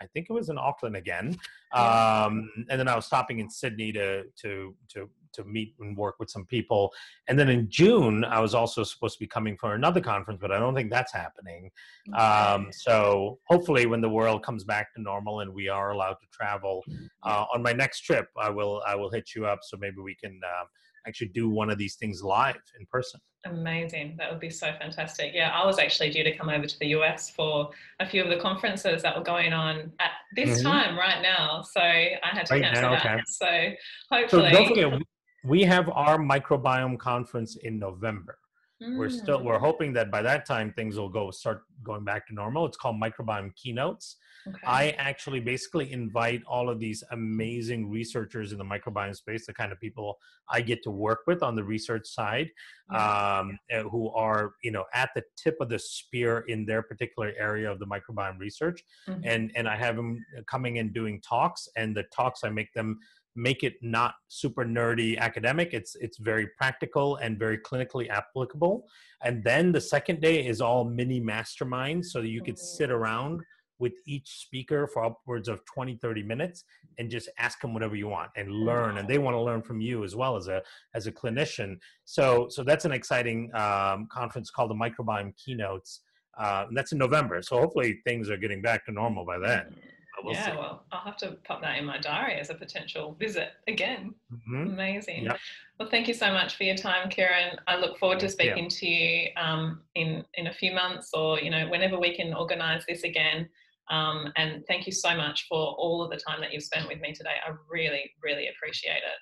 [0.00, 1.36] I think it was in Auckland again.
[1.72, 6.16] Um, and then I was stopping in Sydney to to to to meet and work
[6.18, 6.92] with some people.
[7.28, 10.52] And then in June, I was also supposed to be coming for another conference, but
[10.52, 11.70] I don't think that's happening.
[12.14, 16.26] Um, so hopefully, when the world comes back to normal and we are allowed to
[16.32, 16.82] travel,
[17.22, 20.14] uh, on my next trip, I will I will hit you up so maybe we
[20.14, 20.40] can.
[20.44, 20.64] Uh,
[21.06, 23.20] actually do one of these things live in person.
[23.44, 24.14] Amazing.
[24.18, 25.32] That would be so fantastic.
[25.34, 28.28] Yeah, I was actually due to come over to the US for a few of
[28.28, 30.68] the conferences that were going on at this mm-hmm.
[30.68, 31.62] time right now.
[31.62, 33.06] So I had to right cancel now, that.
[33.06, 33.22] Okay.
[33.26, 34.50] So hopefully.
[34.50, 35.02] So don't forget,
[35.44, 38.38] we have our microbiome conference in November.
[38.82, 38.96] Mm.
[38.96, 42.34] We're still we're hoping that by that time things will go start going back to
[42.34, 42.66] normal.
[42.66, 44.16] It's called microbiome keynotes.
[44.46, 44.58] Okay.
[44.66, 49.70] I actually basically invite all of these amazing researchers in the microbiome space, the kind
[49.70, 50.18] of people
[50.50, 52.50] I get to work with on the research side,
[52.92, 57.32] um, eh, who are you know at the tip of the spear in their particular
[57.38, 59.20] area of the microbiome research, mm-hmm.
[59.24, 62.98] and and I have them coming and doing talks, and the talks I make them
[63.34, 65.72] make it not super nerdy academic.
[65.72, 68.86] It's it's very practical and very clinically applicable.
[69.22, 73.40] And then the second day is all mini masterminds so that you could sit around
[73.78, 76.64] with each speaker for upwards of 20 30 minutes
[76.98, 79.80] and just ask them whatever you want and learn and they want to learn from
[79.80, 80.62] you as well as a
[80.94, 81.76] as a clinician.
[82.04, 86.00] So so that's an exciting um, conference called the microbiome keynotes
[86.38, 87.42] uh, and that's in november.
[87.42, 89.74] So hopefully things are getting back to normal by then
[90.24, 90.56] we'll yeah, see.
[90.56, 94.14] well, I'll have to pop that in my diary as a potential visit again.
[94.32, 94.66] Mhm.
[94.66, 95.24] Amazing.
[95.24, 95.38] Yep.
[95.78, 97.58] Well, thank you so much for your time, Kiran.
[97.66, 101.50] I look forward to speaking to you um, in in a few months, or you
[101.50, 103.48] know, whenever we can organise this again.
[103.90, 107.00] Um, and thank you so much for all of the time that you've spent with
[107.00, 107.36] me today.
[107.46, 109.18] I really, really appreciate it.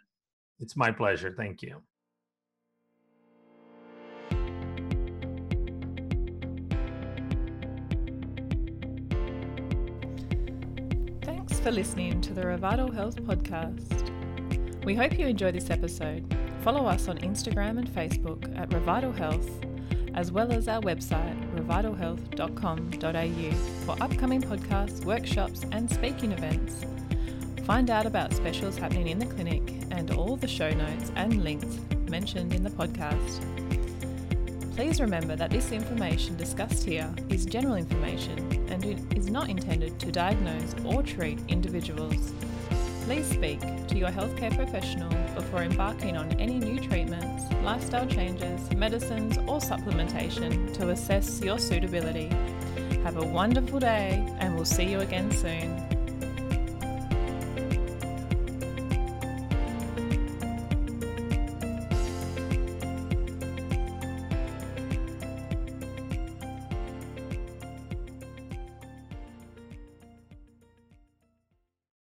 [0.61, 1.35] It's my pleasure.
[1.37, 1.83] Thank you.
[11.63, 14.11] For listening to the Revital Health Podcast.
[14.85, 16.25] We hope you enjoy this episode.
[16.63, 19.47] Follow us on Instagram and Facebook at Revital Health,
[20.15, 26.87] as well as our website, revitalhealth.com.au, for upcoming podcasts, workshops, and speaking events.
[27.65, 31.79] Find out about specials happening in the clinic and all the show notes and links
[32.09, 33.60] mentioned in the podcast.
[34.77, 38.39] Please remember that this information discussed here is general information
[38.71, 42.33] and it is not intended to diagnose or treat individuals.
[43.05, 49.37] Please speak to your healthcare professional before embarking on any new treatments, lifestyle changes, medicines,
[49.39, 52.29] or supplementation to assess your suitability.
[53.03, 55.90] Have a wonderful day, and we'll see you again soon.